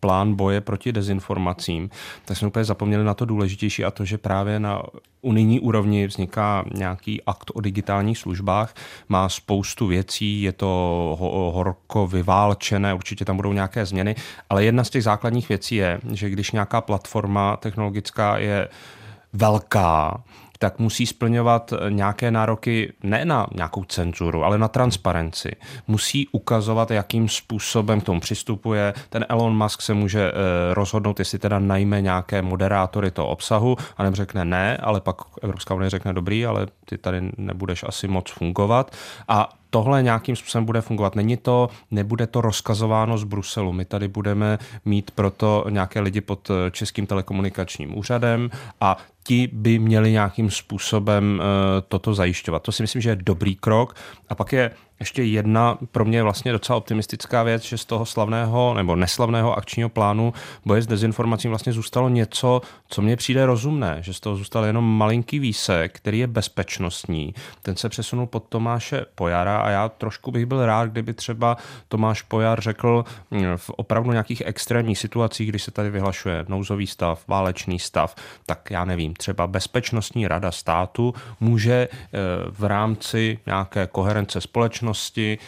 plán 0.00 0.34
boje 0.34 0.60
proti 0.60 0.92
dezinformacím, 0.92 1.90
tak 2.24 2.36
jsme 2.36 2.48
úplně 2.48 2.64
zapomněli 2.64 3.04
na 3.04 3.14
to 3.14 3.24
důležitější 3.24 3.84
a 3.84 3.90
to, 3.90 4.04
že 4.04 4.18
právě 4.18 4.60
na 4.60 4.82
unijní 5.22 5.60
úrovni 5.60 6.06
vzniká 6.06 6.64
nějaký 6.74 7.22
akt 7.24 7.50
o 7.54 7.60
digitálních 7.60 8.18
službách, 8.18 8.74
má 9.08 9.28
spoustu 9.28 9.86
věcí, 9.86 10.42
je 10.42 10.52
to 10.52 11.16
horko 11.54 12.06
vyválčené, 12.06 12.94
určitě 12.94 13.24
tam 13.24 13.36
budou 13.36 13.52
nějaké 13.52 13.86
změny, 13.86 14.14
ale 14.50 14.64
jedna 14.64 14.84
z 14.84 14.90
těch 14.90 15.04
základních 15.04 15.48
věcí 15.48 15.76
je, 15.76 16.00
že 16.12 16.30
když 16.30 16.52
nějaká 16.52 16.80
platforma 16.80 17.56
technologická 17.56 18.38
je 18.38 18.68
velká, 19.32 20.22
tak 20.58 20.78
musí 20.78 21.06
splňovat 21.06 21.72
nějaké 21.88 22.30
nároky 22.30 22.92
ne 23.02 23.24
na 23.24 23.46
nějakou 23.54 23.84
cenzuru, 23.84 24.44
ale 24.44 24.58
na 24.58 24.68
transparenci. 24.68 25.50
Musí 25.86 26.28
ukazovat, 26.28 26.90
jakým 26.90 27.28
způsobem 27.28 28.00
k 28.00 28.04
tomu 28.04 28.20
přistupuje. 28.20 28.94
Ten 29.10 29.26
Elon 29.28 29.56
Musk 29.56 29.82
se 29.82 29.94
může 29.94 30.28
eh, 30.28 30.34
rozhodnout, 30.74 31.18
jestli 31.18 31.38
teda 31.38 31.58
najme 31.58 32.00
nějaké 32.00 32.42
moderátory 32.42 33.10
toho 33.10 33.28
obsahu, 33.28 33.76
a 33.96 34.02
nebo 34.02 34.16
řekne 34.16 34.44
ne, 34.44 34.76
ale 34.76 35.00
pak 35.00 35.16
Evropská 35.42 35.74
unie 35.74 35.90
řekne 35.90 36.12
dobrý, 36.12 36.46
ale 36.46 36.66
ty 36.84 36.98
tady 36.98 37.30
nebudeš 37.36 37.84
asi 37.88 38.08
moc 38.08 38.30
fungovat. 38.30 38.96
A 39.28 39.48
tohle 39.70 40.02
nějakým 40.02 40.36
způsobem 40.36 40.64
bude 40.64 40.80
fungovat. 40.80 41.14
Není 41.16 41.36
to, 41.36 41.68
nebude 41.90 42.26
to 42.26 42.40
rozkazováno 42.40 43.18
z 43.18 43.24
Bruselu. 43.24 43.72
My 43.72 43.84
tady 43.84 44.08
budeme 44.08 44.58
mít 44.84 45.10
proto 45.10 45.64
nějaké 45.68 46.00
lidi 46.00 46.20
pod 46.20 46.50
eh, 46.50 46.70
Českým 46.70 47.06
telekomunikačním 47.06 47.98
úřadem 47.98 48.50
a 48.80 48.96
ti 49.22 49.48
by 49.52 49.78
měli 49.78 50.12
nějakým 50.12 50.50
způsobem 50.50 51.42
eh, 51.42 51.44
toto 51.88 52.14
zajišťovat. 52.14 52.62
To 52.62 52.72
si 52.72 52.82
myslím, 52.82 53.02
že 53.02 53.10
je 53.10 53.16
dobrý 53.16 53.56
krok. 53.56 53.94
A 54.28 54.34
pak 54.34 54.52
je 54.52 54.70
ještě 55.00 55.22
jedna 55.22 55.78
pro 55.92 56.04
mě 56.04 56.22
vlastně 56.22 56.52
docela 56.52 56.76
optimistická 56.76 57.42
věc, 57.42 57.62
že 57.62 57.78
z 57.78 57.84
toho 57.84 58.06
slavného 58.06 58.74
nebo 58.74 58.96
neslavného 58.96 59.58
akčního 59.58 59.88
plánu 59.88 60.32
boje 60.64 60.82
s 60.82 60.86
dezinformací 60.86 61.48
vlastně 61.48 61.72
zůstalo 61.72 62.08
něco, 62.08 62.60
co 62.88 63.02
mně 63.02 63.16
přijde 63.16 63.46
rozumné, 63.46 63.98
že 64.00 64.14
z 64.14 64.20
toho 64.20 64.36
zůstal 64.36 64.64
jenom 64.64 64.84
malinký 64.84 65.38
výsek, 65.38 65.96
který 65.96 66.18
je 66.18 66.26
bezpečnostní. 66.26 67.34
Ten 67.62 67.76
se 67.76 67.88
přesunul 67.88 68.26
pod 68.26 68.44
Tomáše 68.48 69.04
Pojara 69.14 69.57
a 69.60 69.70
já 69.70 69.88
trošku 69.88 70.30
bych 70.30 70.46
byl 70.46 70.66
rád, 70.66 70.90
kdyby 70.90 71.14
třeba 71.14 71.56
Tomáš 71.88 72.22
Pojar 72.22 72.60
řekl 72.60 73.04
hm, 73.30 73.44
v 73.56 73.70
opravdu 73.70 74.10
nějakých 74.10 74.42
extrémních 74.46 74.98
situacích, 74.98 75.48
když 75.48 75.62
se 75.62 75.70
tady 75.70 75.90
vyhlašuje 75.90 76.44
nouzový 76.48 76.86
stav, 76.86 77.24
válečný 77.28 77.78
stav, 77.78 78.14
tak 78.46 78.70
já 78.70 78.84
nevím, 78.84 79.14
třeba 79.14 79.46
bezpečnostní 79.46 80.28
rada 80.28 80.50
státu 80.50 81.14
může 81.40 81.88
eh, 81.92 82.18
v 82.50 82.64
rámci 82.64 83.38
nějaké 83.46 83.86
koherence 83.86 84.40
společnosti 84.40 85.38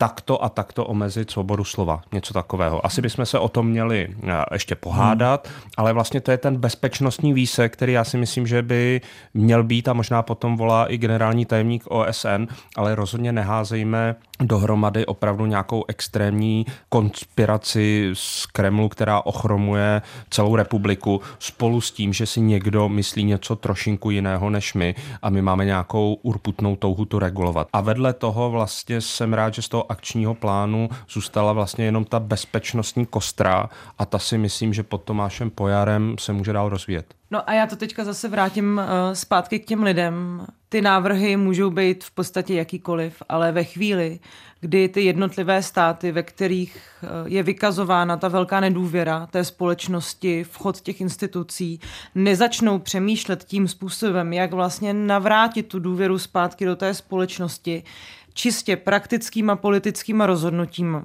takto 0.00 0.44
a 0.44 0.48
takto 0.48 0.86
omezit 0.86 1.30
svobodu 1.30 1.64
slova. 1.64 2.02
Něco 2.12 2.34
takového. 2.34 2.86
Asi 2.86 3.02
bychom 3.02 3.26
se 3.26 3.38
o 3.38 3.48
tom 3.48 3.68
měli 3.68 4.08
eh, 4.22 4.44
ještě 4.52 4.74
pohádat, 4.74 5.46
hmm. 5.46 5.70
ale 5.76 5.92
vlastně 5.92 6.20
to 6.20 6.30
je 6.30 6.38
ten 6.38 6.56
bezpečnostní 6.56 7.32
výsek, 7.32 7.72
který 7.72 7.92
já 7.92 8.04
si 8.04 8.16
myslím, 8.16 8.46
že 8.46 8.62
by 8.62 9.00
měl 9.34 9.64
být 9.64 9.88
a 9.88 9.92
možná 9.92 10.22
potom 10.22 10.56
volá 10.56 10.86
i 10.86 10.98
generální 10.98 11.46
tajemník 11.46 11.84
OSN, 11.88 12.48
ale 12.76 12.94
rozhodně 12.94 13.32
neházejme 13.32 14.16
dohromady 14.40 15.06
opravdu 15.06 15.46
nějakou 15.46 15.84
extrémní 15.88 16.66
konspiraci 16.88 18.10
z 18.14 18.46
Kremlu, 18.46 18.88
která 18.88 19.20
ochromuje 19.20 20.02
celou 20.30 20.56
republiku 20.56 21.20
spolu 21.38 21.80
s 21.80 21.90
tím, 21.90 22.12
že 22.12 22.26
si 22.26 22.40
někdo 22.40 22.88
myslí 22.88 23.24
něco 23.24 23.56
trošinku 23.56 24.10
jiného 24.10 24.50
než 24.50 24.74
my 24.74 24.94
a 25.22 25.30
my 25.30 25.42
máme 25.42 25.64
nějakou 25.64 26.14
urputnou 26.22 26.76
touhu 26.76 27.04
to 27.04 27.18
regulovat. 27.18 27.68
A 27.72 27.80
vedle 27.80 28.12
toho 28.12 28.50
vlastně 28.50 29.00
jsem 29.00 29.34
rád, 29.34 29.54
že 29.54 29.62
z 29.62 29.68
toho 29.68 29.89
akčního 29.90 30.34
plánu 30.34 30.88
zůstala 31.10 31.52
vlastně 31.52 31.84
jenom 31.84 32.04
ta 32.04 32.20
bezpečnostní 32.20 33.06
kostra 33.06 33.68
a 33.98 34.06
ta 34.06 34.18
si 34.18 34.38
myslím, 34.38 34.74
že 34.74 34.82
pod 34.82 35.02
Tomášem 35.02 35.50
Pojarem 35.50 36.16
se 36.18 36.32
může 36.32 36.52
dál 36.52 36.68
rozvíjet. 36.68 37.14
No 37.30 37.50
a 37.50 37.52
já 37.52 37.66
to 37.66 37.76
teďka 37.76 38.04
zase 38.04 38.28
vrátím 38.28 38.78
uh, 38.78 39.14
zpátky 39.14 39.58
k 39.58 39.64
těm 39.64 39.82
lidem. 39.82 40.46
Ty 40.68 40.82
návrhy 40.82 41.36
můžou 41.36 41.70
být 41.70 42.04
v 42.04 42.10
podstatě 42.10 42.54
jakýkoliv, 42.54 43.22
ale 43.28 43.52
ve 43.52 43.64
chvíli, 43.64 44.20
kdy 44.60 44.88
ty 44.88 45.02
jednotlivé 45.02 45.62
státy, 45.62 46.12
ve 46.12 46.22
kterých 46.22 46.78
uh, 47.02 47.08
je 47.32 47.42
vykazována 47.42 48.16
ta 48.16 48.28
velká 48.28 48.60
nedůvěra 48.60 49.26
té 49.26 49.44
společnosti, 49.44 50.44
vchod 50.44 50.80
těch 50.80 51.00
institucí, 51.00 51.80
nezačnou 52.14 52.78
přemýšlet 52.78 53.44
tím 53.44 53.68
způsobem, 53.68 54.32
jak 54.32 54.52
vlastně 54.52 54.94
navrátit 54.94 55.68
tu 55.68 55.78
důvěru 55.78 56.18
zpátky 56.18 56.64
do 56.64 56.76
té 56.76 56.94
společnosti, 56.94 57.82
čistě 58.34 58.76
praktickýma 58.76 59.56
politickýma 59.56 60.26
rozhodnutíma, 60.26 61.04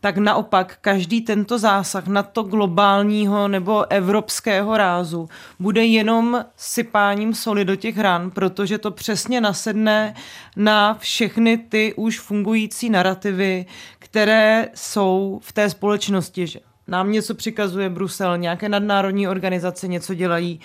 tak 0.00 0.16
naopak 0.16 0.78
každý 0.80 1.20
tento 1.20 1.58
zásah 1.58 2.06
na 2.06 2.22
to 2.22 2.42
globálního 2.42 3.48
nebo 3.48 3.92
evropského 3.92 4.76
rázu 4.76 5.28
bude 5.58 5.84
jenom 5.84 6.44
sypáním 6.56 7.34
soli 7.34 7.64
do 7.64 7.76
těch 7.76 7.98
ran, 7.98 8.30
protože 8.30 8.78
to 8.78 8.90
přesně 8.90 9.40
nasedne 9.40 10.14
na 10.56 10.94
všechny 10.94 11.58
ty 11.58 11.94
už 11.96 12.20
fungující 12.20 12.90
narrativy, 12.90 13.66
které 13.98 14.68
jsou 14.74 15.40
v 15.42 15.52
té 15.52 15.70
společnosti, 15.70 16.46
že 16.46 16.60
nám 16.88 17.12
něco 17.12 17.34
přikazuje 17.34 17.88
Brusel, 17.88 18.38
nějaké 18.38 18.68
nadnárodní 18.68 19.28
organizace 19.28 19.88
něco 19.88 20.14
dělají. 20.14 20.60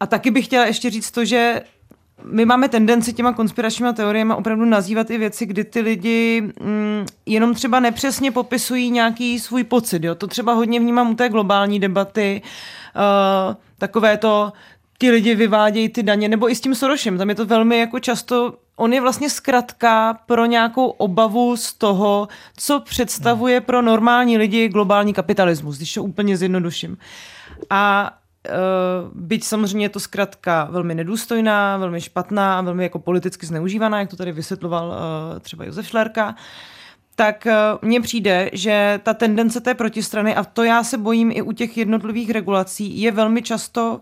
A 0.00 0.06
taky 0.06 0.30
bych 0.30 0.44
chtěla 0.44 0.66
ještě 0.66 0.90
říct 0.90 1.10
to, 1.10 1.24
že 1.24 1.62
my 2.24 2.44
máme 2.44 2.68
tendenci 2.68 3.12
těma 3.12 3.32
konspiračníma 3.32 3.92
teoriemi 3.92 4.34
opravdu 4.34 4.64
nazývat 4.64 5.10
i 5.10 5.18
věci, 5.18 5.46
kdy 5.46 5.64
ty 5.64 5.80
lidi 5.80 6.42
mm, 6.60 7.06
jenom 7.26 7.54
třeba 7.54 7.80
nepřesně 7.80 8.32
popisují 8.32 8.90
nějaký 8.90 9.40
svůj 9.40 9.64
pocit. 9.64 10.04
Jo? 10.04 10.14
To 10.14 10.26
třeba 10.26 10.52
hodně 10.52 10.80
vnímám 10.80 11.10
u 11.10 11.14
té 11.14 11.28
globální 11.28 11.80
debaty. 11.80 12.42
Uh, 12.96 13.54
takové 13.78 14.16
to, 14.16 14.52
ti 14.98 15.10
lidi 15.10 15.34
vyvádějí 15.34 15.88
ty 15.88 16.02
daně, 16.02 16.28
nebo 16.28 16.50
i 16.50 16.54
s 16.54 16.60
tím 16.60 16.74
Sorošem. 16.74 17.18
Tam 17.18 17.28
je 17.28 17.34
to 17.34 17.46
velmi 17.46 17.78
jako 17.78 18.00
často 18.00 18.54
On 18.76 18.92
je 18.92 19.00
vlastně 19.00 19.30
zkratka 19.30 20.18
pro 20.26 20.46
nějakou 20.46 20.86
obavu 20.86 21.56
z 21.56 21.72
toho, 21.72 22.28
co 22.56 22.80
představuje 22.80 23.60
pro 23.60 23.82
normální 23.82 24.38
lidi 24.38 24.68
globální 24.68 25.14
kapitalismus, 25.14 25.76
když 25.76 25.94
to 25.94 26.04
úplně 26.04 26.36
zjednoduším. 26.36 26.98
A 27.70 28.12
byť 29.14 29.44
samozřejmě 29.44 29.84
je 29.84 29.90
to 29.90 30.00
zkrátka 30.00 30.68
velmi 30.70 30.94
nedůstojná, 30.94 31.76
velmi 31.76 32.00
špatná 32.00 32.58
a 32.58 32.62
velmi 32.62 32.82
jako 32.82 32.98
politicky 32.98 33.46
zneužívaná, 33.46 33.98
jak 33.98 34.10
to 34.10 34.16
tady 34.16 34.32
vysvětloval 34.32 34.88
uh, 34.88 35.38
třeba 35.40 35.64
Josef 35.64 35.86
Šlerka, 35.86 36.34
tak 37.14 37.46
uh, 37.46 37.88
mně 37.88 38.00
přijde, 38.00 38.50
že 38.52 39.00
ta 39.02 39.14
tendence 39.14 39.60
té 39.60 39.74
protistrany, 39.74 40.34
a 40.34 40.44
to 40.44 40.62
já 40.62 40.84
se 40.84 40.98
bojím 40.98 41.30
i 41.30 41.42
u 41.42 41.52
těch 41.52 41.76
jednotlivých 41.76 42.30
regulací, 42.30 43.00
je 43.00 43.12
velmi 43.12 43.42
často 43.42 44.00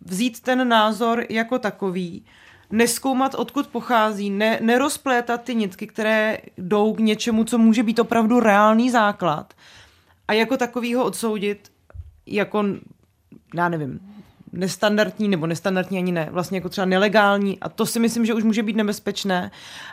vzít 0.00 0.40
ten 0.40 0.68
názor 0.68 1.24
jako 1.28 1.58
takový, 1.58 2.24
neskoumat, 2.70 3.34
odkud 3.34 3.66
pochází, 3.66 4.30
ne, 4.30 4.58
nerozplétat 4.62 5.42
ty 5.42 5.54
nitky, 5.54 5.86
které 5.86 6.38
jdou 6.58 6.94
k 6.94 7.00
něčemu, 7.00 7.44
co 7.44 7.58
může 7.58 7.82
být 7.82 7.98
opravdu 7.98 8.40
reálný 8.40 8.90
základ 8.90 9.54
a 10.28 10.32
jako 10.32 10.56
takovýho 10.56 11.04
odsoudit 11.04 11.72
jako, 12.26 12.64
já 13.54 13.68
nevím, 13.68 14.00
nestandardní, 14.52 15.28
nebo 15.28 15.46
nestandardní 15.46 15.98
ani 15.98 16.12
ne, 16.12 16.28
vlastně 16.30 16.58
jako 16.58 16.68
třeba 16.68 16.84
nelegální 16.84 17.60
a 17.60 17.68
to 17.68 17.86
si 17.86 18.00
myslím, 18.00 18.26
že 18.26 18.34
už 18.34 18.44
může 18.44 18.62
být 18.62 18.76
nebezpečné 18.76 19.50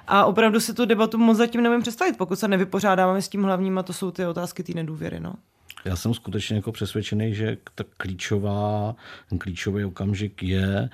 a 0.07 0.25
opravdu 0.25 0.59
si 0.59 0.73
tu 0.73 0.85
debatu 0.85 1.17
moc 1.17 1.37
zatím 1.37 1.63
nevím 1.63 1.81
představit, 1.81 2.17
pokud 2.17 2.39
se 2.39 2.47
nevypořádáme 2.47 3.21
s 3.21 3.29
tím 3.29 3.43
hlavním 3.43 3.77
a 3.77 3.83
to 3.83 3.93
jsou 3.93 4.11
ty 4.11 4.25
otázky 4.25 4.63
té 4.63 4.73
nedůvěry. 4.73 5.19
No. 5.19 5.33
Já 5.85 5.95
jsem 5.95 6.13
skutečně 6.13 6.55
jako 6.55 6.71
přesvědčený, 6.71 7.33
že 7.33 7.57
ta 7.75 7.83
klíčová, 7.97 8.95
ten 9.29 9.39
klíčový 9.39 9.85
okamžik 9.85 10.43
je 10.43 10.89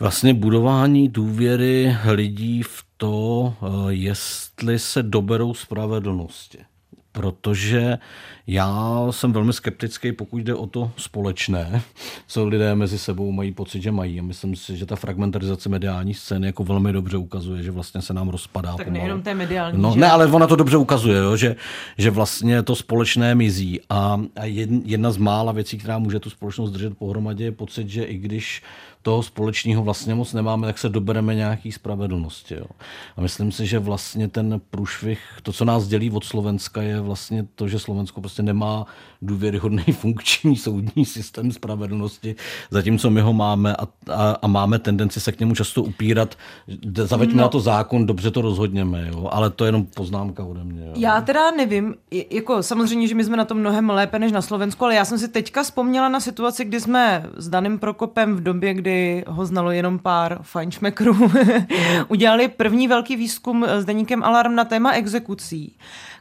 vlastně 0.00 0.34
budování 0.34 1.08
důvěry 1.08 1.96
lidí 2.10 2.62
v 2.62 2.84
to, 2.96 3.54
eh, 3.62 3.66
jestli 3.88 4.78
se 4.78 5.02
doberou 5.02 5.54
spravedlnosti 5.54 6.58
protože 7.12 7.98
já 8.46 9.06
jsem 9.10 9.32
velmi 9.32 9.52
skeptický, 9.52 10.12
pokud 10.12 10.38
jde 10.38 10.54
o 10.54 10.66
to 10.66 10.90
společné, 10.96 11.82
co 12.26 12.46
lidé 12.46 12.74
mezi 12.74 12.98
sebou 12.98 13.32
mají 13.32 13.52
pocit, 13.52 13.82
že 13.82 13.92
mají. 13.92 14.20
A 14.20 14.22
myslím 14.22 14.56
si, 14.56 14.76
že 14.76 14.86
ta 14.86 14.96
fragmentarizace 14.96 15.68
mediální 15.68 16.14
scény 16.14 16.46
jako 16.46 16.64
velmi 16.64 16.92
dobře 16.92 17.16
ukazuje, 17.16 17.62
že 17.62 17.70
vlastně 17.70 18.02
se 18.02 18.14
nám 18.14 18.28
rozpadá. 18.28 18.76
Tak 18.76 18.86
pomalu. 18.86 19.02
nejenom 19.02 19.22
té 19.22 19.34
mediální. 19.34 19.82
No, 19.82 19.92
že? 19.92 20.00
ne, 20.00 20.10
ale 20.10 20.26
ona 20.26 20.46
to 20.46 20.56
dobře 20.56 20.76
ukazuje, 20.76 21.18
jo, 21.18 21.36
že, 21.36 21.56
že 21.98 22.10
vlastně 22.10 22.62
to 22.62 22.76
společné 22.76 23.34
mizí. 23.34 23.80
A 23.90 24.20
jedna 24.84 25.10
z 25.10 25.16
mála 25.16 25.52
věcí, 25.52 25.78
která 25.78 25.98
může 25.98 26.20
tu 26.20 26.30
společnost 26.30 26.70
držet 26.70 26.98
pohromadě, 26.98 27.44
je 27.44 27.52
pocit, 27.52 27.88
že 27.88 28.04
i 28.04 28.18
když 28.18 28.62
toho 29.02 29.22
společného 29.22 29.82
vlastně 29.82 30.14
moc 30.14 30.32
nemáme, 30.32 30.66
tak 30.66 30.78
se 30.78 30.88
dobereme 30.88 31.34
nějaký 31.34 31.72
spravedlnosti. 31.72 32.54
Jo. 32.54 32.66
A 33.16 33.20
myslím 33.20 33.52
si, 33.52 33.66
že 33.66 33.78
vlastně 33.78 34.28
ten 34.28 34.60
průšvih, 34.70 35.20
to, 35.42 35.52
co 35.52 35.64
nás 35.64 35.86
dělí 35.86 36.10
od 36.10 36.24
Slovenska, 36.24 36.82
je 36.82 37.00
vlastně 37.00 37.46
to, 37.54 37.68
že 37.68 37.78
Slovensko 37.78 38.20
prostě 38.20 38.42
nemá 38.42 38.86
důvěryhodný 39.22 39.82
funkční 39.92 40.56
soudní 40.56 41.04
systém 41.04 41.52
spravedlnosti, 41.52 42.36
zatímco 42.70 43.10
my 43.10 43.20
ho 43.20 43.32
máme 43.32 43.76
a, 43.76 43.86
a, 44.12 44.36
a 44.42 44.46
máme 44.46 44.78
tendenci 44.78 45.20
se 45.20 45.32
k 45.32 45.40
němu 45.40 45.54
často 45.54 45.82
upírat. 45.82 46.34
Zaveďme 46.94 47.36
no. 47.36 47.42
na 47.42 47.48
to 47.48 47.60
zákon, 47.60 48.06
dobře 48.06 48.30
to 48.30 48.40
rozhodněme, 48.40 49.08
jo. 49.08 49.28
ale 49.32 49.50
to 49.50 49.64
je 49.64 49.68
jenom 49.68 49.86
poznámka 49.86 50.44
ode 50.44 50.64
mě. 50.64 50.86
Jo. 50.86 50.92
Já 50.96 51.20
teda 51.20 51.50
nevím, 51.50 51.94
jako 52.30 52.62
samozřejmě, 52.62 53.08
že 53.08 53.14
my 53.14 53.24
jsme 53.24 53.36
na 53.36 53.44
tom 53.44 53.58
mnohem 53.58 53.90
lépe 53.90 54.18
než 54.18 54.32
na 54.32 54.42
Slovensku, 54.42 54.84
ale 54.84 54.94
já 54.94 55.04
jsem 55.04 55.18
si 55.18 55.28
teďka 55.28 55.62
vzpomněla 55.62 56.08
na 56.08 56.20
situaci, 56.20 56.64
kdy 56.64 56.80
jsme 56.80 57.26
s 57.36 57.48
Danem 57.48 57.78
Prokopem 57.78 58.36
v 58.36 58.42
době, 58.42 58.74
kdy 58.74 58.90
kdy 58.90 59.24
ho 59.26 59.46
znalo 59.46 59.70
jenom 59.70 59.98
pár 59.98 60.38
fajnšmekrů, 60.42 61.30
udělali 62.08 62.48
první 62.48 62.88
velký 62.88 63.16
výzkum 63.16 63.64
s 63.64 63.84
deníkem 63.84 64.24
Alarm 64.24 64.54
na 64.54 64.64
téma 64.64 64.92
exekucí, 64.92 65.76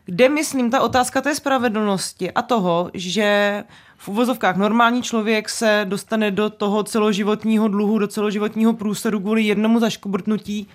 kde, 0.09 0.29
myslím, 0.29 0.71
ta 0.71 0.81
otázka 0.81 1.21
té 1.21 1.35
spravedlnosti 1.35 2.31
a 2.31 2.41
toho, 2.41 2.91
že 2.93 3.63
v 3.97 4.07
uvozovkách 4.07 4.57
normální 4.57 5.01
člověk 5.01 5.49
se 5.49 5.85
dostane 5.89 6.31
do 6.31 6.49
toho 6.49 6.83
celoživotního 6.83 7.67
dluhu, 7.67 7.99
do 7.99 8.07
celoživotního 8.07 8.73
průsedu 8.73 9.19
kvůli 9.19 9.43
jednomu 9.43 9.79
zaškobrtnutí 9.79 10.67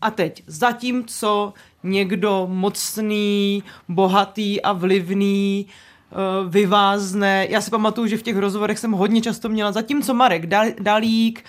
a 0.00 0.10
teď, 0.10 0.42
zatímco 0.46 1.52
někdo 1.82 2.46
mocný, 2.50 3.62
bohatý 3.88 4.62
a 4.62 4.72
vlivný 4.72 5.66
Eh, 6.12 6.48
vyvázne. 6.48 7.46
Já 7.50 7.60
si 7.60 7.70
pamatuju, 7.70 8.06
že 8.06 8.16
v 8.16 8.22
těch 8.22 8.36
rozhovorech 8.36 8.78
jsem 8.78 8.92
hodně 8.92 9.20
často 9.20 9.48
měla, 9.48 9.72
zatímco 9.72 10.14
Marek 10.14 10.46
Dalík 10.80 11.44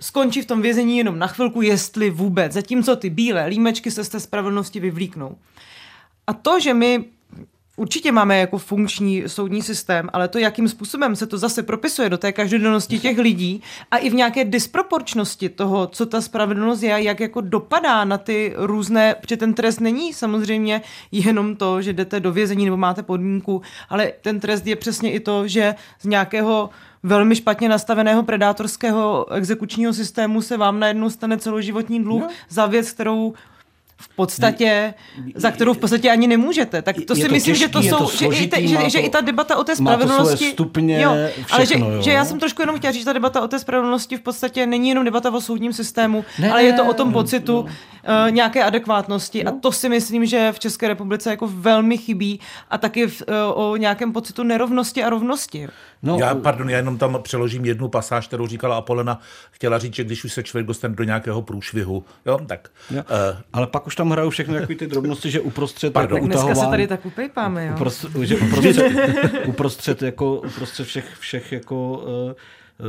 skončí 0.00 0.42
v 0.42 0.46
tom 0.46 0.62
vězení 0.62 0.98
jenom 0.98 1.18
na 1.18 1.26
chvilku, 1.26 1.62
jestli 1.62 2.10
vůbec, 2.10 2.52
zatímco 2.52 2.96
ty 2.96 3.10
bílé 3.10 3.46
límečky 3.46 3.90
se 3.90 4.04
z 4.04 4.08
té 4.08 4.20
spravedlnosti 4.20 4.80
vyvlíknou. 4.80 5.36
A 6.26 6.32
to, 6.32 6.60
že 6.60 6.74
my 6.74 7.04
Určitě 7.78 8.12
máme 8.12 8.38
jako 8.38 8.58
funkční 8.58 9.22
soudní 9.26 9.62
systém, 9.62 10.10
ale 10.12 10.28
to, 10.28 10.38
jakým 10.38 10.68
způsobem 10.68 11.16
se 11.16 11.26
to 11.26 11.38
zase 11.38 11.62
propisuje 11.62 12.10
do 12.10 12.18
té 12.18 12.32
každodennosti 12.32 12.98
těch 12.98 13.18
lidí 13.18 13.62
a 13.90 13.96
i 13.96 14.10
v 14.10 14.14
nějaké 14.14 14.44
disproporčnosti 14.44 15.48
toho, 15.48 15.86
co 15.86 16.06
ta 16.06 16.20
spravedlnost 16.20 16.82
je, 16.82 17.02
jak 17.02 17.20
jako 17.20 17.40
dopadá 17.40 18.04
na 18.04 18.18
ty 18.18 18.52
různé, 18.56 19.14
protože 19.20 19.36
ten 19.36 19.54
trest 19.54 19.80
není 19.80 20.14
samozřejmě 20.14 20.82
jenom 21.12 21.56
to, 21.56 21.82
že 21.82 21.92
jdete 21.92 22.20
do 22.20 22.32
vězení 22.32 22.64
nebo 22.64 22.76
máte 22.76 23.02
podmínku, 23.02 23.62
ale 23.88 24.12
ten 24.22 24.40
trest 24.40 24.66
je 24.66 24.76
přesně 24.76 25.12
i 25.12 25.20
to, 25.20 25.48
že 25.48 25.74
z 26.00 26.06
nějakého 26.06 26.70
velmi 27.02 27.36
špatně 27.36 27.68
nastaveného 27.68 28.22
predátorského 28.22 29.32
exekučního 29.32 29.92
systému 29.92 30.42
se 30.42 30.56
vám 30.56 30.80
najednou 30.80 31.10
stane 31.10 31.38
celoživotní 31.38 32.04
dluh 32.04 32.22
no. 32.22 32.28
za 32.48 32.66
věc, 32.66 32.90
kterou 32.90 33.34
podstatě, 34.16 34.94
za 35.34 35.50
kterou 35.50 35.74
v 35.74 35.78
podstatě 35.78 36.10
ani 36.10 36.26
nemůžete. 36.26 36.82
Tak 36.82 36.96
to 36.96 37.12
je 37.12 37.16
si 37.16 37.28
to 37.28 37.32
myslím, 37.34 37.54
těžký, 37.54 37.60
že 37.60 37.68
to 37.68 37.82
jsou, 37.82 37.98
to 37.98 38.08
složitý, 38.08 38.68
že, 38.68 38.68
že, 38.68 38.82
to, 38.82 38.88
že 38.88 38.98
i 38.98 39.08
ta 39.08 39.20
debata 39.20 39.56
o 39.56 39.64
té 39.64 39.76
spravedlnosti, 39.76 40.50
stupně, 40.50 41.02
jo, 41.02 41.12
všechno, 41.46 41.56
ale 41.56 41.66
že, 41.66 41.78
jo. 41.78 42.02
že 42.02 42.12
já 42.12 42.24
jsem 42.24 42.38
trošku 42.38 42.62
jenom 42.62 42.76
chtěla 42.76 42.92
říct, 42.92 43.00
že 43.00 43.04
ta 43.04 43.12
debata 43.12 43.42
o 43.42 43.48
té 43.48 43.58
spravedlnosti 43.58 44.16
v 44.16 44.20
podstatě 44.20 44.66
není 44.66 44.88
jenom 44.88 45.04
debata 45.04 45.30
o 45.30 45.40
soudním 45.40 45.72
systému, 45.72 46.24
ne, 46.38 46.50
ale 46.50 46.62
je 46.62 46.72
to 46.72 46.86
o 46.86 46.94
tom 46.94 47.12
pocitu 47.12 47.52
no. 47.52 47.62
uh, 47.62 48.30
nějaké 48.30 48.64
adekvátnosti 48.64 49.44
no. 49.44 49.52
a 49.52 49.54
to 49.60 49.72
si 49.72 49.88
myslím, 49.88 50.26
že 50.26 50.52
v 50.52 50.58
České 50.58 50.88
republice 50.88 51.30
jako 51.30 51.48
velmi 51.48 51.98
chybí 51.98 52.40
a 52.70 52.78
taky 52.78 53.06
v, 53.06 53.22
uh, 53.22 53.62
o 53.62 53.76
nějakém 53.76 54.12
pocitu 54.12 54.42
nerovnosti 54.42 55.04
a 55.04 55.10
rovnosti. 55.10 55.68
No, 56.02 56.18
já, 56.18 56.34
pardon, 56.34 56.70
já 56.70 56.76
jenom 56.76 56.98
tam 56.98 57.18
přeložím 57.22 57.64
jednu 57.64 57.88
pasáž, 57.88 58.26
kterou 58.26 58.46
říkala 58.46 58.76
Apolena. 58.76 59.20
Chtěla 59.50 59.78
říct, 59.78 59.94
že 59.94 60.04
když 60.04 60.24
už 60.24 60.32
se 60.32 60.42
člověk 60.42 60.66
dostane 60.66 60.94
do 60.94 61.04
nějakého 61.04 61.42
průšvihu, 61.42 62.04
jo, 62.26 62.38
tak. 62.46 62.68
Jo. 62.90 63.02
Uh, 63.10 63.40
ale 63.52 63.66
pak 63.66 63.86
už 63.86 63.96
tam 63.96 64.05
hrajou 64.10 64.30
všechny 64.30 64.54
takové 64.54 64.74
ty 64.74 64.86
drobnosti, 64.86 65.30
že 65.30 65.40
uprostřed 65.40 65.92
Pardon. 65.92 66.16
Jako 66.16 66.26
Dneska 66.26 66.54
se 66.54 66.66
tady 66.66 66.86
tak 66.86 67.06
upejpáme, 67.06 67.66
jo. 67.66 67.72
Uprostřed, 67.74 68.10
že 68.22 68.36
uprostřed, 68.36 68.92
uprostřed, 69.46 70.02
jako, 70.02 70.40
uprostřed 70.40 70.84
všech, 70.84 71.16
všech 71.18 71.52
jako 71.52 71.98
uh, 71.98 72.32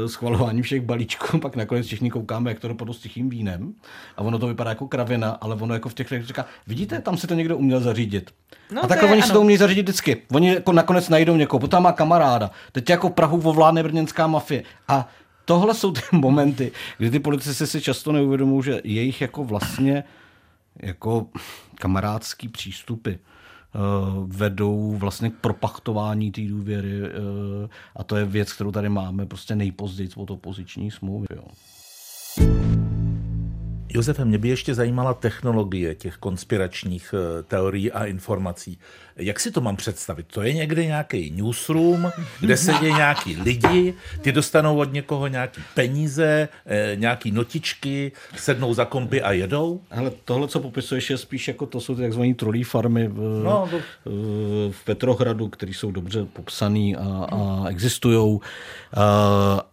schvalování 0.07 0.61
všech 0.61 0.81
balíčků, 0.81 1.39
pak 1.39 1.55
nakonec 1.55 1.85
všichni 1.85 2.11
koukáme, 2.11 2.51
jak 2.51 2.59
to 2.59 2.67
dopadlo 2.67 2.93
s 2.93 2.99
tichým 2.99 3.29
vínem. 3.29 3.73
A 4.17 4.21
ono 4.21 4.39
to 4.39 4.47
vypadá 4.47 4.69
jako 4.69 4.87
kravina, 4.87 5.29
ale 5.29 5.55
ono 5.55 5.73
jako 5.73 5.89
v 5.89 5.93
těch 5.93 6.25
říká, 6.25 6.45
vidíte, 6.67 7.01
tam 7.01 7.17
si 7.17 7.27
to 7.27 7.33
někdo 7.33 7.57
uměl 7.57 7.79
zařídit. 7.79 8.31
No, 8.71 8.83
a 8.83 8.87
takhle 8.87 9.11
oni 9.11 9.21
si 9.21 9.31
to 9.31 9.41
umějí 9.41 9.57
zařídit 9.57 9.81
vždycky. 9.81 10.21
Oni 10.31 10.53
jako 10.53 10.71
nakonec 10.71 11.09
najdou 11.09 11.35
někoho, 11.35 11.59
potom 11.59 11.83
má 11.83 11.91
kamaráda. 11.91 12.51
Teď 12.71 12.89
jako 12.89 13.09
Prahu 13.09 13.41
ovládne 13.43 13.83
brněnská 13.83 14.27
mafie. 14.27 14.63
A 14.87 15.09
tohle 15.45 15.73
jsou 15.73 15.91
ty 15.91 16.01
momenty, 16.11 16.71
kdy 16.97 17.09
ty 17.09 17.19
politici 17.19 17.67
si 17.67 17.81
často 17.81 18.11
neuvědomují, 18.11 18.63
že 18.63 18.81
jejich 18.83 19.21
jako 19.21 19.43
vlastně 19.43 20.03
jako 20.81 21.27
kamarádský 21.75 22.47
přístupy 22.47 23.11
eh, 23.11 23.19
vedou 24.25 24.95
vlastně 24.95 25.29
k 25.29 25.33
propachtování 25.33 26.31
té 26.31 26.41
důvěry 26.41 27.01
eh, 27.03 27.09
a 27.95 28.03
to 28.03 28.15
je 28.15 28.25
věc, 28.25 28.53
kterou 28.53 28.71
tady 28.71 28.89
máme 28.89 29.25
prostě 29.25 29.55
nejpozději 29.55 30.09
od 30.15 30.31
opoziční 30.31 30.91
smlouvy. 30.91 31.27
Jo. 31.35 31.43
Josefe, 33.89 34.25
mě 34.25 34.37
by 34.37 34.49
ještě 34.49 34.75
zajímala 34.75 35.13
technologie 35.13 35.95
těch 35.95 36.17
konspiračních 36.17 37.13
eh, 37.13 37.43
teorií 37.43 37.91
a 37.91 38.05
informací. 38.05 38.79
Jak 39.15 39.39
si 39.39 39.51
to 39.51 39.61
mám 39.61 39.75
představit? 39.75 40.25
To 40.29 40.41
je 40.41 40.53
někde 40.53 40.85
nějaký 40.85 41.31
newsroom, 41.31 42.11
kde 42.39 42.57
sedí 42.57 42.85
nějaký 42.85 43.35
lidi, 43.35 43.93
ty 44.21 44.31
dostanou 44.31 44.77
od 44.77 44.93
někoho 44.93 45.27
nějaký 45.27 45.61
peníze, 45.73 46.49
eh, 46.65 46.95
nějaký 46.95 47.31
notičky, 47.31 48.11
sednou 48.35 48.73
za 48.73 48.85
kompy 48.85 49.21
a 49.21 49.31
jedou? 49.31 49.81
Ale 49.91 50.11
tohle, 50.25 50.47
co 50.47 50.59
popisuješ, 50.59 51.09
je 51.09 51.17
spíš 51.17 51.47
jako 51.47 51.65
to 51.65 51.81
jsou 51.81 51.95
ty 51.95 52.01
takzvané 52.01 52.33
trolí 52.33 52.63
farmy 52.63 53.07
v, 53.07 53.41
no, 53.43 53.69
to... 53.71 53.79
v 54.71 54.83
Petrohradu, 54.85 55.47
které 55.47 55.71
jsou 55.71 55.91
dobře 55.91 56.25
popsané 56.25 56.95
a, 56.97 57.27
a 57.31 57.69
existují, 57.69 58.39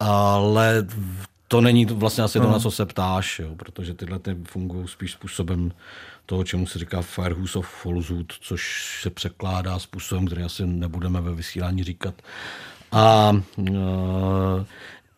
ale 0.00 0.86
to 1.48 1.60
není 1.60 1.84
vlastně 1.84 2.24
asi 2.24 2.38
to, 2.38 2.44
na 2.44 2.52
no. 2.52 2.60
co 2.60 2.70
se 2.70 2.86
ptáš, 2.86 3.38
jo, 3.38 3.54
protože 3.56 3.94
tyhle 3.94 4.18
ty 4.18 4.36
fungují 4.44 4.88
spíš 4.88 5.12
způsobem 5.12 5.72
toho, 6.26 6.44
čemu 6.44 6.66
se 6.66 6.78
říká 6.78 7.02
Firehose 7.02 7.58
of 7.58 7.82
Falsehood, 7.82 8.32
což 8.40 8.92
se 9.02 9.10
překládá 9.10 9.78
způsobem, 9.78 10.26
který 10.26 10.42
asi 10.42 10.66
nebudeme 10.66 11.20
ve 11.20 11.34
vysílání 11.34 11.84
říkat. 11.84 12.14
A 12.92 13.32
uh, 13.56 13.66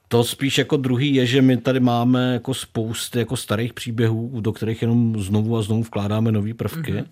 to 0.08 0.24
spíš 0.24 0.58
jako 0.58 0.76
druhý 0.76 1.14
je, 1.14 1.26
že 1.26 1.42
my 1.42 1.56
tady 1.56 1.80
máme 1.80 2.32
jako 2.32 2.54
spousty 2.54 3.18
jako 3.18 3.36
starých 3.36 3.72
příběhů, 3.72 4.40
do 4.40 4.52
kterých 4.52 4.82
jenom 4.82 5.20
znovu 5.20 5.56
a 5.56 5.62
znovu 5.62 5.82
vkládáme 5.82 6.32
nové 6.32 6.54
prvky. 6.54 6.92
Mm-hmm. 6.92 7.04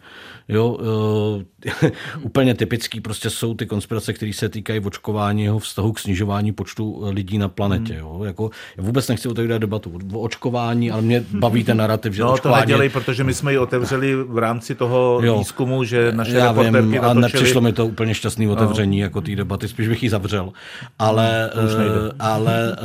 Jo, 0.49 0.69
uh, 0.69 1.91
úplně 2.23 2.55
typický 2.55 3.01
prostě 3.01 3.31
jsou 3.31 3.55
ty 3.55 3.67
konspirace, 3.67 4.13
které 4.13 4.33
se 4.33 4.49
týkají 4.49 4.81
očkování 4.81 5.43
jeho 5.43 5.59
vztahu 5.59 5.93
k 5.93 5.99
snižování 5.99 6.53
počtu 6.53 7.03
lidí 7.11 7.39
na 7.39 7.49
planetě. 7.49 7.93
Mm. 7.93 7.99
Jo. 7.99 8.25
Jako, 8.25 8.51
já 8.77 8.83
vůbec 8.83 9.09
nechci 9.09 9.29
otevírat 9.29 9.61
debatu 9.61 9.99
o 10.13 10.21
očkování, 10.21 10.91
ale 10.91 11.03
mě 11.03 11.25
baví 11.31 11.65
ten 11.65 11.77
narrativ, 11.77 12.13
že 12.13 12.23
no, 12.23 12.33
očkování... 12.33 12.63
to 12.63 12.67
nedělej, 12.67 12.89
protože 12.89 13.25
my 13.25 13.35
jsme 13.35 13.53
ji 13.53 13.59
otevřeli 13.59 14.15
v 14.15 14.39
rámci 14.39 14.75
toho 14.75 15.21
jo. 15.23 15.39
výzkumu, 15.39 15.85
že 15.85 16.13
naše 16.13 16.37
já 16.37 16.53
vím, 16.53 16.99
a 17.01 17.15
nepřišlo 17.15 17.61
mi 17.61 17.73
to 17.73 17.87
úplně 17.87 18.15
šťastný 18.15 18.49
otevření 18.49 18.99
no. 18.99 19.05
jako 19.05 19.21
té 19.21 19.37
debaty, 19.37 19.69
spíš 19.69 19.89
bych 19.89 20.03
ji 20.03 20.11
zavřel. 20.11 20.53
Ale, 20.99 21.51
no, 21.55 22.11
ale 22.19 22.77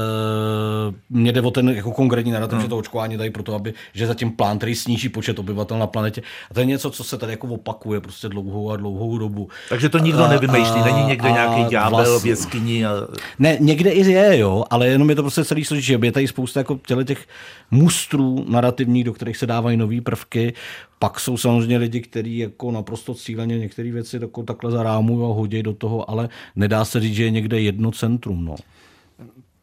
mě 1.10 1.32
jde 1.32 1.42
o 1.42 1.52
ten 1.52 1.70
jako 1.70 1.92
konkrétní 1.92 2.32
narrativ, 2.32 2.54
hmm. 2.54 2.62
že 2.62 2.68
to 2.68 2.78
očkování 2.78 3.18
tady 3.18 3.30
proto, 3.30 3.56
aby, 3.56 3.74
že 3.94 4.08
zatím 4.08 4.32
plán, 4.32 4.58
který 4.58 4.76
sníží 4.76 5.10
počet 5.10 5.40
obyvatel 5.40 5.80
na 5.80 5.88
planetě. 5.88 6.22
A 6.52 6.54
to 6.54 6.60
je 6.60 6.66
něco, 6.66 6.90
co 6.90 7.04
se 7.04 7.18
tady 7.18 7.34
jako 7.34 7.48
opakuje 7.48 8.02
prostě 8.02 8.30
dlouhou 8.30 8.72
a 8.72 8.78
dlouhou 8.78 9.18
dobu. 9.18 9.50
Takže 9.70 9.90
to 9.90 9.98
nikdo 9.98 10.28
nevymýšlí, 10.28 10.82
není 10.86 11.04
někde 11.08 11.32
nějaký 11.32 11.64
ďábel 11.64 12.06
vlast... 12.06 12.24
v 12.24 12.28
jeskyni. 12.28 12.86
A... 12.86 12.92
Ne, 13.40 13.58
někde 13.60 13.92
i 13.92 14.12
je, 14.12 14.38
jo, 14.38 14.64
ale 14.70 14.88
jenom 14.88 15.10
je 15.10 15.16
to 15.16 15.22
prostě 15.22 15.46
celý 15.46 15.66
složitý. 15.66 16.06
Je 16.06 16.12
tady 16.12 16.28
spousta 16.28 16.60
jako 16.60 16.80
těch 17.04 17.28
mustrů 17.72 18.46
narrativních, 18.50 19.04
do 19.04 19.14
kterých 19.14 19.38
se 19.38 19.46
dávají 19.46 19.78
nové 19.78 20.02
prvky. 20.02 20.54
Pak 21.00 21.20
jsou 21.20 21.38
samozřejmě 21.38 21.78
lidi, 21.78 22.02
kteří 22.02 22.38
jako 22.38 22.72
naprosto 22.72 23.14
cíleně 23.14 23.60
některé 23.60 23.92
věci 23.92 24.20
takhle 24.46 24.72
zarámují 24.72 25.32
a 25.32 25.34
hodí 25.34 25.64
do 25.64 25.74
toho, 25.74 26.10
ale 26.10 26.30
nedá 26.56 26.86
se 26.86 27.00
říct, 27.00 27.16
že 27.16 27.24
je 27.24 27.30
někde 27.30 27.62
jedno 27.62 27.92
centrum. 27.92 28.46
No. 28.46 28.56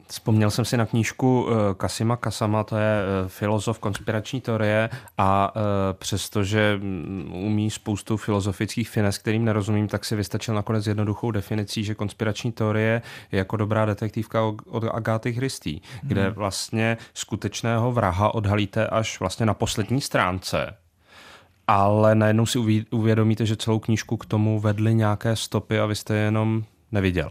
Vzpomněl 0.09 0.51
jsem 0.51 0.65
si 0.65 0.77
na 0.77 0.87
knížku 0.87 1.47
eh, 1.49 1.75
Kasima 1.75 2.17
Kasama, 2.17 2.65
to 2.65 2.77
je 2.77 2.99
eh, 3.03 3.29
filozof 3.29 3.79
konspirační 3.79 4.41
teorie 4.41 4.91
a 5.19 5.53
eh, 5.57 5.61
přestože 5.93 6.79
mm, 6.83 7.31
umí 7.35 7.71
spoustu 7.71 8.17
filozofických 8.17 8.89
fines, 8.89 9.19
kterým 9.19 9.45
nerozumím, 9.45 9.89
tak 9.89 10.05
si 10.05 10.17
vystačil 10.17 10.55
nakonec 10.55 10.87
jednoduchou 10.87 11.31
definicí, 11.31 11.85
že 11.85 11.95
konspirační 11.95 12.53
teorie 12.53 13.03
je 13.33 13.39
jako 13.39 13.57
dobrá 13.57 13.85
detektivka 13.85 14.43
od 14.67 14.85
Agáty 14.85 15.33
Christy, 15.33 15.81
kde 16.03 16.25
hmm. 16.25 16.35
vlastně 16.35 16.97
skutečného 17.15 17.93
vraha 17.93 18.35
odhalíte 18.35 18.87
až 18.87 19.21
vlastně 19.21 19.47
na 19.47 19.55
poslední 19.55 20.01
stránce 20.01 20.77
ale 21.69 22.15
najednou 22.15 22.47
si 22.47 22.87
uvědomíte, 22.91 23.47
že 23.47 23.57
celou 23.57 23.79
knížku 23.79 24.17
k 24.17 24.27
tomu 24.27 24.61
vedly 24.61 24.95
nějaké 24.95 25.37
stopy 25.37 25.81
a 25.81 25.87
vy 25.87 25.95
jste 25.95 26.15
jenom 26.15 26.65
neviděl. 26.93 27.31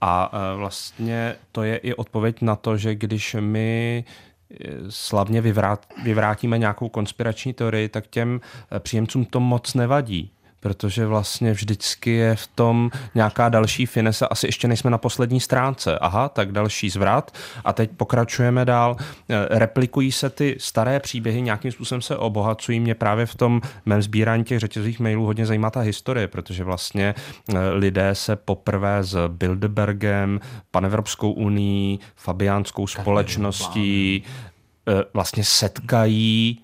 A 0.00 0.30
e, 0.32 0.56
vlastně 0.56 1.36
to 1.52 1.62
je 1.62 1.76
i 1.76 1.94
odpověď 1.94 2.42
na 2.42 2.56
to, 2.56 2.76
že 2.76 2.94
když 2.94 3.36
my 3.40 4.04
e, 4.50 4.54
slavně 4.88 5.40
vyvrát, 5.40 5.86
vyvrátíme 6.04 6.58
nějakou 6.58 6.88
konspirační 6.88 7.52
teorii, 7.52 7.88
tak 7.88 8.06
těm 8.06 8.40
e, 8.76 8.80
příjemcům 8.80 9.24
to 9.24 9.40
moc 9.40 9.74
nevadí 9.74 10.32
protože 10.62 11.06
vlastně 11.06 11.52
vždycky 11.52 12.10
je 12.10 12.36
v 12.36 12.46
tom 12.46 12.90
nějaká 13.14 13.48
další 13.48 13.86
finese, 13.86 14.28
asi 14.28 14.46
ještě 14.46 14.68
nejsme 14.68 14.90
na 14.90 14.98
poslední 14.98 15.40
stránce. 15.40 15.98
Aha, 15.98 16.28
tak 16.28 16.52
další 16.52 16.90
zvrat 16.90 17.30
a 17.64 17.72
teď 17.72 17.90
pokračujeme 17.96 18.64
dál. 18.64 18.96
Eh, 18.98 19.58
replikují 19.58 20.12
se 20.12 20.30
ty 20.30 20.56
staré 20.60 21.00
příběhy, 21.00 21.42
nějakým 21.42 21.72
způsobem 21.72 22.02
se 22.02 22.16
obohacují. 22.16 22.80
Mě 22.80 22.94
právě 22.94 23.26
v 23.26 23.34
tom 23.34 23.60
mém 23.86 24.02
sbírání 24.02 24.44
těch 24.44 24.58
řetězových 24.58 25.00
mailů 25.00 25.26
hodně 25.26 25.46
zajímá 25.46 25.70
ta 25.70 25.80
historie, 25.80 26.28
protože 26.28 26.64
vlastně 26.64 27.14
eh, 27.14 27.58
lidé 27.70 28.14
se 28.14 28.36
poprvé 28.36 29.04
s 29.04 29.28
Bilderbergem, 29.28 30.40
Panevropskou 30.70 31.32
unii, 31.32 31.98
Fabiánskou 32.16 32.86
společností, 32.86 34.22
eh, 34.88 35.04
vlastně 35.14 35.44
setkají 35.44 36.60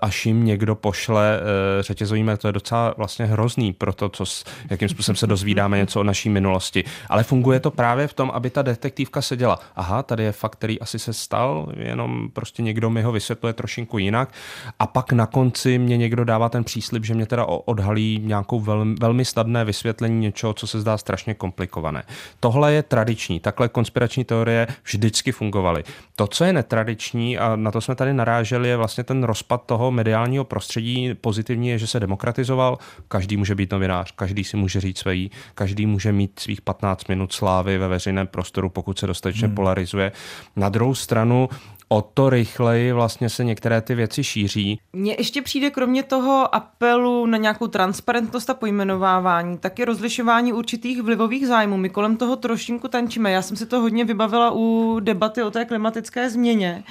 až 0.00 0.26
jim 0.26 0.44
někdo 0.44 0.74
pošle 0.74 1.40
eh, 1.40 1.82
řetězový 1.82 2.26
to 2.38 2.48
je 2.48 2.52
docela 2.52 2.94
vlastně 2.96 3.26
hrozný 3.26 3.72
pro 3.72 3.92
to, 3.92 4.08
co, 4.08 4.24
jakým 4.70 4.88
způsobem 4.88 5.16
se 5.16 5.26
dozvídáme 5.26 5.78
něco 5.78 6.00
o 6.00 6.02
naší 6.02 6.28
minulosti. 6.28 6.84
Ale 7.08 7.22
funguje 7.22 7.60
to 7.60 7.70
právě 7.70 8.06
v 8.06 8.14
tom, 8.14 8.30
aby 8.34 8.50
ta 8.50 8.62
detektivka 8.62 9.22
seděla. 9.22 9.58
Aha, 9.76 10.02
tady 10.02 10.24
je 10.24 10.32
fakt, 10.32 10.56
který 10.56 10.80
asi 10.80 10.98
se 10.98 11.12
stal, 11.12 11.72
jenom 11.76 12.30
prostě 12.32 12.62
někdo 12.62 12.90
mi 12.90 13.02
ho 13.02 13.12
vysvětluje 13.12 13.52
trošinku 13.52 13.98
jinak. 13.98 14.32
A 14.78 14.86
pak 14.86 15.12
na 15.12 15.26
konci 15.26 15.78
mě 15.78 15.96
někdo 15.96 16.24
dává 16.24 16.48
ten 16.48 16.64
příslip, 16.64 17.04
že 17.04 17.14
mě 17.14 17.26
teda 17.26 17.44
odhalí 17.44 18.20
nějakou 18.24 18.60
velmi, 18.60 18.96
velmi 19.00 19.24
snadné 19.24 19.64
vysvětlení 19.64 20.20
něčeho, 20.20 20.54
co 20.54 20.66
se 20.66 20.80
zdá 20.80 20.98
strašně 20.98 21.34
komplikované. 21.34 22.02
Tohle 22.40 22.72
je 22.72 22.82
tradiční, 22.82 23.40
takhle 23.40 23.68
konspirační 23.68 24.24
teorie 24.24 24.66
vždycky 24.84 25.32
fungovaly. 25.32 25.84
To, 26.16 26.26
co 26.26 26.44
je 26.44 26.52
netradiční, 26.52 27.38
a 27.38 27.56
na 27.56 27.70
to 27.70 27.80
jsme 27.80 27.94
tady 27.94 28.14
naráželi, 28.14 28.68
je 28.68 28.76
vlastně 28.76 29.04
ten 29.04 29.24
rozpad 29.50 29.66
toho 29.66 29.90
mediálního 29.90 30.44
prostředí 30.44 31.14
pozitivní 31.20 31.68
je, 31.68 31.78
že 31.78 31.86
se 31.86 32.00
demokratizoval. 32.00 32.78
Každý 33.08 33.36
může 33.36 33.54
být 33.54 33.72
novinář, 33.72 34.12
každý 34.12 34.44
si 34.44 34.56
může 34.56 34.80
říct 34.80 34.98
svojí, 34.98 35.30
každý 35.54 35.86
může 35.86 36.12
mít 36.12 36.38
svých 36.38 36.60
15 36.60 37.08
minut 37.08 37.32
slávy 37.32 37.78
ve 37.78 37.88
veřejném 37.88 38.26
prostoru, 38.26 38.68
pokud 38.70 38.98
se 38.98 39.06
dostatečně 39.06 39.46
hmm. 39.46 39.54
polarizuje. 39.54 40.12
Na 40.56 40.68
druhou 40.68 40.94
stranu 40.94 41.48
o 41.88 42.02
to 42.02 42.30
rychleji 42.30 42.92
vlastně 42.92 43.28
se 43.28 43.44
některé 43.44 43.80
ty 43.80 43.94
věci 43.94 44.24
šíří. 44.24 44.80
Mně 44.92 45.14
ještě 45.18 45.42
přijde 45.42 45.70
kromě 45.70 46.02
toho 46.02 46.54
apelu 46.54 47.26
na 47.26 47.36
nějakou 47.36 47.66
transparentnost 47.66 48.50
a 48.50 48.54
pojmenovávání, 48.54 49.58
taky 49.58 49.84
rozlišování 49.84 50.52
určitých 50.52 51.02
vlivových 51.02 51.46
zájmů. 51.46 51.76
My 51.76 51.90
kolem 51.90 52.16
toho 52.16 52.36
trošinku 52.36 52.88
tančíme. 52.88 53.30
Já 53.30 53.42
jsem 53.42 53.56
si 53.56 53.66
to 53.66 53.80
hodně 53.80 54.04
vybavila 54.04 54.50
u 54.54 55.00
debaty 55.00 55.42
o 55.42 55.50
té 55.50 55.64
klimatické 55.64 56.30
změně, 56.30 56.84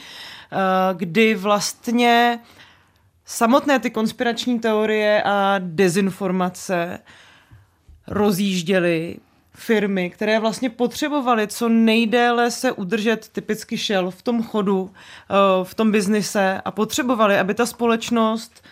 kdy 0.93 1.35
vlastně 1.35 2.39
samotné 3.25 3.79
ty 3.79 3.89
konspirační 3.89 4.59
teorie 4.59 5.23
a 5.23 5.55
dezinformace 5.59 6.99
rozjížděly 8.07 9.17
firmy, 9.55 10.09
které 10.09 10.39
vlastně 10.39 10.69
potřebovaly 10.69 11.47
co 11.47 11.69
nejdéle 11.69 12.51
se 12.51 12.71
udržet, 12.71 13.29
typicky 13.31 13.77
šel 13.77 14.11
v 14.11 14.21
tom 14.21 14.43
chodu, 14.43 14.91
eh, 15.29 15.33
v 15.63 15.73
tom 15.73 15.91
biznise 15.91 16.61
a 16.65 16.71
potřebovali, 16.71 17.37
aby 17.37 17.53
ta 17.53 17.65
společnost 17.65 18.63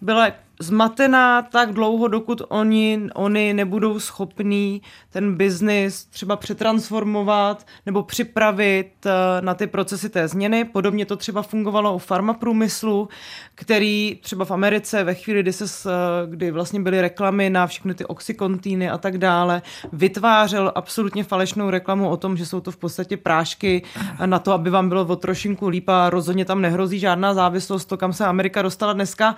byla 0.00 0.30
zmatená 0.60 1.42
tak 1.42 1.72
dlouho, 1.72 2.08
dokud 2.08 2.42
oni, 2.48 3.00
oni 3.14 3.54
nebudou 3.54 4.00
schopní 4.00 4.82
ten 5.10 5.34
biznis 5.34 6.04
třeba 6.04 6.36
přetransformovat 6.36 7.66
nebo 7.86 8.02
připravit 8.02 8.92
eh, 9.06 9.10
na 9.40 9.54
ty 9.54 9.66
procesy 9.66 10.08
té 10.08 10.28
změny. 10.28 10.64
Podobně 10.64 11.06
to 11.06 11.16
třeba 11.16 11.42
fungovalo 11.42 11.94
u 11.94 11.98
farmaprůmyslu, 11.98 13.08
který 13.54 14.18
třeba 14.22 14.44
v 14.44 14.50
Americe 14.50 15.04
ve 15.04 15.14
chvíli, 15.14 15.42
kdy, 15.42 15.52
se, 15.52 15.90
kdy 16.26 16.50
vlastně 16.50 16.80
byly 16.80 17.00
reklamy 17.00 17.50
na 17.50 17.66
všechny 17.66 17.94
ty 17.94 18.04
oxykontíny 18.04 18.90
a 18.90 18.98
tak 18.98 19.18
dále, 19.18 19.62
vytvářel 19.92 20.72
absolutně 20.74 21.24
falešnou 21.24 21.70
reklamu 21.70 22.08
o 22.08 22.16
tom, 22.16 22.36
že 22.36 22.46
jsou 22.46 22.60
to 22.60 22.70
v 22.70 22.76
podstatě 22.76 23.16
prášky 23.16 23.82
na 24.26 24.38
to, 24.38 24.52
aby 24.52 24.70
vám 24.70 24.88
bylo 24.88 25.04
o 25.04 25.16
trošinku 25.16 25.68
líp 25.68 25.88
a 25.88 26.10
rozhodně 26.10 26.44
tam 26.44 26.60
nehrozí 26.60 26.98
žádná 26.98 27.34
závislost, 27.34 27.84
to 27.84 27.96
kam 27.96 28.12
se 28.12 28.26
Amerika 28.26 28.62
dostala 28.62 28.92
dneska. 28.92 29.36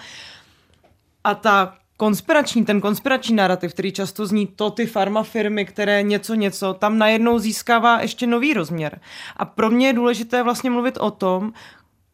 A 1.24 1.34
ta 1.34 1.76
konspirační, 1.96 2.64
ten 2.64 2.80
konspirační 2.80 3.36
narrativ, 3.36 3.72
který 3.72 3.92
často 3.92 4.26
zní 4.26 4.46
to 4.46 4.70
ty 4.70 4.86
farmafirmy, 4.86 5.64
které 5.64 6.02
něco 6.02 6.34
něco, 6.34 6.74
tam 6.74 6.98
najednou 6.98 7.38
získává 7.38 8.00
ještě 8.00 8.26
nový 8.26 8.54
rozměr. 8.54 9.00
A 9.36 9.44
pro 9.44 9.70
mě 9.70 9.86
je 9.86 9.92
důležité 9.92 10.42
vlastně 10.42 10.70
mluvit 10.70 10.96
o 10.96 11.10
tom, 11.10 11.52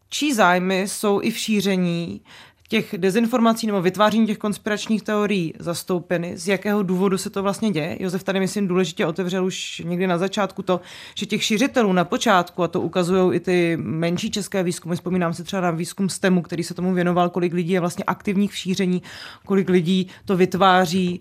čí 0.09 0.35
zájmy 0.35 0.81
jsou 0.89 1.21
i 1.23 1.31
v 1.31 1.39
šíření 1.39 2.21
těch 2.69 2.95
dezinformací 2.99 3.67
nebo 3.67 3.83
vytváření 3.83 4.27
těch 4.27 4.39
konspiračních 4.39 5.03
teorií 5.03 5.55
zastoupeny, 5.59 6.39
z 6.39 6.49
jakého 6.49 6.83
důvodu 6.83 7.19
se 7.19 7.31
to 7.31 7.43
vlastně 7.43 7.71
děje. 7.71 7.97
Josef 8.01 8.25
tady, 8.25 8.41
myslím, 8.41 8.69
důležitě 8.69 9.07
otevřel 9.07 9.45
už 9.45 9.83
někdy 9.85 10.07
na 10.07 10.19
začátku 10.19 10.63
to, 10.63 10.81
že 11.15 11.27
těch 11.27 11.45
šiřitelů 11.45 11.93
na 11.93 12.05
počátku, 12.05 12.63
a 12.63 12.69
to 12.69 12.81
ukazují 12.81 13.37
i 13.37 13.41
ty 13.41 13.77
menší 13.81 14.31
české 14.31 14.63
výzkumy, 14.63 14.95
vzpomínám 14.95 15.35
se 15.35 15.45
třeba 15.45 15.63
na 15.63 15.71
výzkum 15.71 16.09
STEMu, 16.09 16.43
který 16.43 16.65
se 16.65 16.75
tomu 16.75 16.95
věnoval, 16.95 17.31
kolik 17.31 17.53
lidí 17.53 17.73
je 17.73 17.81
vlastně 17.81 18.05
aktivních 18.05 18.53
v 18.53 18.57
šíření, 18.57 19.03
kolik 19.47 19.69
lidí 19.69 20.09
to 20.25 20.37
vytváří. 20.37 21.21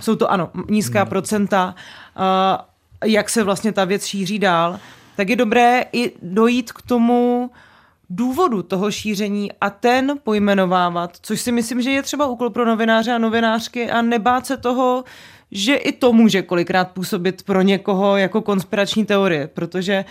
Jsou 0.00 0.16
to, 0.16 0.30
ano, 0.30 0.50
nízká 0.68 1.00
hmm. 1.00 1.08
procenta. 1.08 1.74
jak 3.04 3.30
se 3.30 3.42
vlastně 3.42 3.72
ta 3.72 3.84
věc 3.84 4.04
šíří 4.06 4.38
dál, 4.38 4.78
tak 5.16 5.28
je 5.28 5.36
dobré 5.36 5.84
i 5.92 6.12
dojít 6.22 6.72
k 6.72 6.82
tomu, 6.82 7.50
důvodu 8.10 8.62
toho 8.62 8.90
šíření 8.90 9.52
a 9.60 9.70
ten 9.70 10.12
pojmenovávat, 10.22 11.16
což 11.22 11.40
si 11.40 11.52
myslím, 11.52 11.82
že 11.82 11.90
je 11.90 12.02
třeba 12.02 12.26
úkol 12.26 12.50
pro 12.50 12.64
novináře 12.64 13.12
a 13.12 13.18
novinářky 13.18 13.90
a 13.90 14.02
nebát 14.02 14.46
se 14.46 14.56
toho, 14.56 15.04
že 15.50 15.74
i 15.74 15.92
to 15.92 16.12
může 16.12 16.42
kolikrát 16.42 16.90
působit 16.90 17.42
pro 17.42 17.62
někoho 17.62 18.16
jako 18.16 18.42
konspirační 18.42 19.04
teorie, 19.04 19.46
protože 19.46 20.04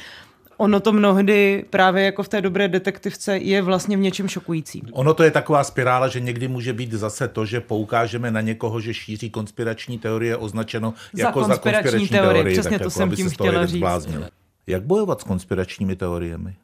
ono 0.57 0.79
to 0.79 0.91
mnohdy 0.91 1.65
právě 1.69 2.03
jako 2.03 2.23
v 2.23 2.29
té 2.29 2.41
dobré 2.41 2.67
detektivce 2.67 3.37
je 3.37 3.61
vlastně 3.61 3.97
v 3.97 3.99
něčem 3.99 4.27
šokující. 4.27 4.81
Ono 4.91 5.13
to 5.13 5.23
je 5.23 5.31
taková 5.31 5.63
spirála, 5.63 6.07
že 6.07 6.19
někdy 6.19 6.47
může 6.47 6.73
být 6.73 6.91
zase 6.91 7.27
to, 7.27 7.45
že 7.45 7.61
poukážeme 7.61 8.31
na 8.31 8.41
někoho, 8.41 8.79
že 8.79 8.93
šíří 8.93 9.29
konspirační 9.29 9.99
teorie 9.99 10.37
označeno 10.37 10.93
za 11.13 11.23
jako 11.23 11.39
konspirační 11.39 11.81
za 11.81 11.81
konspirační 11.81 12.07
teorie. 12.07 12.33
teorie 12.33 12.53
přesně 12.53 12.79
tak 12.79 12.81
to 12.81 12.83
jako, 12.83 12.91
jsem 12.91 13.11
tím 13.11 13.29
chtěla 13.29 13.65
říct. 13.65 13.83
Jak 14.67 14.83
bojovat 14.83 15.21
s 15.21 15.23
konspiračními 15.23 15.95
teoriemi? 15.95 16.55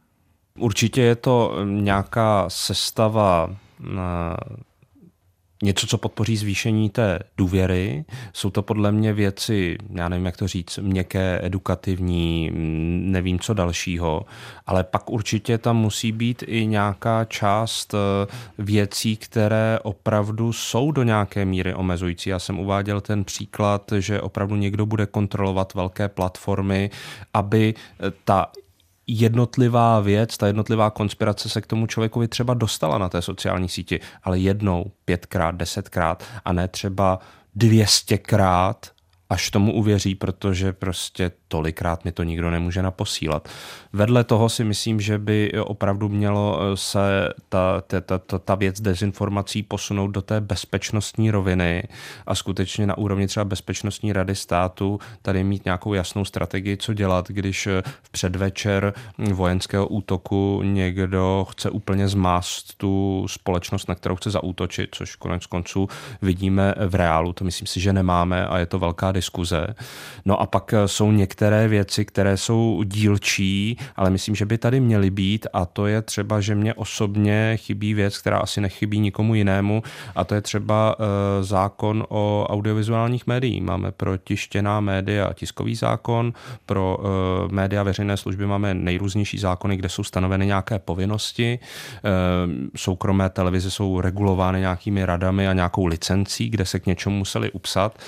Určitě 0.57 1.01
je 1.01 1.15
to 1.15 1.55
nějaká 1.63 2.45
sestava 2.47 3.55
něco, 5.63 5.87
co 5.87 5.97
podpoří 5.97 6.37
zvýšení 6.37 6.89
té 6.89 7.19
důvěry. 7.37 8.05
Jsou 8.33 8.49
to 8.49 8.61
podle 8.61 8.91
mě 8.91 9.13
věci, 9.13 9.77
já 9.95 10.09
nevím, 10.09 10.25
jak 10.25 10.37
to 10.37 10.47
říct, 10.47 10.77
měkké, 10.77 11.39
edukativní, 11.43 12.51
nevím 13.03 13.39
co 13.39 13.53
dalšího, 13.53 14.25
ale 14.67 14.83
pak 14.83 15.09
určitě 15.09 15.57
tam 15.57 15.77
musí 15.77 16.11
být 16.11 16.43
i 16.47 16.65
nějaká 16.65 17.25
část 17.25 17.93
eh, 17.93 17.97
věcí, 18.57 19.17
které 19.17 19.79
opravdu 19.83 20.53
jsou 20.53 20.91
do 20.91 21.03
nějaké 21.03 21.45
míry 21.45 21.73
omezující. 21.73 22.29
Já 22.29 22.39
jsem 22.39 22.59
uváděl 22.59 23.01
ten 23.01 23.23
příklad, 23.23 23.91
že 23.99 24.21
opravdu 24.21 24.55
někdo 24.55 24.85
bude 24.85 25.05
kontrolovat 25.05 25.73
velké 25.73 26.07
platformy, 26.07 26.89
aby 27.33 27.73
ta 28.23 28.51
jednotlivá 29.09 29.99
věc, 29.99 30.37
ta 30.37 30.47
jednotlivá 30.47 30.89
konspirace 30.89 31.49
se 31.49 31.61
k 31.61 31.67
tomu 31.67 31.87
člověkovi 31.87 32.27
třeba 32.27 32.53
dostala 32.53 32.97
na 32.97 33.09
té 33.09 33.21
sociální 33.21 33.69
síti, 33.69 33.99
ale 34.23 34.39
jednou, 34.39 34.91
pětkrát, 35.05 35.55
desetkrát 35.55 36.23
a 36.45 36.53
ne 36.53 36.67
třeba 36.67 37.19
dvěstěkrát 37.55 38.91
až 39.29 39.49
tomu 39.49 39.73
uvěří, 39.73 40.15
protože 40.15 40.73
prostě 40.73 41.31
tolikrát 41.49 42.05
mi 42.05 42.11
to 42.11 42.23
nikdo 42.23 42.49
nemůže 42.49 42.81
naposílat. 42.81 43.49
Vedle 43.93 44.23
toho 44.23 44.49
si 44.49 44.63
myslím, 44.63 45.01
že 45.01 45.17
by 45.17 45.51
opravdu 45.63 46.09
mělo 46.09 46.59
eh, 46.61 46.77
se 46.77 47.33
ta, 47.49 47.81
ta, 47.81 48.17
ta, 48.17 48.39
ta 48.39 48.55
věc 48.55 48.81
dezinformací 48.81 49.63
posunout 49.63 50.07
do 50.07 50.21
té 50.21 50.41
bezpečnostní 50.41 51.31
roviny 51.31 51.83
a 52.27 52.35
skutečně 52.35 52.87
na 52.87 52.97
úrovni 52.97 53.27
třeba 53.27 53.45
Bezpečnostní 53.45 54.13
rady 54.13 54.35
státu 54.35 54.99
tady 55.21 55.43
mít 55.43 55.65
nějakou 55.65 55.93
jasnou 55.93 56.25
strategii, 56.25 56.77
co 56.77 56.93
dělat, 56.93 57.27
když 57.27 57.67
eh, 57.67 57.81
v 58.03 58.09
předvečer 58.09 58.93
vojenského 59.17 59.87
útoku 59.87 60.61
někdo 60.63 61.47
chce 61.51 61.69
úplně 61.69 62.07
zmást 62.07 62.77
tu 62.77 63.25
společnost, 63.29 63.89
na 63.89 63.95
kterou 63.95 64.15
chce 64.15 64.31
zaútočit, 64.31 64.89
což 64.95 65.15
konec 65.15 65.45
konců 65.45 65.87
vidíme 66.21 66.75
v 66.87 66.95
reálu. 66.95 67.33
To 67.33 67.45
myslím 67.45 67.67
si, 67.67 67.79
že 67.79 67.93
nemáme 67.93 68.47
a 68.47 68.57
je 68.57 68.65
to 68.65 68.79
velká 68.79 69.11
diskuze. 69.11 69.67
No 70.25 70.41
a 70.41 70.45
pak 70.45 70.73
eh, 70.73 70.87
jsou 70.87 71.11
některé 71.11 71.38
věci, 71.67 72.05
které 72.05 72.37
jsou 72.37 72.83
dílčí, 72.83 73.77
ale 73.95 74.09
myslím, 74.09 74.35
že 74.35 74.45
by 74.45 74.57
tady 74.57 74.79
měly 74.79 75.09
být 75.09 75.47
a 75.53 75.65
to 75.65 75.87
je 75.87 76.01
třeba, 76.01 76.41
že 76.41 76.55
mě 76.55 76.73
osobně 76.73 77.53
chybí 77.55 77.93
věc, 77.93 78.17
která 78.17 78.37
asi 78.37 78.61
nechybí 78.61 78.99
nikomu 78.99 79.35
jinému 79.35 79.83
a 80.15 80.23
to 80.23 80.35
je 80.35 80.41
třeba 80.41 80.99
uh, 80.99 81.05
zákon 81.41 82.05
o 82.09 82.47
audiovizuálních 82.49 83.27
médiích. 83.27 83.61
Máme 83.61 83.91
pro 83.91 84.17
tištěná 84.17 84.79
média 84.79 85.33
tiskový 85.33 85.75
zákon, 85.75 86.33
pro 86.65 86.97
uh, 86.97 87.51
média 87.51 87.83
veřejné 87.83 88.17
služby 88.17 88.45
máme 88.45 88.73
nejrůznější 88.73 89.37
zákony, 89.39 89.77
kde 89.77 89.89
jsou 89.89 90.03
stanoveny 90.03 90.45
nějaké 90.45 90.79
povinnosti. 90.79 91.59
Uh, 91.59 92.69
soukromé 92.75 93.29
televize 93.29 93.71
jsou 93.71 94.01
regulovány 94.01 94.59
nějakými 94.59 95.05
radami 95.05 95.47
a 95.47 95.53
nějakou 95.53 95.85
licencí, 95.85 96.49
kde 96.49 96.65
se 96.65 96.79
k 96.79 96.85
něčemu 96.85 97.17
museli 97.17 97.51
upsat 97.51 97.99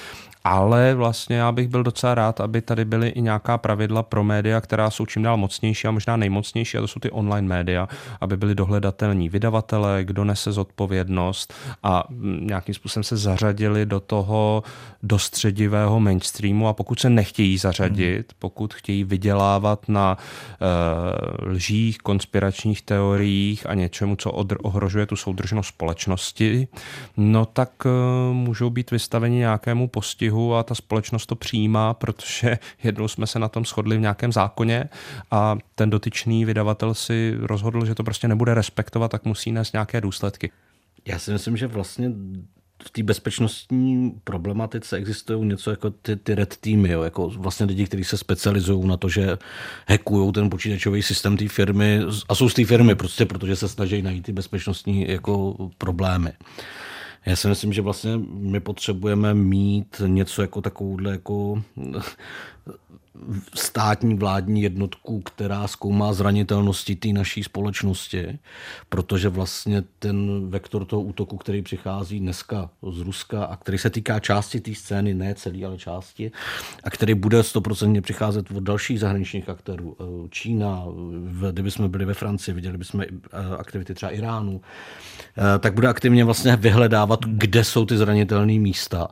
ale 0.44 0.94
vlastně 0.94 1.36
já 1.36 1.52
bych 1.52 1.68
byl 1.68 1.84
docela 1.84 2.16
rád, 2.16 2.42
aby 2.42 2.62
tady 2.62 2.86
byly 2.86 3.10
i 3.10 3.22
nějaká 3.22 3.58
pravidla 3.58 4.04
pro 4.04 4.24
média, 4.24 4.62
která 4.62 4.90
jsou 4.90 5.06
čím 5.06 5.24
dál 5.24 5.38
mocnější 5.38 5.88
a 5.88 5.92
možná 5.92 6.18
nejmocnější, 6.18 6.78
a 6.78 6.82
to 6.82 6.88
jsou 6.88 7.00
ty 7.00 7.12
online 7.12 7.48
média, 7.48 7.88
aby 8.22 8.38
byly 8.38 8.56
dohledatelní 8.56 9.30
vydavatele, 9.30 10.04
kdo 10.04 10.24
nese 10.24 10.52
zodpovědnost 10.52 11.54
a 11.84 12.04
nějakým 12.40 12.76
způsobem 12.76 13.04
se 13.04 13.18
zařadili 13.18 13.86
do 13.86 14.00
toho 14.00 14.64
dostředivého 15.04 16.00
mainstreamu 16.00 16.68
a 16.68 16.74
pokud 16.74 17.00
se 17.00 17.10
nechtějí 17.10 17.58
zařadit, 17.58 18.16
hmm. 18.18 18.38
pokud 18.40 18.74
chtějí 18.74 19.04
vydělávat 19.04 19.90
na 19.90 20.18
uh, 20.18 21.48
lžích, 21.48 21.98
konspiračních 21.98 22.82
teoriích 22.82 23.70
a 23.70 23.74
něčemu, 23.74 24.16
co 24.16 24.30
odr- 24.30 24.58
ohrožuje 24.62 25.06
tu 25.06 25.16
soudržnost 25.16 25.68
společnosti, 25.68 26.68
no 27.18 27.46
tak 27.46 27.86
uh, 27.86 27.92
můžou 28.34 28.70
být 28.70 28.92
vystaveni 28.92 29.38
nějakému 29.38 29.88
postihu 29.88 30.31
příběhu 30.32 30.56
a 30.56 30.64
ta 30.64 30.76
společnost 30.76 31.26
to 31.26 31.36
přijímá, 31.36 31.94
protože 31.94 32.58
jednou 32.84 33.08
jsme 33.08 33.28
se 33.28 33.40
na 33.40 33.48
tom 33.48 33.66
shodli 33.66 33.98
v 33.98 34.02
nějakém 34.02 34.32
zákoně 34.32 34.90
a 35.32 35.58
ten 35.76 35.90
dotyčný 35.90 36.46
vydavatel 36.46 36.94
si 36.94 37.36
rozhodl, 37.40 37.86
že 37.86 37.96
to 37.96 38.04
prostě 38.04 38.28
nebude 38.28 38.54
respektovat, 38.54 39.12
tak 39.12 39.26
musí 39.26 39.52
nést 39.52 39.74
nějaké 39.74 40.02
důsledky. 40.02 40.52
Já 41.06 41.20
si 41.20 41.32
myslím, 41.32 41.58
že 41.58 41.68
vlastně 41.68 42.12
v 42.84 42.90
té 42.90 43.04
bezpečnostní 43.04 44.12
problematice 44.24 44.98
existují 44.98 45.46
něco 45.46 45.72
jako 45.72 45.90
ty, 45.90 46.16
ty 46.16 46.36
red 46.36 46.58
týmy, 46.58 46.92
jo, 46.92 47.02
jako 47.02 47.30
vlastně 47.30 47.66
lidi, 47.66 47.86
kteří 47.86 48.04
se 48.04 48.18
specializují 48.18 48.88
na 48.88 48.98
to, 48.98 49.10
že 49.10 49.38
hackují 49.88 50.32
ten 50.32 50.50
počítačový 50.50 51.04
systém 51.04 51.38
té 51.38 51.48
firmy 51.48 52.02
a 52.30 52.36
jsou 52.36 52.50
z 52.50 52.54
té 52.54 52.66
firmy 52.66 52.96
prostě, 52.96 53.26
protože 53.26 53.56
se 53.56 53.68
snaží 53.68 54.02
najít 54.02 54.26
ty 54.26 54.32
bezpečnostní 54.32 55.12
jako 55.12 55.56
problémy. 55.78 56.32
Já 57.26 57.36
si 57.36 57.48
myslím, 57.48 57.74
že 57.74 57.82
vlastně 57.82 58.18
my 58.28 58.60
potřebujeme 58.60 59.34
mít 59.34 60.02
něco 60.08 60.42
jako 60.42 60.62
takovouhle 60.62 61.12
jako 61.12 61.62
státní 63.56 64.16
vládní 64.16 64.62
jednotku, 64.62 65.22
která 65.22 65.68
zkoumá 65.68 66.14
zranitelnosti 66.14 66.96
té 66.96 67.08
naší 67.08 67.44
společnosti, 67.44 68.40
protože 68.90 69.30
vlastně 69.30 69.84
ten 70.00 70.50
vektor 70.50 70.86
toho 70.86 71.02
útoku, 71.02 71.38
který 71.38 71.62
přichází 71.62 72.20
dneska 72.20 72.70
z 72.92 73.00
Ruska 73.00 73.44
a 73.44 73.56
který 73.56 73.78
se 73.78 73.90
týká 73.90 74.20
části 74.20 74.60
té 74.60 74.76
scény, 74.76 75.14
ne 75.14 75.36
celý, 75.36 75.66
ale 75.66 75.78
části, 75.78 76.32
a 76.84 76.90
který 76.90 77.14
bude 77.14 77.44
stoprocentně 77.44 78.02
přicházet 78.02 78.52
od 78.52 78.64
dalších 78.64 79.00
zahraničních 79.00 79.50
aktérů. 79.50 79.98
Čína, 80.30 80.86
kdyby 81.52 81.72
jsme 81.72 81.90
byli 81.90 82.06
ve 82.06 82.14
Francii, 82.14 82.56
viděli 82.56 82.78
bychom 82.78 83.02
eh, 83.02 83.08
aktivity 83.58 83.94
třeba 83.94 84.12
Iránu, 84.12 84.62
eh, 85.38 85.60
tak 85.60 85.74
bude 85.74 85.88
aktivně 85.88 86.26
vlastně 86.26 86.56
vyhledávat, 86.56 87.11
kde 87.26 87.64
jsou 87.64 87.86
ty 87.86 87.98
zranitelné 87.98 88.54
místa 88.54 89.08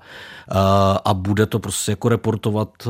a 1.05 1.13
bude 1.13 1.45
to 1.45 1.59
prostě 1.59 1.91
jako 1.91 2.09
reportovat 2.09 2.87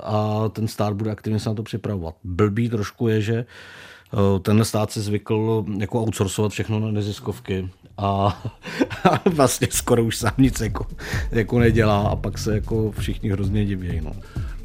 a 0.00 0.48
ten 0.48 0.68
stát 0.68 0.94
bude 0.94 1.10
aktivně 1.10 1.40
se 1.40 1.48
na 1.48 1.54
to 1.54 1.62
připravovat. 1.62 2.14
Blbý 2.24 2.68
trošku 2.68 3.08
je, 3.08 3.20
že 3.20 3.36
eh, 3.36 4.40
ten 4.40 4.64
stát 4.64 4.90
se 4.90 5.00
zvykl 5.00 5.64
jako 5.78 6.02
outsourcovat 6.02 6.52
všechno 6.52 6.80
na 6.80 6.90
neziskovky 6.90 7.68
a, 7.98 8.42
a 9.10 9.28
vlastně 9.30 9.68
skoro 9.70 10.04
už 10.04 10.16
sám 10.16 10.32
nic 10.38 10.60
jako, 10.60 10.86
jako 11.30 11.58
nedělá 11.58 12.08
a 12.08 12.16
pak 12.16 12.38
se 12.38 12.54
jako 12.54 12.90
všichni 12.90 13.30
hrozně 13.30 13.64
diví. 13.64 14.00
No. 14.04 14.12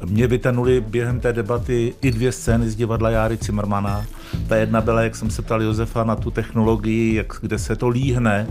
Mě 0.06 0.26
vytanuli 0.26 0.80
během 0.80 1.20
té 1.20 1.32
debaty 1.32 1.94
i 2.02 2.10
dvě 2.10 2.32
scény 2.32 2.70
z 2.70 2.76
divadla 2.76 3.10
Járy 3.10 3.38
Cimrmana. 3.38 4.04
Ta 4.48 4.56
jedna 4.56 4.80
byla, 4.80 5.02
jak 5.02 5.16
jsem 5.16 5.30
se 5.30 5.42
ptal 5.42 5.62
Josefa 5.62 6.04
na 6.04 6.16
tu 6.16 6.30
technologii, 6.30 7.14
jak, 7.14 7.32
kde 7.40 7.58
se 7.58 7.76
to 7.76 7.88
líhne, 7.88 8.46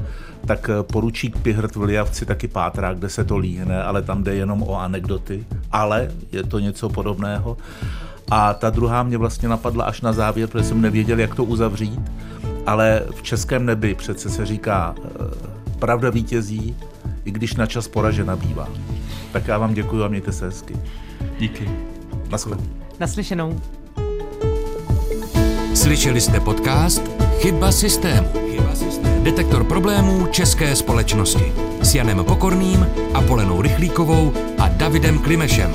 tak 0.45 0.69
poručík 0.91 1.37
Pihrt 1.37 1.75
v 1.75 1.81
Lijavci 1.81 2.25
taky 2.25 2.47
pátrá, 2.47 2.93
kde 2.93 3.09
se 3.09 3.23
to 3.23 3.37
líhne, 3.37 3.83
ale 3.83 4.01
tam 4.01 4.23
jde 4.23 4.35
jenom 4.35 4.63
o 4.63 4.79
anekdoty. 4.79 5.45
Ale 5.71 6.11
je 6.31 6.43
to 6.43 6.59
něco 6.59 6.89
podobného. 6.89 7.57
A 8.31 8.53
ta 8.53 8.69
druhá 8.69 9.03
mě 9.03 9.17
vlastně 9.17 9.49
napadla 9.49 9.85
až 9.85 10.01
na 10.01 10.13
závěr, 10.13 10.49
protože 10.49 10.63
jsem 10.63 10.81
nevěděl, 10.81 11.19
jak 11.19 11.35
to 11.35 11.43
uzavřít. 11.43 12.01
Ale 12.65 13.01
v 13.15 13.21
českém 13.21 13.65
nebi 13.65 13.95
přece 13.95 14.29
se 14.29 14.45
říká, 14.45 14.95
eh, 14.97 15.09
pravda 15.79 16.09
vítězí, 16.09 16.75
i 17.25 17.31
když 17.31 17.55
na 17.55 17.65
čas 17.65 17.87
poražena 17.87 18.35
bývá. 18.35 18.67
Tak 19.31 19.47
já 19.47 19.57
vám 19.57 19.73
děkuji 19.73 20.03
a 20.03 20.07
mějte 20.07 20.31
se 20.31 20.45
hezky. 20.45 20.75
Díky. 21.39 21.69
Naschledanou. 22.29 22.69
Naslyšenou. 22.99 23.61
Slyšeli 25.73 26.21
jste 26.21 26.39
podcast 26.39 27.01
Chyba 27.39 27.71
systému. 27.71 28.27
Chyba 28.51 28.75
systému. 28.75 29.23
Detektor 29.23 29.63
problémů 29.63 30.27
české 30.27 30.75
společnosti. 30.75 31.53
S 31.81 31.95
Janem 31.95 32.23
Pokorným, 32.23 32.87
Apolenou 33.13 33.61
Rychlíkovou 33.61 34.33
a 34.59 34.67
Davidem 34.67 35.19
Klimešem. 35.19 35.73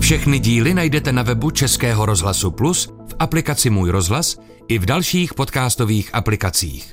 Všechny 0.00 0.38
díly 0.38 0.74
najdete 0.74 1.12
na 1.12 1.22
webu 1.22 1.50
Českého 1.50 2.06
rozhlasu 2.06 2.50
Plus, 2.50 2.86
v 2.86 3.14
aplikaci 3.18 3.70
Můj 3.70 3.90
rozhlas 3.90 4.36
i 4.68 4.78
v 4.78 4.86
dalších 4.86 5.34
podcastových 5.34 6.10
aplikacích. 6.12 6.88